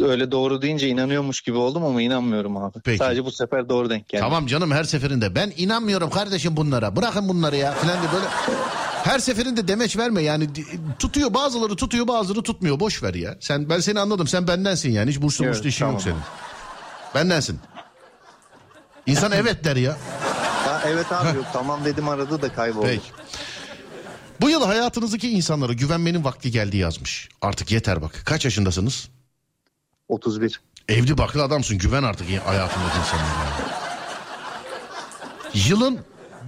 öyle 0.00 0.32
doğru 0.32 0.62
deyince 0.62 0.88
inanıyormuş 0.88 1.40
gibi 1.40 1.56
oldum 1.56 1.84
ama 1.84 2.02
inanmıyorum 2.02 2.56
abi. 2.56 2.78
Peki. 2.84 2.98
Sadece 2.98 3.24
bu 3.24 3.32
sefer 3.32 3.68
doğru 3.68 3.90
denk 3.90 4.08
geldi. 4.08 4.22
Tamam 4.22 4.46
canım 4.46 4.70
her 4.70 4.84
seferinde 4.84 5.34
ben 5.34 5.52
inanmıyorum 5.56 6.10
kardeşim 6.10 6.56
bunlara 6.56 6.96
bırakın 6.96 7.28
bunları 7.28 7.56
ya 7.56 7.72
filan 7.72 8.02
diye 8.02 8.12
böyle 8.12 8.26
her 9.04 9.18
seferinde 9.18 9.68
demeç 9.68 9.96
verme 9.96 10.22
yani 10.22 10.48
tutuyor 10.98 11.34
bazıları 11.34 11.76
tutuyor 11.76 12.08
bazıları 12.08 12.42
tutmuyor 12.42 12.80
boş 12.80 13.02
ver 13.02 13.14
ya. 13.14 13.36
Sen 13.40 13.68
ben 13.70 13.80
seni 13.80 14.00
anladım 14.00 14.26
sen 14.26 14.48
bendensin 14.48 14.90
yani 14.90 15.10
hiç 15.10 15.20
burslu 15.22 15.44
Evet, 15.44 15.54
burslu 15.54 15.68
işin 15.68 15.84
yok 15.84 16.00
tamam. 16.00 16.02
senin. 16.02 16.22
Bendensin. 17.14 17.58
İnsan 19.06 19.32
evet 19.32 19.64
der 19.64 19.76
ya. 19.76 19.96
Ha, 20.64 20.82
evet 20.86 21.12
abi 21.12 21.36
yok 21.36 21.46
tamam 21.52 21.84
dedim 21.84 22.08
aradı 22.08 22.42
da 22.42 22.52
kayboldu. 22.54 22.86
Peki. 22.86 23.02
Bu 24.40 24.50
yıl 24.50 24.62
hayatınızdaki 24.64 25.30
insanlara 25.30 25.72
güvenmenin 25.72 26.24
vakti 26.24 26.50
geldi 26.50 26.76
yazmış. 26.76 27.28
Artık 27.42 27.72
yeter 27.72 28.02
bak. 28.02 28.22
Kaç 28.24 28.44
yaşındasınız? 28.44 29.08
31. 30.10 30.60
Evli 30.88 31.18
baklı 31.18 31.42
adamsın. 31.42 31.78
Güven 31.78 32.02
artık 32.02 32.26
hayatındaki 32.46 32.98
insanlara. 32.98 33.80
Yılın 35.54 35.98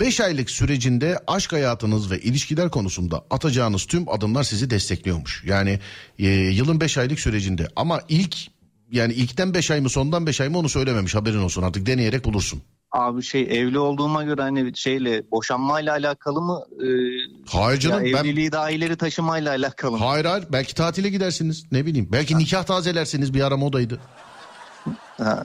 5 0.01 0.21
aylık 0.21 0.51
sürecinde 0.51 1.19
aşk 1.27 1.53
hayatınız 1.53 2.11
ve 2.11 2.21
ilişkiler 2.21 2.71
konusunda 2.71 3.25
atacağınız 3.31 3.87
tüm 3.87 4.09
adımlar 4.09 4.43
sizi 4.43 4.71
destekliyormuş. 4.71 5.45
Yani 5.47 5.81
e, 6.19 6.29
yılın 6.29 6.81
5 6.81 6.99
aylık 6.99 7.21
sürecinde 7.21 7.69
ama 7.77 8.01
ilk 8.09 8.37
yani 8.91 9.13
ilkten 9.13 9.55
5 9.55 9.71
ay 9.71 9.81
mı 9.81 9.89
sondan 9.89 10.27
5 10.27 10.41
ay 10.41 10.49
mı 10.49 10.59
onu 10.59 10.69
söylememiş 10.69 11.15
haberin 11.15 11.39
olsun 11.39 11.63
artık 11.63 11.87
deneyerek 11.87 12.25
bulursun. 12.25 12.63
Abi 12.93 13.23
şey 13.23 13.43
evli 13.43 13.79
olduğuma 13.79 14.23
göre 14.25 14.43
hani 14.43 14.77
şeyle 14.77 15.23
boşanmayla 15.31 15.93
alakalı 15.93 16.41
mı? 16.41 16.61
E, 16.83 16.87
Hayır 17.49 17.81
canım 17.81 18.07
ya 18.07 18.13
ben 18.19 18.19
evliliği 18.25 18.53
daha 18.53 18.71
ileri 18.71 18.97
taşımayla 18.97 19.51
alakalı 19.51 19.91
mı? 19.93 20.05
hayır 20.05 20.25
hayır 20.25 20.45
belki 20.53 20.75
tatile 20.75 21.09
gidersiniz 21.09 21.65
ne 21.73 21.87
bileyim 21.87 22.09
belki 22.13 22.39
nikah 22.39 22.65
tazelersiniz 22.65 23.35
bir 23.35 23.41
ara 23.41 23.57
modaydı. 23.57 24.01
Ha, 25.19 25.45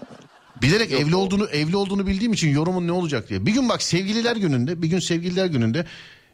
Bilerek 0.61 0.91
evli 0.91 1.15
olduğunu 1.15 1.45
evli 1.45 1.75
olduğunu 1.77 2.07
bildiğim 2.07 2.33
için 2.33 2.49
yorumun 2.49 2.87
ne 2.87 2.91
olacak 2.91 3.29
diye. 3.29 3.45
Bir 3.45 3.51
gün 3.51 3.69
bak 3.69 3.81
sevgililer 3.81 4.35
gününde 4.35 4.81
bir 4.81 4.87
gün 4.87 4.99
sevgililer 4.99 5.45
gününde 5.45 5.85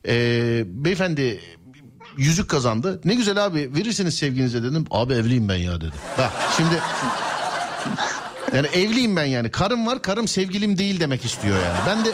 eee, 0.08 0.64
beyefendi 0.68 1.40
yüzük 2.18 2.50
kazandı. 2.50 3.02
Ne 3.06 3.16
güzel 3.16 3.46
abi 3.46 3.70
verirsiniz 3.76 4.16
sevginize 4.16 4.64
dedim. 4.64 4.86
Abi 4.92 5.14
evliyim 5.14 5.50
ben 5.50 5.56
ya 5.56 5.82
dedi. 5.82 5.92
Bak 6.18 6.32
şimdi 6.58 6.76
yani 8.54 8.68
evliyim 8.68 9.16
ben 9.16 9.26
yani. 9.26 9.52
Karım 9.52 9.88
var 9.88 10.02
karım 10.02 10.28
sevgilim 10.28 10.78
değil 10.78 11.00
demek 11.00 11.26
istiyor 11.26 11.58
yani. 11.64 11.78
Ben 11.88 12.06
de 12.06 12.12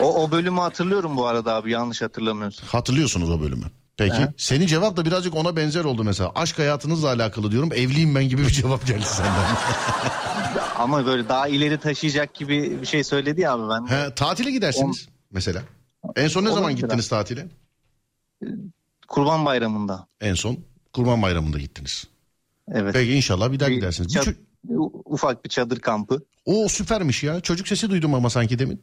o, 0.00 0.22
o 0.24 0.30
bölümü 0.30 0.60
hatırlıyorum 0.60 1.16
bu 1.16 1.26
arada 1.26 1.54
abi 1.54 1.70
yanlış 1.70 2.02
hatırlamıyorsun. 2.02 2.66
hatırlıyorsunuz 2.66 3.30
o 3.30 3.40
bölümü. 3.40 3.64
Peki 3.96 4.14
He. 4.16 4.28
senin 4.36 4.66
cevap 4.66 4.96
da 4.96 5.04
birazcık 5.04 5.34
ona 5.34 5.56
benzer 5.56 5.84
oldu 5.84 6.04
mesela. 6.04 6.32
Aşk 6.34 6.58
hayatınızla 6.58 7.08
alakalı 7.08 7.50
diyorum. 7.50 7.72
Evliyim 7.72 8.14
ben 8.14 8.28
gibi 8.28 8.42
bir 8.42 8.50
cevap 8.50 8.86
geldi 8.86 9.04
senden. 9.04 9.32
Ama 10.78 11.06
böyle 11.06 11.28
daha 11.28 11.48
ileri 11.48 11.78
taşıyacak 11.78 12.34
gibi 12.34 12.80
bir 12.80 12.86
şey 12.86 13.04
söyledi 13.04 13.40
ya 13.40 13.52
abi 13.52 13.62
ben. 13.70 13.86
He, 13.96 14.14
tatile 14.14 14.50
gidersiniz 14.50 15.08
mesela. 15.30 15.62
En 16.16 16.28
son 16.28 16.44
ne 16.44 16.48
zaman 16.48 16.62
Olabilir 16.62 16.82
gittiniz 16.82 17.08
tatile? 17.08 17.46
Kurban 19.08 19.44
Bayramı'nda. 19.44 20.06
En 20.20 20.34
son 20.34 20.58
Kurban 20.92 21.22
Bayramı'nda 21.22 21.58
gittiniz. 21.58 22.04
Evet. 22.72 22.92
Peki 22.94 23.12
inşallah 23.14 23.52
bir 23.52 23.60
daha 23.60 23.68
Bir 23.68 23.74
gidersiniz. 23.74 24.16
Bu 24.16 24.20
ço- 24.20 24.34
ufak 25.04 25.44
bir 25.44 25.50
çadır 25.50 25.80
kampı. 25.80 26.22
o 26.44 26.68
süpermiş 26.68 27.22
ya. 27.22 27.40
Çocuk 27.40 27.68
sesi 27.68 27.90
duydum 27.90 28.14
ama 28.14 28.30
sanki 28.30 28.58
demin. 28.58 28.82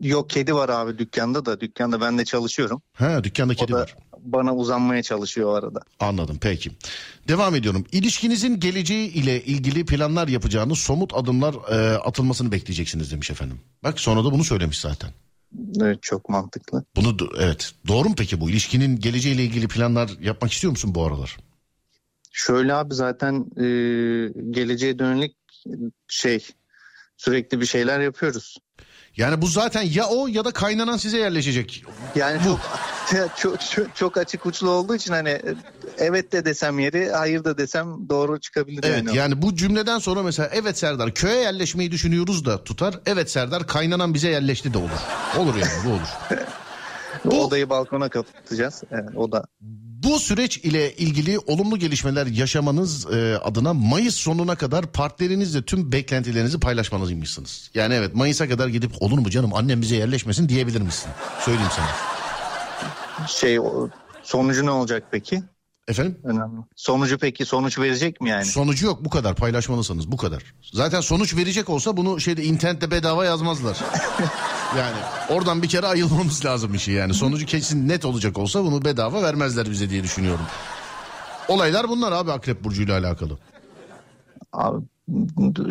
Yok 0.00 0.30
kedi 0.30 0.54
var 0.54 0.68
abi 0.68 0.98
dükkanda 0.98 1.46
da. 1.46 1.60
Dükkanda 1.60 2.00
ben 2.00 2.18
de 2.18 2.24
çalışıyorum. 2.24 2.82
Ha 2.92 3.24
dükkanda 3.24 3.52
O 3.52 3.56
kedi 3.56 3.72
da 3.72 3.76
var. 3.76 3.96
bana 4.20 4.54
uzanmaya 4.54 5.02
çalışıyor 5.02 5.48
o 5.50 5.54
arada. 5.54 5.80
Anladım 6.00 6.38
peki. 6.40 6.70
Devam 7.28 7.54
ediyorum. 7.54 7.84
İlişkinizin 7.92 8.60
geleceği 8.60 9.08
ile 9.12 9.44
ilgili 9.44 9.84
planlar 9.86 10.28
yapacağınız 10.28 10.78
somut 10.78 11.14
adımlar 11.14 11.54
e, 11.54 11.96
atılmasını 11.98 12.52
bekleyeceksiniz 12.52 13.12
demiş 13.12 13.30
efendim. 13.30 13.60
Bak 13.84 14.00
sonra 14.00 14.24
da 14.24 14.32
bunu 14.32 14.44
söylemiş 14.44 14.80
zaten. 14.80 15.10
Evet 15.82 15.98
çok 16.02 16.28
mantıklı. 16.28 16.84
Bunu 16.96 17.16
evet. 17.38 17.72
Doğru 17.88 18.08
mu 18.08 18.14
peki 18.18 18.40
bu? 18.40 18.50
İlişkinin 18.50 19.00
geleceğiyle 19.00 19.44
ilgili 19.44 19.68
planlar 19.68 20.10
yapmak 20.20 20.52
istiyor 20.52 20.70
musun 20.70 20.94
bu 20.94 21.04
aralar? 21.06 21.36
Şöyle 22.38 22.74
abi 22.74 22.94
zaten 22.94 23.34
e, 23.56 23.64
geleceğe 24.50 24.98
dönük 24.98 25.32
şey 26.08 26.46
sürekli 27.16 27.60
bir 27.60 27.66
şeyler 27.66 28.00
yapıyoruz. 28.00 28.58
Yani 29.16 29.42
bu 29.42 29.46
zaten 29.46 29.82
ya 29.82 30.06
o 30.06 30.26
ya 30.26 30.44
da 30.44 30.50
kaynanan 30.50 30.96
size 30.96 31.18
yerleşecek. 31.18 31.84
Yani 32.14 32.40
çok, 32.44 32.60
çok 33.36 33.60
çok 33.60 33.96
çok 33.96 34.16
açık 34.16 34.46
uçlu 34.46 34.70
olduğu 34.70 34.94
için 34.94 35.12
hani 35.12 35.42
evet 35.98 36.32
de 36.32 36.44
desem 36.44 36.78
yeri 36.78 37.10
hayır 37.10 37.44
da 37.44 37.58
desem 37.58 38.08
doğru 38.08 38.40
çıkabilir 38.40 38.84
Evet 38.84 39.04
yani. 39.06 39.16
yani 39.16 39.42
bu 39.42 39.56
cümleden 39.56 39.98
sonra 39.98 40.22
mesela 40.22 40.50
evet 40.52 40.78
Serdar 40.78 41.14
köye 41.14 41.36
yerleşmeyi 41.40 41.90
düşünüyoruz 41.90 42.44
da 42.44 42.64
tutar. 42.64 43.00
Evet 43.06 43.30
Serdar 43.30 43.66
kaynanan 43.66 44.14
bize 44.14 44.28
yerleşti 44.28 44.74
de 44.74 44.78
olur. 44.78 45.00
Olur 45.38 45.54
yani 45.54 45.84
bu 45.86 45.88
olur. 45.90 46.38
Bu- 47.24 47.44
odayı 47.44 47.68
balkona 47.70 48.08
kapatacağız. 48.08 48.82
Evet, 48.90 49.16
o 49.16 49.32
da 49.32 49.44
Bu 50.02 50.18
süreç 50.18 50.56
ile 50.58 50.94
ilgili 50.96 51.38
olumlu 51.38 51.78
gelişmeler 51.78 52.26
yaşamanız 52.26 53.06
e, 53.14 53.36
adına 53.38 53.74
Mayıs 53.74 54.14
sonuna 54.16 54.56
kadar 54.56 54.92
partnerinizle 54.92 55.62
tüm 55.62 55.92
beklentilerinizi 55.92 56.60
paylaşmalıymışsınız. 56.60 57.70
Yani 57.74 57.94
evet 57.94 58.14
Mayıs'a 58.14 58.48
kadar 58.48 58.68
gidip 58.68 59.02
olur 59.02 59.18
mu 59.18 59.30
canım 59.30 59.54
annem 59.54 59.82
bize 59.82 59.96
yerleşmesin 59.96 60.48
diyebilir 60.48 60.80
misin? 60.80 61.10
Söyleyeyim 61.44 61.70
sana. 61.76 63.26
şey 63.28 63.58
sonucu 64.22 64.66
ne 64.66 64.70
olacak 64.70 65.04
peki? 65.10 65.42
Efendim? 65.88 66.18
Önemli. 66.24 66.60
Sonucu 66.76 67.18
peki 67.18 67.44
sonuç 67.44 67.78
verecek 67.78 68.20
mi 68.20 68.30
yani? 68.30 68.44
Sonucu 68.44 68.86
yok 68.86 69.04
bu 69.04 69.10
kadar 69.10 69.34
paylaşmalısınız 69.34 70.12
bu 70.12 70.16
kadar. 70.16 70.42
Zaten 70.72 71.00
sonuç 71.00 71.36
verecek 71.36 71.68
olsa 71.68 71.96
bunu 71.96 72.20
şeyde 72.20 72.44
internette 72.44 72.90
bedava 72.90 73.24
yazmazlar. 73.24 73.78
yani 74.78 74.96
oradan 75.30 75.62
bir 75.62 75.68
kere 75.68 75.86
ayılmamız 75.86 76.44
lazım 76.44 76.74
işi 76.74 76.92
yani. 76.92 77.14
Sonucu 77.14 77.46
kesin 77.46 77.88
net 77.88 78.04
olacak 78.04 78.38
olsa 78.38 78.64
bunu 78.64 78.84
bedava 78.84 79.22
vermezler 79.22 79.70
bize 79.70 79.90
diye 79.90 80.02
düşünüyorum. 80.02 80.44
Olaylar 81.48 81.88
bunlar 81.88 82.12
abi 82.12 82.32
Akrep 82.32 82.64
Burcu 82.64 82.82
ile 82.82 82.92
alakalı. 82.92 83.38
Abi, 84.52 84.84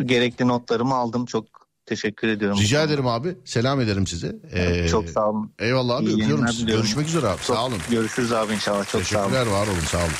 gerekli 0.04 0.48
notlarımı 0.48 0.94
aldım. 0.94 1.26
Çok 1.26 1.65
teşekkür 1.86 2.28
ediyorum. 2.28 2.58
Rica 2.60 2.82
ederim 2.82 3.06
abi. 3.06 3.36
Selam 3.44 3.80
ederim 3.80 4.06
size. 4.06 4.36
Ee, 4.52 4.88
Çok 4.88 5.08
sağ 5.10 5.28
olun. 5.28 5.52
Eyvallah 5.58 5.96
abi 5.96 6.04
İyi 6.06 6.22
öpüyorum 6.22 6.48
sizi. 6.48 6.66
Görüşmek 6.66 7.08
üzere 7.08 7.26
abi. 7.26 7.36
Çok- 7.46 7.56
Sağ 7.56 7.64
olun. 7.66 7.78
Görüşürüz 7.90 8.32
abi 8.32 8.52
inşallah. 8.54 8.88
Çok 8.92 9.04
sağ 9.04 9.18
olun. 9.18 9.30
Teşekkürler 9.30 9.52
var 9.60 9.66
olun 9.66 9.80
sağ 9.90 9.98
olun. 9.98 10.10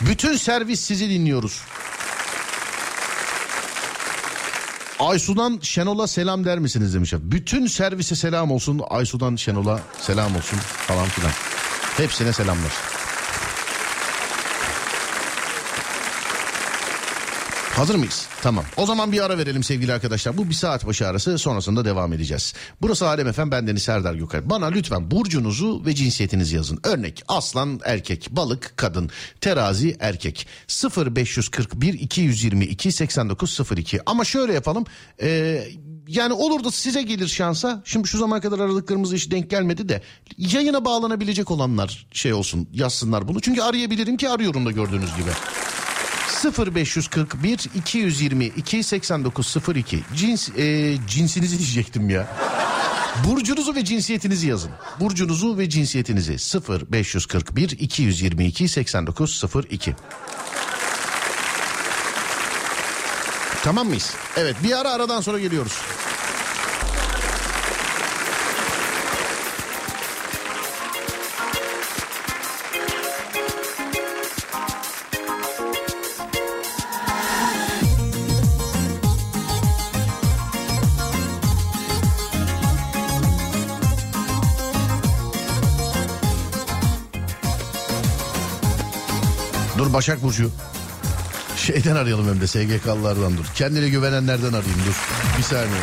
Bütün 0.00 0.36
servis 0.36 0.80
sizi 0.80 1.10
dinliyoruz. 1.10 1.60
Aysu'dan 4.98 5.58
Şenol'a 5.62 6.06
selam 6.06 6.44
der 6.44 6.58
misiniz 6.58 6.94
demiş. 6.94 7.12
Bütün 7.18 7.66
servise 7.66 8.14
selam 8.16 8.50
olsun. 8.50 8.80
Aysu'dan 8.90 9.36
Şenol'a 9.36 9.80
selam 10.00 10.36
olsun 10.36 10.58
falan 10.58 11.06
filan. 11.06 11.30
Hepsine 11.96 12.32
selamlar. 12.32 12.72
Hazır 17.80 17.94
mıyız? 17.94 18.28
Tamam. 18.42 18.64
O 18.76 18.86
zaman 18.86 19.12
bir 19.12 19.20
ara 19.20 19.38
verelim 19.38 19.62
sevgili 19.62 19.92
arkadaşlar. 19.92 20.36
Bu 20.36 20.48
bir 20.48 20.54
saat 20.54 20.86
başı 20.86 21.08
arası 21.08 21.38
sonrasında 21.38 21.84
devam 21.84 22.12
edeceğiz. 22.12 22.54
Burası 22.82 23.08
Alem 23.08 23.28
Efem 23.28 23.50
bendeniz 23.50 23.82
Serdar 23.82 24.14
Gökay. 24.14 24.50
Bana 24.50 24.66
lütfen 24.66 25.10
burcunuzu 25.10 25.82
ve 25.86 25.94
cinsiyetinizi 25.94 26.56
yazın. 26.56 26.78
Örnek 26.84 27.22
aslan 27.28 27.80
erkek, 27.84 28.28
balık 28.30 28.72
kadın, 28.76 29.10
terazi 29.40 29.96
erkek. 30.00 30.46
0541 31.06 31.94
222 31.94 32.92
8902. 32.92 34.00
Ama 34.06 34.24
şöyle 34.24 34.52
yapalım. 34.52 34.84
Ee, 35.22 35.64
yani 36.08 36.32
olur 36.32 36.64
da 36.64 36.70
size 36.70 37.02
gelir 37.02 37.28
şansa. 37.28 37.82
Şimdi 37.84 38.08
şu 38.08 38.18
zamana 38.18 38.40
kadar 38.40 38.58
aradıklarımız 38.58 39.12
hiç 39.12 39.30
denk 39.30 39.50
gelmedi 39.50 39.88
de 39.88 40.02
yayına 40.38 40.84
bağlanabilecek 40.84 41.50
olanlar 41.50 42.06
şey 42.12 42.32
olsun 42.32 42.68
yazsınlar 42.72 43.28
bunu. 43.28 43.40
Çünkü 43.40 43.62
arayabilirim 43.62 44.16
ki 44.16 44.28
arıyorum 44.28 44.66
da 44.66 44.70
gördüğünüz 44.70 45.16
gibi. 45.16 45.30
0541 46.44 47.66
222 47.74 48.82
8902 48.84 50.04
cins 50.16 50.48
e, 50.48 50.96
cinsinizi 51.08 51.58
diyecektim 51.58 52.10
ya. 52.10 52.28
Burcunuzu 53.26 53.74
ve 53.74 53.84
cinsiyetinizi 53.84 54.48
yazın. 54.48 54.70
Burcunuzu 55.00 55.58
ve 55.58 55.68
cinsiyetinizi 55.68 56.36
0541 56.92 57.70
222 57.70 58.68
8902. 58.68 59.94
Tamam 63.64 63.86
mıyız? 63.86 64.14
Evet 64.36 64.56
bir 64.64 64.80
ara 64.80 64.90
aradan 64.90 65.20
sonra 65.20 65.38
geliyoruz. 65.38 65.72
Başak 90.00 90.22
Burcu. 90.22 90.50
Şeyden 91.56 91.96
arayalım 91.96 92.28
hem 92.28 92.40
de 92.40 92.46
SGK'lılardan 92.46 93.36
dur. 93.36 93.44
Kendine 93.54 93.88
güvenenlerden 93.88 94.48
arayayım 94.48 94.80
dur. 94.86 94.94
Bir 95.38 95.42
saniye. 95.42 95.80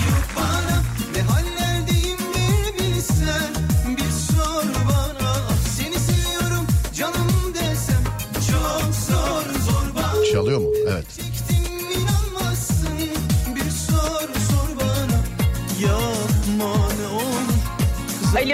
Ne 0.00 0.05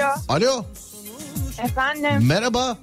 Alo, 0.00 0.12
Alo. 0.28 0.64
efendim. 1.64 2.26
Merhaba. 2.26 2.78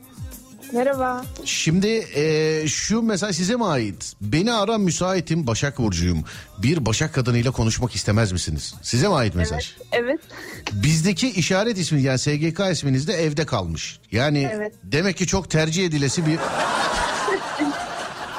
Merhaba. 0.73 1.25
Şimdi 1.45 1.87
eee, 1.87 2.63
şu 2.67 3.01
mesaj 3.01 3.35
size 3.35 3.55
mi 3.55 3.65
ait? 3.65 4.13
Beni 4.21 4.53
ara 4.53 4.77
müsaitim 4.77 5.47
Başak 5.47 5.77
Burcu'yum. 5.77 6.23
Bir 6.57 6.85
Başak 6.85 7.13
kadınıyla 7.13 7.51
konuşmak 7.51 7.95
istemez 7.95 8.31
misiniz? 8.31 8.75
Size 8.81 9.07
mi 9.07 9.13
ait 9.13 9.35
mesaj? 9.35 9.71
Evet. 9.91 10.19
Bizdeki 10.73 11.29
işaret 11.29 11.77
ismi 11.77 12.01
yani 12.01 12.19
SGK 12.19 12.59
isminiz 12.71 13.07
de 13.07 13.13
evde 13.13 13.45
kalmış. 13.45 13.99
Yani 14.11 14.49
Evet. 14.53 14.73
demek 14.83 15.17
ki 15.17 15.27
çok 15.27 15.49
tercih 15.49 15.85
edilesi 15.85 16.25
bir... 16.25 16.39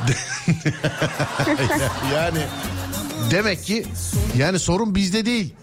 yani 2.14 2.39
demek 3.31 3.64
ki 3.64 3.87
yani 4.39 4.59
sorun 4.59 4.95
bizde 4.95 5.27
değil. 5.27 5.55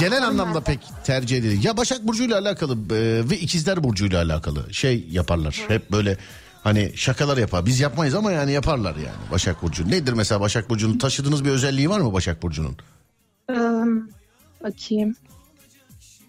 Genel 0.00 0.26
anlamda 0.26 0.60
pek 0.60 0.80
tercih 1.04 1.38
edilir. 1.38 1.62
Ya 1.62 1.76
Başak 1.76 2.06
Burcu 2.06 2.24
ile 2.24 2.34
alakalı 2.34 2.72
e, 2.72 3.30
ve 3.30 3.38
İkizler 3.38 3.84
Burcu 3.84 4.06
ile 4.06 4.18
alakalı 4.18 4.74
şey 4.74 5.06
yaparlar. 5.10 5.64
Hep 5.68 5.92
böyle 5.92 6.18
hani 6.62 6.92
şakalar 6.96 7.36
yapar. 7.38 7.66
Biz 7.66 7.80
yapmayız 7.80 8.14
ama 8.14 8.32
yani 8.32 8.52
yaparlar 8.52 8.96
yani 8.96 9.30
Başak 9.32 9.62
Burcu. 9.62 9.90
Nedir 9.90 10.12
mesela 10.12 10.40
Başak 10.40 10.70
Burcu'nun 10.70 10.98
taşıdığınız 10.98 11.44
bir 11.44 11.50
özelliği 11.50 11.90
var 11.90 12.00
mı 12.00 12.12
Başak 12.12 12.42
Burcu'nun? 12.42 12.76
Ee, 13.50 13.54
bakayım. 14.64 15.16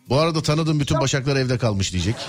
Bu 0.09 0.17
arada 0.17 0.41
tanıdığım 0.41 0.79
bütün 0.79 0.99
Başaklar 0.99 1.35
evde 1.35 1.57
kalmış 1.57 1.93
diyecek. 1.93 2.15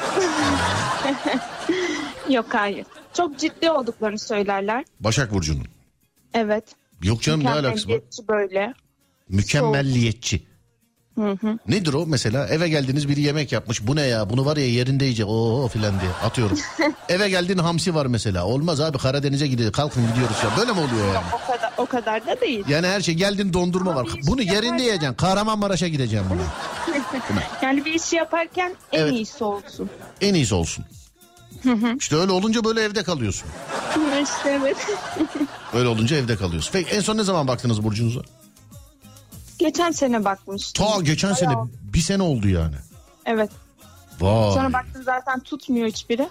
Yok 2.28 2.46
hayır. 2.48 2.86
Çok 3.14 3.38
ciddi 3.38 3.70
olduklarını 3.70 4.18
söylerler. 4.18 4.84
Başak 5.00 5.34
Burcu'nun. 5.34 5.66
Evet. 6.34 6.64
Yok 7.02 7.22
canım 7.22 7.44
ne 7.44 7.50
alakası 7.50 7.88
var? 7.88 8.00
Böyle. 8.28 8.74
Mükemmelliyetçi. 9.28 10.47
Hı 11.18 11.30
hı. 11.40 11.58
Nedir 11.68 11.92
o 11.94 12.06
mesela? 12.06 12.46
Eve 12.46 12.68
geldiniz 12.68 13.08
biri 13.08 13.20
yemek 13.20 13.52
yapmış. 13.52 13.86
Bu 13.86 13.96
ne 13.96 14.02
ya? 14.02 14.30
Bunu 14.30 14.44
var 14.46 14.56
ya 14.56 14.66
yerinde 14.68 15.04
yiyecek. 15.04 15.26
Oo 15.28 15.68
filan 15.68 16.00
diye 16.00 16.10
atıyorum. 16.24 16.58
Eve 17.08 17.28
geldin 17.30 17.58
hamsi 17.58 17.94
var 17.94 18.06
mesela. 18.06 18.46
Olmaz 18.46 18.80
abi 18.80 18.98
Karadeniz'e 18.98 19.46
gidiyor. 19.46 19.72
Kalkın 19.72 20.06
gidiyoruz 20.10 20.36
ya. 20.44 20.50
Böyle 20.58 20.72
mi 20.72 20.78
oluyor 20.80 21.14
yani? 21.14 21.26
O 21.32 21.46
kadar 21.52 21.72
o 21.78 21.86
kadar 21.86 22.26
da 22.26 22.40
değil. 22.40 22.64
Yani 22.68 22.86
her 22.86 23.00
şey 23.00 23.14
geldin 23.14 23.52
dondurma 23.52 23.94
var. 23.96 24.06
bir 24.06 24.26
Bunu 24.26 24.42
yerinde 24.42 24.56
yaparken- 24.66 24.78
yiyeceksin. 24.84 25.14
Kahramanmaraş'a 25.14 25.88
gideceğim 25.88 26.24
buna. 26.30 26.42
Yani 27.62 27.84
bir 27.84 27.94
işi 27.94 28.16
yaparken 28.16 28.74
en 28.92 29.00
Evet. 29.00 29.12
iyisi 29.12 29.44
olsun. 29.44 29.90
En 30.20 30.34
iyisi 30.34 30.54
olsun. 30.54 30.84
İşte 31.98 32.16
öyle 32.16 32.32
olunca 32.32 32.64
böyle 32.64 32.80
evde 32.82 33.02
kalıyorsun. 33.02 33.48
işte 34.22 34.58
evet. 34.62 34.76
Öyle 35.74 35.88
olunca 35.88 36.16
evde 36.16 36.36
kalıyorsun. 36.36 36.70
Peki 36.72 36.90
en 36.90 37.00
son 37.00 37.16
ne 37.16 37.22
zaman 37.22 37.48
baktınız 37.48 37.84
burcunuza? 37.84 38.20
Geçen 39.58 39.90
sene 39.90 40.24
bakmıştım. 40.24 40.86
Ta 40.86 41.00
geçen 41.02 41.32
sene 41.32 41.48
Bayağı- 41.48 41.68
bir 41.82 42.00
sene 42.00 42.22
oldu 42.22 42.48
yani. 42.48 42.74
Evet. 43.26 43.50
Vay. 44.20 44.52
Sonra 44.54 44.72
baktım 44.72 45.02
zaten 45.02 45.40
tutmuyor 45.40 45.88
hiçbiri. 45.88 46.28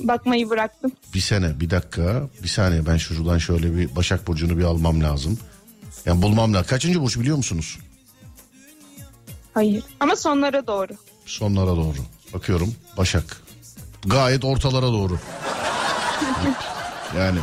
Bakmayı 0.00 0.50
bıraktım. 0.50 0.92
Bir 1.14 1.20
sene 1.20 1.60
bir 1.60 1.70
dakika 1.70 2.22
bir 2.42 2.48
saniye 2.48 2.86
ben 2.86 2.96
şuradan 2.96 3.38
şöyle 3.38 3.76
bir 3.76 3.96
Başak 3.96 4.26
Burcu'nu 4.26 4.58
bir 4.58 4.64
almam 4.64 5.00
lazım. 5.02 5.38
Yani 6.06 6.22
bulmam 6.22 6.54
lazım. 6.54 6.66
Kaçıncı 6.66 7.02
burç 7.02 7.18
biliyor 7.18 7.36
musunuz? 7.36 7.78
Hayır. 9.54 9.84
Ama 10.00 10.16
sonlara 10.16 10.66
doğru. 10.66 10.92
Sonlara 11.26 11.66
doğru. 11.76 11.96
Bakıyorum 12.34 12.74
Başak. 12.96 13.42
Gayet 14.06 14.44
ortalara 14.44 14.86
doğru. 14.86 15.18
yani. 17.18 17.38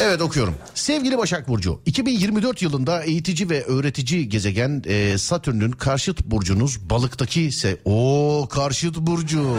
Evet 0.00 0.22
okuyorum. 0.22 0.54
Sevgili 0.74 1.18
Başak 1.18 1.48
Burcu, 1.48 1.80
2024 1.86 2.62
yılında 2.62 3.02
eğitici 3.02 3.50
ve 3.50 3.64
öğretici 3.64 4.28
gezegen 4.28 4.82
e, 4.86 5.18
Satürn'ün 5.18 5.70
karşıt 5.70 6.24
burcunuz 6.24 6.90
balıktaki 6.90 7.42
ise 7.42 7.76
o 7.84 8.48
karşıt 8.50 8.96
burcu. 8.96 9.56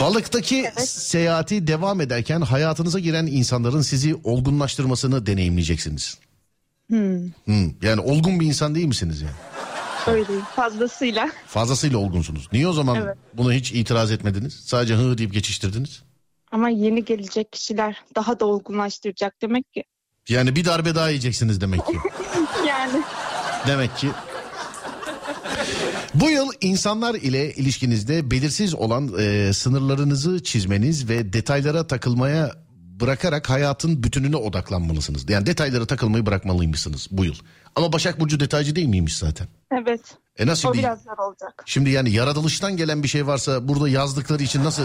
Balıktaki 0.00 0.70
seyahati 0.86 1.66
devam 1.66 2.00
ederken 2.00 2.40
hayatınıza 2.40 2.98
giren 2.98 3.26
insanların 3.26 3.82
sizi 3.82 4.14
olgunlaştırmasını 4.24 5.26
deneyimleyeceksiniz. 5.26 6.18
Hmm. 6.88 7.18
Hmm, 7.44 7.70
yani 7.82 8.00
olgun 8.00 8.40
bir 8.40 8.46
insan 8.46 8.74
değil 8.74 8.86
misiniz 8.86 9.20
yani? 9.20 9.34
Öyle 10.06 10.40
fazlasıyla. 10.56 11.30
Fazlasıyla 11.46 11.98
olgunsunuz. 11.98 12.48
Niye 12.52 12.68
o 12.68 12.72
zaman 12.72 12.96
Evet. 12.96 13.16
buna 13.34 13.52
hiç 13.52 13.72
itiraz 13.72 14.12
etmediniz? 14.12 14.54
Sadece 14.64 14.94
hı 14.94 15.18
deyip 15.18 15.32
geçiştirdiniz. 15.32 16.02
Ama 16.52 16.68
yeni 16.68 17.04
gelecek 17.04 17.52
kişiler 17.52 18.02
daha 18.14 18.40
da 18.40 18.46
olgunlaştıracak 18.46 19.42
demek 19.42 19.72
ki. 19.72 19.84
Yani 20.28 20.56
bir 20.56 20.64
darbe 20.64 20.94
daha 20.94 21.08
yiyeceksiniz 21.08 21.60
demek 21.60 21.86
ki. 21.86 21.92
Yani. 22.66 23.02
demek 23.66 23.96
ki. 23.96 24.08
Bu 26.14 26.30
yıl 26.30 26.50
insanlar 26.60 27.14
ile 27.14 27.54
ilişkinizde 27.54 28.30
belirsiz 28.30 28.74
olan 28.74 29.12
e, 29.18 29.52
sınırlarınızı 29.52 30.42
çizmeniz 30.42 31.08
ve 31.08 31.32
detaylara 31.32 31.86
takılmaya 31.86 32.52
bırakarak 33.00 33.50
hayatın 33.50 34.02
bütününe 34.02 34.36
odaklanmalısınız. 34.36 35.30
Yani 35.30 35.46
detaylara 35.46 35.86
takılmayı 35.86 36.26
bırakmalıymışsınız 36.26 37.08
bu 37.10 37.24
yıl. 37.24 37.34
Ama 37.76 37.92
Başak 37.92 38.20
Burcu 38.20 38.40
detaycı 38.40 38.76
değil 38.76 38.88
miymiş 38.88 39.16
zaten? 39.16 39.48
Evet. 39.72 40.00
E 40.36 40.46
nasıl 40.46 40.68
o 40.68 40.72
bir... 40.72 40.78
biraz 40.78 41.02
zor 41.02 41.18
olacak. 41.18 41.62
Şimdi 41.66 41.90
yani 41.90 42.10
yaratılıştan 42.10 42.76
gelen 42.76 43.02
bir 43.02 43.08
şey 43.08 43.26
varsa 43.26 43.68
burada 43.68 43.88
yazdıkları 43.88 44.42
için 44.42 44.64
nasıl... 44.64 44.82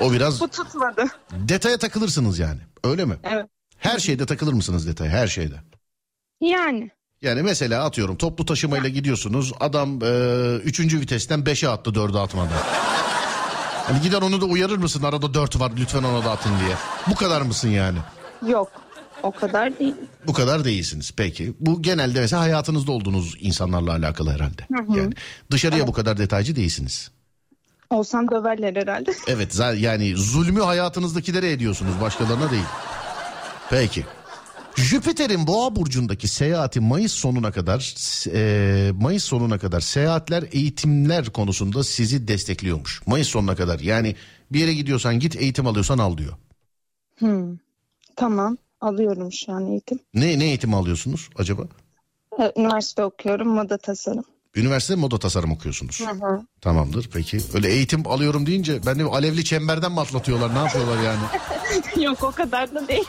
O 0.00 0.12
biraz 0.12 0.40
Bu 0.40 0.48
tutmadı. 0.48 1.04
detaya 1.32 1.78
takılırsınız 1.78 2.38
yani. 2.38 2.60
Öyle 2.84 3.04
mi? 3.04 3.16
Evet. 3.22 3.46
Her 3.78 3.98
şeyde 3.98 4.26
takılır 4.26 4.52
mısınız 4.52 4.86
detaya? 4.86 5.10
Her 5.10 5.26
şeyde. 5.26 5.54
Yani. 6.40 6.90
Yani 7.22 7.42
mesela 7.42 7.84
atıyorum 7.84 8.16
toplu 8.16 8.44
taşımayla 8.44 8.88
gidiyorsunuz. 8.88 9.52
Adam 9.60 10.02
e, 10.02 10.08
üçüncü 10.56 11.00
vitesten 11.00 11.46
beşe 11.46 11.68
attı 11.68 11.94
dördü 11.94 12.16
atmadı. 12.18 12.52
Hani 13.86 14.00
gider 14.00 14.22
onu 14.22 14.40
da 14.40 14.44
uyarır 14.44 14.76
mısın? 14.76 15.02
Arada 15.02 15.34
dört 15.34 15.60
var 15.60 15.72
lütfen 15.76 16.02
ona 16.02 16.24
da 16.24 16.30
atın 16.30 16.52
diye. 16.66 16.76
Bu 17.10 17.14
kadar 17.14 17.42
mısın 17.42 17.68
yani? 17.68 17.98
Yok. 18.46 18.72
O 19.22 19.30
kadar 19.32 19.78
değil. 19.78 19.94
Bu 20.26 20.32
kadar 20.32 20.64
değilsiniz. 20.64 21.12
Peki. 21.16 21.54
Bu 21.60 21.82
genelde 21.82 22.20
mesela 22.20 22.42
hayatınızda 22.42 22.92
olduğunuz 22.92 23.36
insanlarla 23.40 23.92
alakalı 23.92 24.30
herhalde. 24.30 24.66
Yani 24.98 25.12
dışarıya 25.50 25.86
bu 25.86 25.92
kadar 25.92 26.18
detaycı 26.18 26.56
değilsiniz. 26.56 27.10
Olsam 27.90 28.30
döverler 28.30 28.76
herhalde. 28.76 29.10
Evet 29.26 29.60
yani 29.78 30.16
zulmü 30.16 30.60
hayatınızdakilere 30.60 31.52
ediyorsunuz 31.52 32.00
başkalarına 32.00 32.50
değil. 32.50 32.64
Peki. 33.70 34.04
Jüpiter'in 34.76 35.46
Boğa 35.46 35.76
burcundaki 35.76 36.28
seyahati 36.28 36.80
Mayıs 36.80 37.12
sonuna 37.12 37.52
kadar 37.52 37.94
e, 38.34 38.92
Mayıs 38.92 39.24
sonuna 39.24 39.58
kadar 39.58 39.80
seyahatler, 39.80 40.44
eğitimler 40.52 41.26
konusunda 41.26 41.84
sizi 41.84 42.28
destekliyormuş. 42.28 43.02
Mayıs 43.06 43.28
sonuna 43.28 43.56
kadar. 43.56 43.80
Yani 43.80 44.16
bir 44.52 44.60
yere 44.60 44.74
gidiyorsan 44.74 45.18
git, 45.18 45.36
eğitim 45.36 45.66
alıyorsan 45.66 45.98
al 45.98 46.16
diyor. 46.16 46.32
Hmm. 47.18 47.56
Tamam. 48.16 48.56
Alıyorum 48.80 49.32
şu 49.32 49.52
an 49.52 49.66
eğitim. 49.66 49.98
Ne 50.14 50.38
ne 50.38 50.44
eğitim 50.44 50.74
alıyorsunuz 50.74 51.28
acaba? 51.36 51.62
Üniversite 52.56 53.04
okuyorum. 53.04 53.48
Moda 53.48 53.78
tasarım. 53.78 54.24
Üniversite 54.56 54.94
moda 54.94 55.18
tasarım 55.18 55.52
okuyorsunuz. 55.52 56.00
Hı 56.00 56.10
hı. 56.10 56.40
Tamamdır 56.60 57.08
peki. 57.12 57.38
Öyle 57.54 57.68
eğitim 57.68 58.06
alıyorum 58.08 58.46
deyince 58.46 58.86
ben 58.86 58.98
de 58.98 59.04
alevli 59.04 59.44
çemberden 59.44 59.92
mi 59.92 60.00
atlatıyorlar 60.00 60.54
ne 60.54 60.58
yapıyorlar 60.58 61.02
yani? 61.02 61.22
Yok 62.04 62.22
o 62.24 62.30
kadar 62.30 62.74
da 62.74 62.88
değil. 62.88 63.04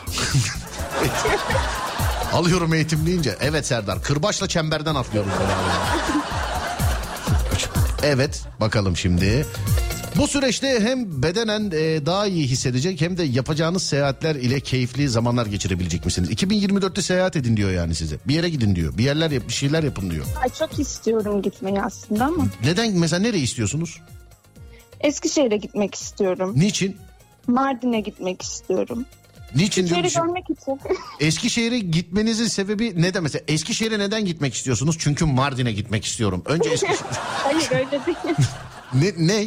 Alıyorum 2.32 2.74
eğitim 2.74 3.06
deyince 3.06 3.36
evet 3.40 3.66
Serdar 3.66 4.02
kırbaçla 4.02 4.48
çemberden 4.48 4.94
atlıyorum. 4.94 5.30
Evet 8.02 8.42
bakalım 8.60 8.96
şimdi. 8.96 9.46
Bu 10.16 10.26
süreçte 10.26 10.80
hem 10.80 11.22
bedenen 11.22 11.70
e, 11.74 12.06
daha 12.06 12.26
iyi 12.26 12.46
hissedecek 12.46 13.00
hem 13.00 13.18
de 13.18 13.22
yapacağınız 13.22 13.82
seyahatler 13.82 14.34
ile 14.34 14.60
keyifli 14.60 15.08
zamanlar 15.08 15.46
geçirebilecek 15.46 16.04
misiniz? 16.04 16.30
2024'te 16.30 17.02
seyahat 17.02 17.36
edin 17.36 17.56
diyor 17.56 17.70
yani 17.70 17.94
size. 17.94 18.16
Bir 18.28 18.34
yere 18.34 18.48
gidin 18.48 18.76
diyor. 18.76 18.98
Bir 18.98 19.04
yerler 19.04 19.30
yap, 19.30 19.42
bir 19.48 19.52
şeyler 19.52 19.82
yapın 19.82 20.10
diyor. 20.10 20.26
Ay, 20.42 20.48
çok 20.58 20.78
istiyorum 20.78 21.42
gitmeyi 21.42 21.82
aslında 21.82 22.24
ama. 22.24 22.46
Neden 22.64 22.92
mesela 22.92 23.22
nereye 23.22 23.42
istiyorsunuz? 23.42 24.00
Eskişehir'e 25.00 25.56
gitmek 25.56 25.94
istiyorum. 25.94 26.52
Niçin? 26.56 26.96
Mardin'e 27.46 28.00
gitmek 28.00 28.42
istiyorum. 28.42 29.06
Niçin 29.54 29.88
diyor? 29.88 30.04
Şehri 30.04 30.14
görmek 30.26 30.44
için. 30.50 30.80
Eskişehir'e 31.20 31.78
gitmenizin 31.78 32.46
sebebi 32.46 33.02
neden 33.02 33.22
mesela? 33.22 33.44
Eskişehir'e 33.48 33.98
neden 33.98 34.24
gitmek 34.24 34.54
istiyorsunuz? 34.54 34.96
Çünkü 34.98 35.24
Mardin'e 35.24 35.72
gitmek 35.72 36.04
istiyorum. 36.04 36.42
Önce 36.46 36.70
Eskişehir... 36.70 36.98
Hayır 37.20 37.68
öyle 37.70 37.90
değil. 38.06 38.16
ne, 38.94 39.26
ne? 39.26 39.46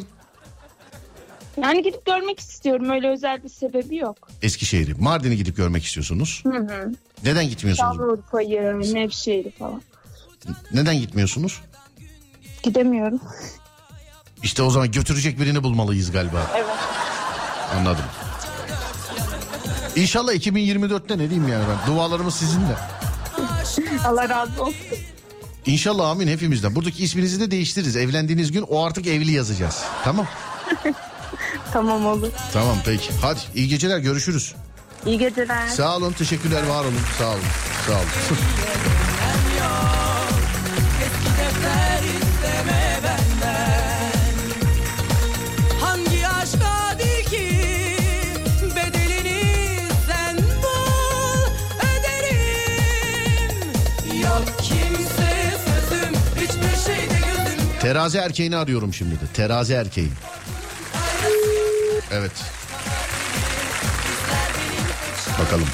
Yani 1.61 1.83
gidip 1.83 2.05
görmek 2.05 2.39
istiyorum. 2.39 2.89
Öyle 2.89 3.09
özel 3.09 3.43
bir 3.43 3.49
sebebi 3.49 3.95
yok. 3.95 4.27
Eskişehir'i. 4.41 4.93
Mardin'i 4.93 5.37
gidip 5.37 5.57
görmek 5.57 5.83
istiyorsunuz. 5.83 6.43
Hı 6.43 6.49
hı. 6.57 6.91
Neden 7.23 7.49
gitmiyorsunuz? 7.49 7.97
Şanlıurfa'yı, 7.97 8.61
Nevşehir'i 8.93 9.51
falan. 9.51 9.81
Neden 10.71 10.95
gitmiyorsunuz? 10.99 11.61
Gidemiyorum. 12.63 13.19
İşte 14.43 14.63
o 14.63 14.69
zaman 14.69 14.91
götürecek 14.91 15.39
birini 15.39 15.63
bulmalıyız 15.63 16.11
galiba. 16.11 16.51
Evet. 16.55 16.65
Anladım. 17.77 18.05
İnşallah 19.95 20.33
2024'te 20.33 21.17
ne 21.17 21.29
diyeyim 21.29 21.47
yani 21.47 21.65
ben. 21.69 21.93
Dualarımız 21.95 22.35
sizinle. 22.35 22.75
Allah 24.07 24.29
razı 24.29 24.63
olsun. 24.63 24.75
İnşallah 25.65 26.09
amin 26.09 26.27
hepimizden. 26.27 26.75
Buradaki 26.75 27.03
isminizi 27.03 27.39
de 27.39 27.51
değiştiririz. 27.51 27.95
Evlendiğiniz 27.95 28.51
gün 28.51 28.61
o 28.61 28.83
artık 28.83 29.07
evli 29.07 29.31
yazacağız. 29.31 29.83
Tamam. 30.03 30.27
Tamam 31.73 32.05
olur. 32.05 32.29
Tamam 32.53 32.77
peki. 32.85 33.09
Hadi 33.21 33.39
iyi 33.55 33.67
geceler 33.67 33.97
görüşürüz. 33.97 34.55
İyi 35.05 35.17
geceler. 35.17 35.67
Sağ 35.67 35.97
olun 35.97 36.11
teşekkürler 36.13 36.63
var 36.67 36.81
olun. 36.83 36.93
Sağ 37.17 37.29
olun. 37.29 37.39
Sağ 37.87 37.91
olun. 37.93 38.07
Hangi 45.81 46.27
aşka 46.27 46.99
değil 46.99 47.25
ki 47.25 47.49
bedelini 48.75 49.79
sen 50.07 50.37
bul 50.37 51.51
öderim 51.79 53.57
Yok 54.21 54.43
kimse 54.61 55.53
sözüm 55.65 56.13
hiçbir 56.35 56.91
şeyde 56.91 57.13
gözüm 57.13 57.59
yok 57.71 57.81
Terazi 57.81 58.17
erkeğini 58.17 58.57
arıyorum 58.57 58.93
şimdi 58.93 59.15
de. 59.15 59.25
Terazi 59.33 59.73
erkeği. 59.73 60.09
Evet. 62.13 62.31
Bakalım. 65.39 65.67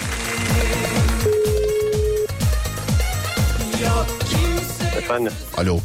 Efendim. 4.97 5.33
Alo. 5.57 5.79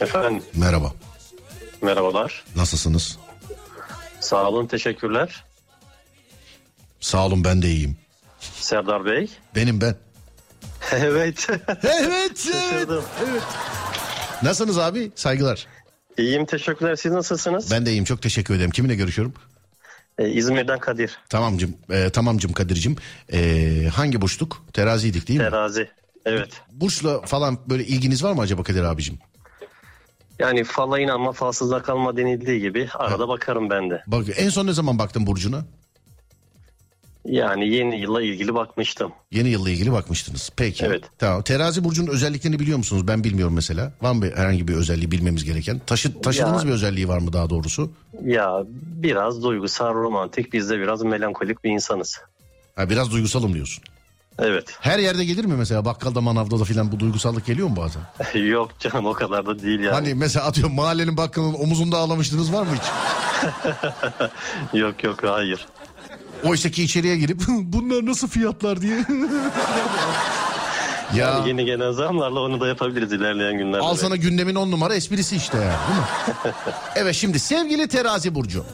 Efendim. 0.00 0.42
Merhaba. 0.54 0.92
Merhabalar. 1.82 2.44
Nasılsınız? 2.56 3.18
Sağ 4.20 4.48
olun. 4.48 4.66
Teşekkürler. 4.66 5.44
Sağ 7.00 7.26
olun 7.26 7.44
ben 7.44 7.62
de 7.62 7.68
iyiyim. 7.68 7.96
Serdar 8.40 9.04
Bey. 9.04 9.30
Benim 9.54 9.80
ben. 9.80 9.94
evet. 10.92 11.48
evet. 11.82 12.38
Şaşırdım. 12.38 13.04
Nasılsınız 14.42 14.78
abi? 14.78 15.12
Saygılar. 15.14 15.66
İyiyim. 16.18 16.46
Teşekkürler. 16.46 16.96
Siz 16.96 17.12
nasılsınız? 17.12 17.70
Ben 17.70 17.86
de 17.86 17.90
iyiyim. 17.90 18.04
Çok 18.04 18.22
teşekkür 18.22 18.54
ederim. 18.54 18.70
Kiminle 18.70 18.94
görüşüyorum? 18.94 19.34
Ee, 20.22 20.30
İzmir'den 20.30 20.78
Kadir. 20.78 21.18
Tamamcım. 21.28 21.76
E, 21.90 22.10
tamamcım 22.10 22.52
Kadir'cim. 22.52 22.96
E, 23.32 23.88
hangi 23.94 24.20
burçluk? 24.20 24.62
Teraziydik 24.72 25.28
değil 25.28 25.40
mi? 25.40 25.50
Terazi. 25.50 25.88
Evet. 26.26 26.60
Burçla 26.72 27.20
falan 27.20 27.58
böyle 27.68 27.84
ilginiz 27.84 28.24
var 28.24 28.32
mı 28.32 28.40
acaba 28.40 28.62
Kadir 28.62 28.84
abicim? 28.84 29.18
Yani 30.38 30.64
fala 30.64 31.00
inanma 31.00 31.32
falsızda 31.32 31.82
kalma 31.82 32.16
denildiği 32.16 32.60
gibi 32.60 32.88
arada 32.94 33.28
bakarım 33.28 33.70
ben 33.70 33.90
de. 33.90 34.02
Bak 34.06 34.26
en 34.36 34.48
son 34.48 34.66
ne 34.66 34.72
zaman 34.72 34.98
baktın 34.98 35.26
burcuna? 35.26 35.64
Yani 37.24 37.68
yeni 37.68 38.00
yılla 38.00 38.22
ilgili 38.22 38.54
bakmıştım. 38.54 39.12
Yeni 39.30 39.48
yılla 39.48 39.70
ilgili 39.70 39.92
bakmıştınız. 39.92 40.50
Peki. 40.56 40.84
Evet. 40.86 41.04
Tamam. 41.18 41.42
Terazi 41.42 41.84
burcunun 41.84 42.06
özelliklerini 42.10 42.58
biliyor 42.58 42.78
musunuz? 42.78 43.08
Ben 43.08 43.24
bilmiyorum 43.24 43.54
mesela. 43.54 43.92
Var 44.02 44.12
mı 44.12 44.26
herhangi 44.36 44.68
bir 44.68 44.74
özelliği 44.74 45.10
bilmemiz 45.10 45.44
gereken? 45.44 45.80
Taşı, 45.86 46.20
taşıdığınız 46.20 46.62
Ya. 46.62 46.68
bir 46.68 46.74
özelliği 46.74 47.08
var 47.08 47.18
mı 47.18 47.32
daha 47.32 47.50
doğrusu? 47.50 47.90
Ya 48.24 48.62
biraz 48.74 49.42
duygusal, 49.42 49.94
romantik, 49.94 50.52
biz 50.52 50.70
de 50.70 50.78
biraz 50.78 51.02
melankolik 51.02 51.64
bir 51.64 51.70
insanız. 51.70 52.20
Ha, 52.76 52.90
biraz 52.90 53.10
duygusalım 53.12 53.54
diyorsun. 53.54 53.84
Evet. 54.38 54.76
Her 54.80 54.98
yerde 54.98 55.24
gelir 55.24 55.44
mi 55.44 55.54
mesela 55.58 55.84
bakkalda 55.84 56.20
manavda 56.20 56.60
da 56.60 56.64
filan 56.64 56.92
bu 56.92 57.00
duygusallık 57.00 57.46
geliyor 57.46 57.68
mu 57.68 57.76
bazen? 57.76 58.02
Yok 58.48 58.70
canım 58.80 59.06
o 59.06 59.12
kadar 59.12 59.46
da 59.46 59.62
değil 59.62 59.80
yani. 59.80 59.94
Hani 59.94 60.14
mesela 60.14 60.46
atıyorum 60.46 60.74
mahallenin 60.74 61.16
bakkalının 61.16 61.54
omuzunda 61.54 61.96
ağlamıştınız 61.98 62.52
var 62.52 62.62
mı 62.62 62.68
hiç? 62.74 62.82
yok 64.80 65.04
yok 65.04 65.18
hayır. 65.24 65.66
Oysa 66.44 66.70
ki 66.70 66.82
içeriye 66.82 67.16
girip 67.16 67.40
bunlar 67.48 68.06
nasıl 68.06 68.28
fiyatlar 68.28 68.80
diye. 68.80 68.96
ya 71.16 71.28
Yani 71.28 71.48
yeni 71.48 71.64
gelen 71.64 71.92
zamlarla 71.92 72.40
onu 72.40 72.60
da 72.60 72.68
yapabiliriz 72.68 73.12
ilerleyen 73.12 73.58
günlerde. 73.58 73.84
al 73.84 73.94
sana 73.96 74.16
gündemin 74.16 74.54
on 74.54 74.70
numara 74.70 74.94
esprisi 74.94 75.36
işte 75.36 75.58
yani 75.58 75.76
değil 75.88 76.00
mi? 76.00 76.06
evet 76.96 77.14
şimdi 77.14 77.38
sevgili 77.38 77.88
terazi 77.88 78.34
burcu. 78.34 78.64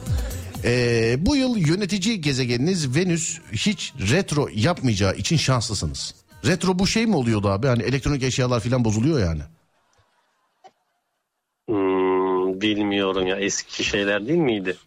Ee, 0.63 1.15
bu 1.19 1.35
yıl 1.35 1.57
yönetici 1.57 2.21
gezegeniniz 2.21 2.95
Venüs 2.95 3.39
hiç 3.51 3.93
retro 4.11 4.49
yapmayacağı 4.55 5.15
için 5.15 5.37
şanslısınız. 5.37 6.15
Retro 6.45 6.79
bu 6.79 6.87
şey 6.87 7.05
mi 7.05 7.15
oluyordu 7.15 7.49
abi? 7.49 7.67
Hani 7.67 7.83
elektronik 7.83 8.23
eşyalar 8.23 8.59
falan 8.59 8.85
bozuluyor 8.85 9.19
yani. 9.19 9.41
Hmm, 11.69 12.61
bilmiyorum 12.61 13.27
ya 13.27 13.35
eski 13.35 13.83
şeyler 13.83 14.27
değil 14.27 14.39
miydi? 14.39 14.77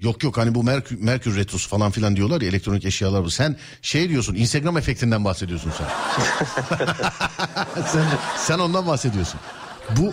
Yok 0.00 0.22
yok 0.22 0.36
hani 0.36 0.54
bu 0.54 0.62
Merkür, 0.62 1.02
Merkür 1.02 1.36
retrosu 1.36 1.68
falan 1.68 1.90
filan 1.90 2.16
diyorlar 2.16 2.40
ya 2.40 2.48
elektronik 2.48 2.84
eşyalar. 2.84 3.24
bu. 3.24 3.30
Sen 3.30 3.56
şey 3.82 4.08
diyorsun 4.08 4.34
Instagram 4.34 4.76
efektinden 4.76 5.24
bahsediyorsun 5.24 5.72
sen. 5.78 5.86
sen, 7.92 8.04
sen 8.36 8.58
ondan 8.58 8.86
bahsediyorsun. 8.86 9.40
Bu 9.96 10.12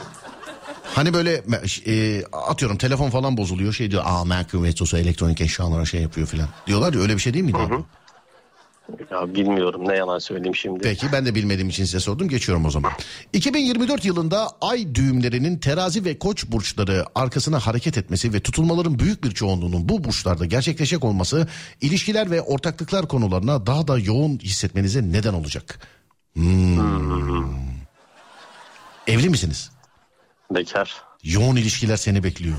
hani 0.95 1.13
böyle 1.13 1.43
e, 1.87 2.23
atıyorum 2.25 2.77
telefon 2.77 3.09
falan 3.09 3.37
bozuluyor 3.37 3.73
şey 3.73 3.91
diyor. 3.91 4.03
Aa 4.05 4.25
Merkür 4.25 4.63
retrosu 4.63 4.97
elektronik 4.97 5.41
eşyalara 5.41 5.85
şey 5.85 6.01
yapıyor 6.01 6.27
filan. 6.27 6.47
Diyorlar 6.67 6.93
ya 6.93 6.99
öyle 6.99 7.15
bir 7.15 7.21
şey 7.21 7.33
değil 7.33 7.45
miydi? 7.45 7.57
abi? 7.57 7.75
Ya 9.11 9.35
bilmiyorum 9.35 9.87
ne 9.87 9.95
yalan 9.95 10.19
söyleyeyim 10.19 10.55
şimdi. 10.55 10.79
Peki 10.83 11.07
ben 11.11 11.25
de 11.25 11.35
bilmediğim 11.35 11.69
için 11.69 11.85
size 11.85 11.99
sordum 11.99 12.29
geçiyorum 12.29 12.65
o 12.65 12.69
zaman. 12.69 12.91
2024 13.33 14.05
yılında 14.05 14.49
ay 14.61 14.95
düğümlerinin 14.95 15.57
terazi 15.57 16.05
ve 16.05 16.19
koç 16.19 16.45
burçları 16.47 17.05
arkasına 17.15 17.59
hareket 17.59 17.97
etmesi 17.97 18.33
ve 18.33 18.39
tutulmaların 18.39 18.99
büyük 18.99 19.23
bir 19.23 19.31
çoğunluğunun 19.31 19.89
bu 19.89 20.03
burçlarda 20.03 20.45
gerçekleşecek 20.45 21.03
olması 21.03 21.47
ilişkiler 21.81 22.31
ve 22.31 22.41
ortaklıklar 22.41 23.07
konularına 23.07 23.65
daha 23.65 23.87
da 23.87 23.99
yoğun 23.99 24.37
hissetmenize 24.37 25.01
neden 25.01 25.33
olacak. 25.33 25.79
Hmm. 26.33 27.53
Evli 29.07 29.29
misiniz? 29.29 29.71
Bekar. 30.51 31.01
Yoğun 31.23 31.55
ilişkiler 31.55 31.97
seni 31.97 32.23
bekliyor. 32.23 32.55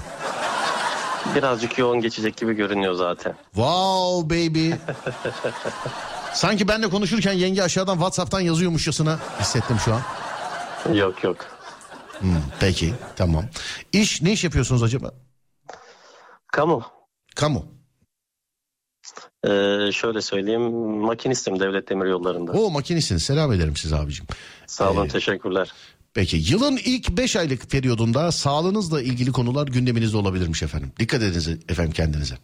Birazcık 1.35 1.79
yoğun 1.79 2.01
geçecek 2.01 2.37
gibi 2.37 2.55
görünüyor 2.55 2.95
zaten. 2.95 3.35
Wow 3.55 4.37
baby. 4.37 4.71
Sanki 6.35 6.69
benle 6.69 6.89
konuşurken 6.91 7.33
yenge 7.33 7.63
aşağıdan 7.63 7.95
Whatsapp'tan 7.95 8.41
yazıyormuşçasına 8.41 9.19
hissettim 9.41 9.77
şu 9.85 9.95
an. 9.95 10.03
Yok 10.95 11.25
yok. 11.25 11.37
Hmm, 12.19 12.37
peki 12.61 12.95
tamam. 13.17 13.45
İş 13.93 14.23
ne 14.23 14.33
iş 14.33 14.45
yapıyorsunuz 14.45 14.83
acaba? 14.83 15.15
Kamu. 16.53 16.83
Kamu. 17.37 17.67
Ee, 19.45 19.49
şöyle 19.93 20.21
söyleyeyim 20.21 20.63
makinistim 21.01 21.61
devlet 21.61 21.89
demir 21.89 22.07
yollarında. 22.07 22.53
O 22.53 22.71
makinisiniz. 22.71 23.23
Selam 23.23 23.53
ederim 23.53 23.77
size 23.77 23.97
abicim. 23.97 24.27
Sağ 24.67 24.91
olun 24.91 25.05
Ee, 25.07 25.09
teşekkürler. 25.09 25.73
Peki 26.15 26.37
yılın 26.37 26.77
ilk 26.85 27.09
5 27.11 27.37
aylık 27.37 27.71
periyodunda 27.71 28.33
sağlığınızla 28.33 29.03
ilgili 29.03 29.33
konular 29.33 29.67
gündeminizde 29.67 30.17
olabilirmiş 30.17 30.63
efendim. 30.63 30.93
Dikkat 30.99 31.23
ediniz 31.23 31.49
efendim 31.49 31.93
kendinize. 31.93 32.35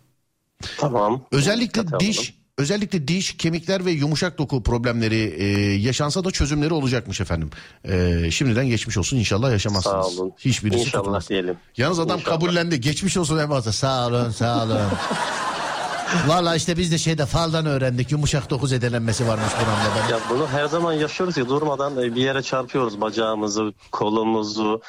Tamam. 0.78 1.26
Özellikle 1.32 1.82
Dikkate 1.86 2.07
diş 2.07 2.39
özellikle 2.61 3.08
diş, 3.08 3.36
kemikler 3.36 3.84
ve 3.84 3.90
yumuşak 3.90 4.38
doku 4.38 4.62
problemleri 4.62 5.16
e, 5.16 5.46
yaşansa 5.74 6.24
da 6.24 6.30
çözümleri 6.30 6.74
olacakmış 6.74 7.20
efendim. 7.20 7.50
E, 7.84 8.30
şimdiden 8.30 8.66
geçmiş 8.66 8.98
olsun 8.98 9.16
inşallah 9.16 9.50
yaşamazsınız. 9.50 10.06
Sağ 10.06 10.22
olun. 10.22 10.32
Hiçbirisi 10.38 10.80
İnşallah 10.80 11.04
tutmaz. 11.04 11.28
diyelim. 11.28 11.56
Yalnız 11.76 11.98
adam 11.98 12.18
İnşallah. 12.18 12.34
kabullendi. 12.34 12.80
Geçmiş 12.80 13.16
olsun 13.16 13.48
fazla. 13.48 13.72
Sağ 13.72 14.06
olun, 14.06 14.30
sağ 14.30 14.64
olun. 14.64 14.78
Valla 16.26 16.56
işte 16.56 16.76
biz 16.76 16.92
de 16.92 16.98
şeyde 16.98 17.26
faldan 17.26 17.66
öğrendik. 17.66 18.12
Yumuşak 18.12 18.50
doku 18.50 18.66
zedelenmesi 18.66 19.28
varmış 19.28 19.52
buramda. 19.54 20.12
Ya 20.14 20.20
bunu 20.30 20.48
her 20.48 20.66
zaman 20.66 20.92
yaşıyoruz 20.92 21.36
ya 21.36 21.48
durmadan 21.48 22.02
e, 22.02 22.14
bir 22.14 22.22
yere 22.22 22.42
çarpıyoruz 22.42 23.00
bacağımızı, 23.00 23.72
kolumuzu. 23.92 24.80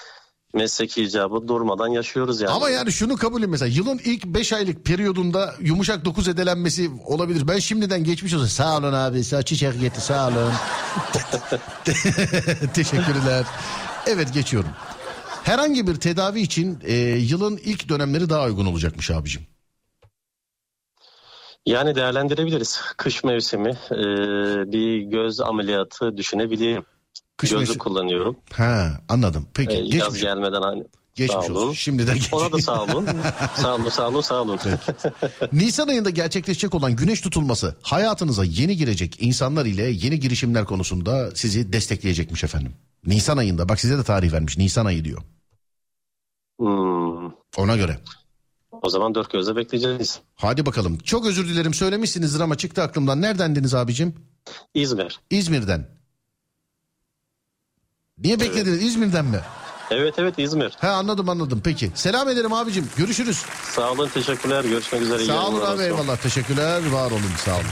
Mesleki 0.54 1.04
icabı 1.04 1.48
durmadan 1.48 1.88
yaşıyoruz 1.88 2.42
yani. 2.42 2.52
Ama 2.52 2.70
yani 2.70 2.92
şunu 2.92 3.16
kabul 3.16 3.40
edin 3.40 3.50
mesela 3.50 3.70
yılın 3.70 4.00
ilk 4.06 4.26
5 4.26 4.54
aylık 4.54 4.86
periyodunda 4.86 5.56
yumuşak 5.60 6.06
dokuz 6.06 6.28
edelenmesi 6.28 6.92
olabilir. 7.06 7.48
Ben 7.48 7.60
şimdiden 7.60 8.04
geçmiş 8.04 8.34
olsun. 8.34 8.46
Sağ 8.48 8.78
olun 8.78 8.94
abi 8.94 9.24
sağ 9.24 9.44
çiçek 9.44 9.80
getir 9.80 10.02
sağ 10.02 10.28
olun. 10.28 10.52
Teşekkürler. 12.74 13.46
Evet 14.08 14.34
geçiyorum. 14.34 14.72
Herhangi 15.44 15.88
bir 15.88 15.96
tedavi 15.96 16.42
için 16.42 16.80
e, 16.84 16.94
yılın 17.18 17.58
ilk 17.58 17.90
dönemleri 17.90 18.30
daha 18.30 18.46
uygun 18.46 18.66
olacakmış 18.66 19.12
abicim. 19.12 19.42
Yani 21.66 21.96
değerlendirebiliriz. 21.96 22.82
Kış 22.98 23.24
mevsimi 23.24 23.70
e, 23.92 23.98
bir 24.72 25.02
göz 25.02 25.40
ameliyatı 25.42 26.18
düşünebilirim. 26.18 26.86
Kış 27.38 27.50
Gözlük 27.50 27.68
mevsimi- 27.70 27.78
kullanıyorum. 27.78 28.38
Ha 28.54 29.02
anladım. 29.10 29.48
Peki 29.54 29.72
E, 29.72 29.76
yaz 29.78 29.90
geçmiş. 29.92 30.22
gelmeden 30.22 30.62
hani. 30.62 30.84
Geçmiş 31.16 31.34
sağ 31.34 31.40
olsun. 31.40 31.56
olun. 31.56 31.74
Şimdiden 31.74 32.14
geçmiş. 32.16 32.34
Ona 32.34 32.52
da 32.52 32.58
sağ 32.62 32.84
olun. 32.84 33.08
sağ 33.56 33.76
olun, 33.76 33.90
sağ 33.90 34.08
olun, 34.08 34.22
sağ 34.22 34.42
olun. 34.42 34.60
Nisan 35.52 35.88
ayında 35.88 36.10
gerçekleşecek 36.10 36.76
olan 36.76 36.96
güneş 36.96 37.22
tutulması 37.22 37.76
hayatınıza 37.82 38.44
yeni 38.44 38.78
girecek 38.78 39.18
insanlar 39.20 39.66
ile 39.66 39.84
yeni 39.84 40.20
girişimler 40.20 40.66
konusunda 40.66 41.32
sizi 41.36 41.74
destekleyecekmiş 41.74 42.44
efendim. 42.44 42.74
Nisan 43.06 43.38
ayında 43.38 43.70
bak 43.70 43.80
size 43.80 43.98
de 43.98 44.04
tarih 44.04 44.32
vermiş 44.34 44.58
Nisan 44.58 44.86
ayı 44.86 45.06
diyor. 45.06 45.22
Hmm, 46.60 47.32
Ona 47.58 47.76
göre. 47.78 47.98
o 48.82 48.90
zaman 48.90 49.16
dört 49.16 49.32
gözle 49.32 49.56
bekleyeceğiz. 49.56 50.20
Hadi 50.36 50.66
bakalım. 50.66 50.98
Çok 50.98 51.26
özür 51.26 51.48
dilerim 51.50 51.74
söylemişsinizdir 51.74 52.40
ama 52.40 52.58
çıktı 52.58 52.82
aklımdan. 52.84 53.22
Neredendiniz 53.22 53.74
abicim? 53.74 54.16
İzmir. 54.74 55.20
İzmir'den. 55.30 55.88
Niye 58.24 58.40
beklediniz? 58.40 58.84
İzmir'den 58.84 59.26
mi? 59.26 59.40
Evet 59.92 60.14
evet 60.18 60.34
İzmir. 60.40 60.72
He 60.80 60.88
anladım 60.88 61.30
anladım. 61.30 61.62
Peki. 61.64 61.92
Selam 61.96 62.30
ederim 62.30 62.54
abicim. 62.54 62.90
Görüşürüz. 62.98 63.46
Sağ 63.76 63.92
olun 63.92 64.10
teşekkürler. 64.14 64.64
Görüşmek 64.64 65.02
üzere. 65.02 65.26
Sağ 65.26 65.48
olun 65.48 65.62
abi 65.66 65.84
eyvallah. 65.84 66.18
Teşekkürler. 66.18 66.82
Var 66.92 67.12
olun. 67.12 67.22
Sağ 67.46 67.52
olun. 67.56 67.66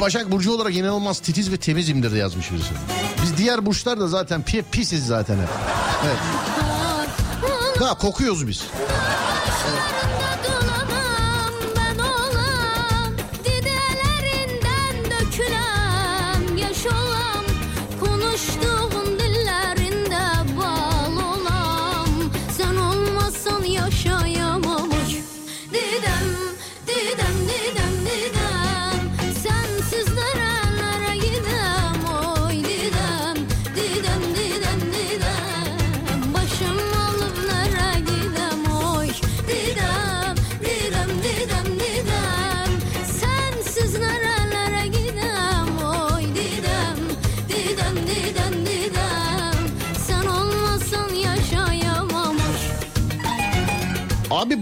Başak 0.00 0.30
Burcu 0.30 0.52
olarak 0.52 0.76
inanılmaz 0.76 1.20
titiz 1.20 1.52
ve 1.52 1.56
temizimdir 1.56 2.12
yazmış 2.12 2.52
birisi. 2.52 2.74
Biz 3.22 3.36
diğer 3.36 3.66
burçlar 3.66 4.00
da 4.00 4.08
zaten 4.08 4.42
pi 4.42 4.64
pisiz 4.72 5.06
zaten 5.06 5.36
hep. 5.36 5.48
Evet. 6.04 6.18
Ha 7.78 7.98
kokuyoruz 7.98 8.48
biz. 8.48 8.64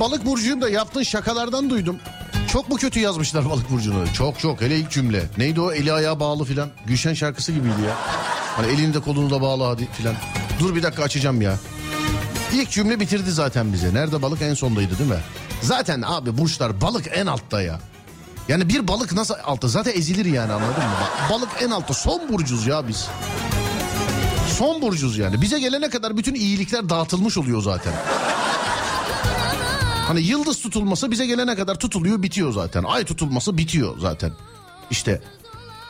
Balık 0.00 0.26
burcuyum 0.26 0.60
da 0.60 0.68
yaptığın 0.68 1.02
şakalardan 1.02 1.70
duydum. 1.70 1.96
Çok 2.52 2.68
mu 2.68 2.76
kötü 2.76 3.00
yazmışlar 3.00 3.50
balık 3.50 3.70
burcunu? 3.70 4.04
Çok 4.12 4.38
çok 4.38 4.60
hele 4.60 4.78
ilk 4.78 4.90
cümle. 4.90 5.22
Neydi 5.38 5.60
o 5.60 5.72
eli 5.72 5.92
ayağı 5.92 6.20
bağlı 6.20 6.44
filan. 6.44 6.68
Gülşen 6.86 7.14
şarkısı 7.14 7.52
gibiydi 7.52 7.82
ya. 7.86 7.96
Hani 8.56 8.66
elini 8.66 8.94
de 8.94 9.00
kolunu 9.00 9.30
da 9.30 9.42
bağlı 9.42 9.64
hadi 9.64 9.88
filan. 9.92 10.14
Dur 10.60 10.74
bir 10.74 10.82
dakika 10.82 11.02
açacağım 11.02 11.40
ya. 11.42 11.54
İlk 12.52 12.70
cümle 12.70 13.00
bitirdi 13.00 13.30
zaten 13.30 13.72
bize. 13.72 13.94
Nerede 13.94 14.22
balık 14.22 14.42
en 14.42 14.54
sondaydı 14.54 14.98
değil 14.98 15.10
mi? 15.10 15.20
Zaten 15.62 16.02
abi 16.06 16.38
burçlar 16.38 16.80
balık 16.80 17.06
en 17.12 17.26
altta 17.26 17.62
ya. 17.62 17.80
Yani 18.48 18.68
bir 18.68 18.88
balık 18.88 19.12
nasıl 19.12 19.34
altta? 19.44 19.68
Zaten 19.68 19.92
ezilir 19.92 20.24
yani 20.26 20.52
anladın 20.52 20.82
mı? 20.84 21.30
Balık 21.30 21.48
en 21.62 21.70
altta. 21.70 21.94
Son 21.94 22.28
burcuz 22.28 22.66
ya 22.66 22.88
biz. 22.88 23.08
Son 24.58 24.82
burcuz 24.82 25.18
yani. 25.18 25.42
Bize 25.42 25.58
gelene 25.58 25.90
kadar 25.90 26.16
bütün 26.16 26.34
iyilikler 26.34 26.88
dağıtılmış 26.88 27.38
oluyor 27.38 27.62
zaten. 27.62 27.92
Hani 30.08 30.20
yıldız 30.20 30.60
tutulması 30.60 31.10
bize 31.10 31.26
gelene 31.26 31.56
kadar 31.56 31.74
tutuluyor 31.78 32.22
bitiyor 32.22 32.52
zaten. 32.52 32.84
Ay 32.84 33.04
tutulması 33.04 33.58
bitiyor 33.58 33.98
zaten. 33.98 34.32
İşte 34.90 35.22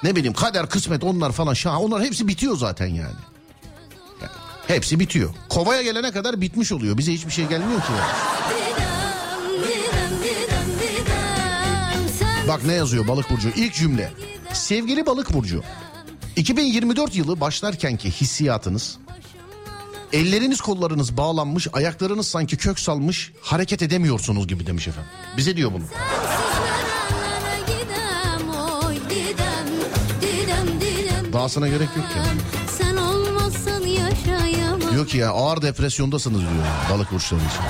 ne 0.03 0.17
bileyim 0.17 0.35
kader 0.35 0.69
kısmet 0.69 1.05
onlar 1.05 1.33
falan 1.33 1.55
şah 1.55 1.81
onlar 1.81 2.03
hepsi 2.03 2.29
bitiyor 2.29 2.57
zaten 2.57 2.87
yani. 2.87 3.17
Yani 4.21 4.31
hepsi 4.67 5.01
bitiyor. 5.01 5.31
Kovaya 5.49 5.83
gelene 5.83 6.11
kadar 6.11 6.41
bitmiş 6.41 6.73
oluyor. 6.73 6.99
Bize 6.99 7.13
hiçbir 7.13 7.31
şey 7.31 7.47
gelmiyor 7.47 7.81
ki. 7.81 7.87
yani. 7.99 8.13
Bak 12.49 12.65
ne 12.65 12.73
yazıyor 12.73 13.09
balık 13.09 13.31
burcu. 13.31 13.49
İlk 13.57 13.75
cümle. 13.75 14.13
Sevgili 14.53 15.07
balık 15.07 15.35
burcu. 15.35 15.63
2024 16.37 17.17
yılı 17.17 17.41
başlarkenki 17.41 18.11
hissiyatınız 18.11 18.99
Elleriniz 20.13 20.61
kollarınız 20.61 21.17
bağlanmış, 21.17 21.69
ayaklarınız 21.73 22.29
sanki 22.29 22.57
kök 22.57 22.81
salmış, 22.81 23.33
hareket 23.43 23.83
edemiyorsunuz 23.83 24.49
gibi 24.49 24.67
demiş 24.67 24.89
efendim. 24.89 25.11
Bize 25.37 25.57
diyor 25.57 25.73
bunu. 25.73 25.85
Dahasına 31.33 31.69
gerek 31.69 31.89
yok 31.97 32.07
ya. 32.17 32.25
Sen 32.79 32.97
olmazsan 32.97 33.81
yaşayamam 33.81 34.93
Diyor 34.93 35.07
ki 35.07 35.19
ya 35.19 35.31
ağır 35.31 35.63
depresyondasınız 35.63 36.41
diyor 36.41 36.53
balık 36.91 37.13
burçları 37.13 37.41
için. 37.41 37.63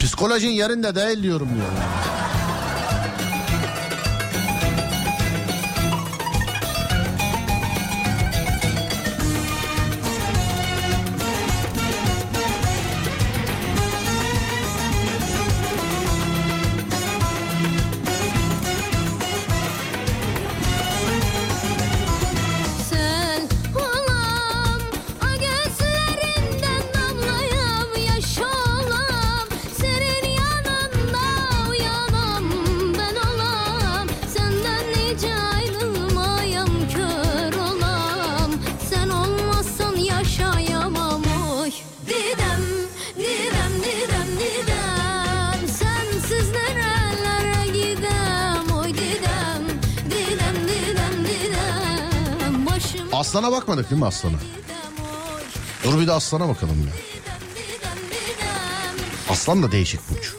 Psikolojin 0.00 0.50
yerinde 0.50 0.94
değil 0.94 1.22
diyorum 1.22 1.48
diyor. 1.54 1.66
Sen 1.68 2.13
Mi 53.90 54.06
aslana? 54.06 54.36
Dur 55.84 56.00
bir 56.00 56.06
de 56.06 56.12
aslana 56.12 56.48
bakalım 56.48 56.80
ya. 56.86 56.92
Aslan 59.30 59.62
da 59.62 59.72
değişik 59.72 60.00
burç. 60.10 60.32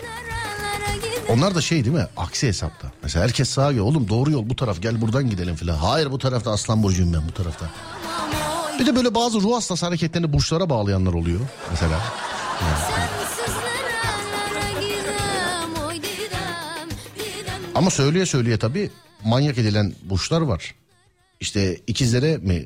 Onlar 1.29 1.55
da 1.55 1.61
şey 1.61 1.85
değil 1.85 1.95
mi? 1.95 2.07
Aksi 2.17 2.47
hesapta. 2.47 2.91
Mesela 3.03 3.25
herkes 3.25 3.49
sağa 3.49 3.71
gel. 3.71 3.81
Oğlum 3.81 4.09
doğru 4.09 4.31
yol 4.31 4.49
bu 4.49 4.55
taraf 4.55 4.81
gel 4.81 5.01
buradan 5.01 5.29
gidelim 5.29 5.55
filan. 5.55 5.75
Hayır 5.75 6.11
bu 6.11 6.17
tarafta 6.17 6.51
aslan 6.51 6.83
burcuyum 6.83 7.13
ben 7.13 7.21
bu 7.27 7.31
tarafta. 7.31 7.69
Bir 8.79 8.85
de 8.85 8.95
böyle 8.95 9.15
bazı 9.15 9.41
ruh 9.41 9.55
hastası 9.55 9.85
hareketlerini 9.85 10.33
burçlara 10.33 10.69
bağlayanlar 10.69 11.13
oluyor 11.13 11.39
mesela. 11.71 12.01
Didem 17.15 17.61
Ama 17.75 17.89
söyleye 17.89 18.25
söyleye 18.25 18.57
tabii 18.57 18.91
manyak 19.23 19.57
edilen 19.57 19.93
burçlar 20.03 20.41
var. 20.41 20.75
İşte 21.39 21.75
ikizlere 21.87 22.37
mi 22.37 22.63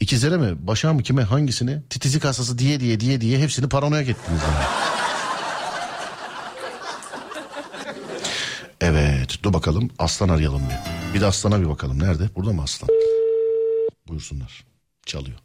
ikizlere 0.00 0.36
mi 0.36 0.66
başa 0.66 0.92
mı 0.92 1.02
kime 1.02 1.22
hangisini 1.22 1.82
titizlik 1.90 2.24
hastası 2.24 2.58
diye 2.58 2.80
diye 2.80 3.00
diye 3.00 3.20
diye 3.20 3.38
hepsini 3.38 3.68
paranoyak 3.68 4.08
ettiniz 4.08 4.40
yani. 4.42 4.64
Evet 8.80 9.38
dur 9.42 9.52
bakalım 9.52 9.90
aslan 9.98 10.28
arayalım 10.28 10.62
bir. 10.68 11.14
Bir 11.14 11.20
de 11.20 11.26
aslana 11.26 11.60
bir 11.60 11.68
bakalım 11.68 11.98
nerede? 11.98 12.30
Burada 12.36 12.52
mı 12.52 12.62
aslan? 12.62 12.88
Buyursunlar. 14.08 14.64
Çalıyor. 15.06 15.38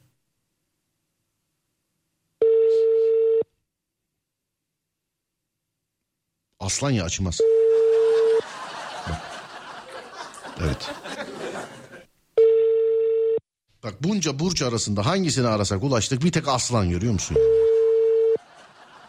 Aslan 6.59 6.91
ya 6.91 7.03
açmaz. 7.03 7.39
Bak. 9.09 9.21
Evet. 10.63 10.91
Bak 13.83 13.93
bunca 14.03 14.39
burç 14.39 14.61
arasında 14.61 15.05
hangisini 15.05 15.47
arasak 15.47 15.83
ulaştık 15.83 16.23
bir 16.23 16.31
tek 16.31 16.47
aslan 16.47 16.89
görüyor 16.89 17.13
musun? 17.13 17.37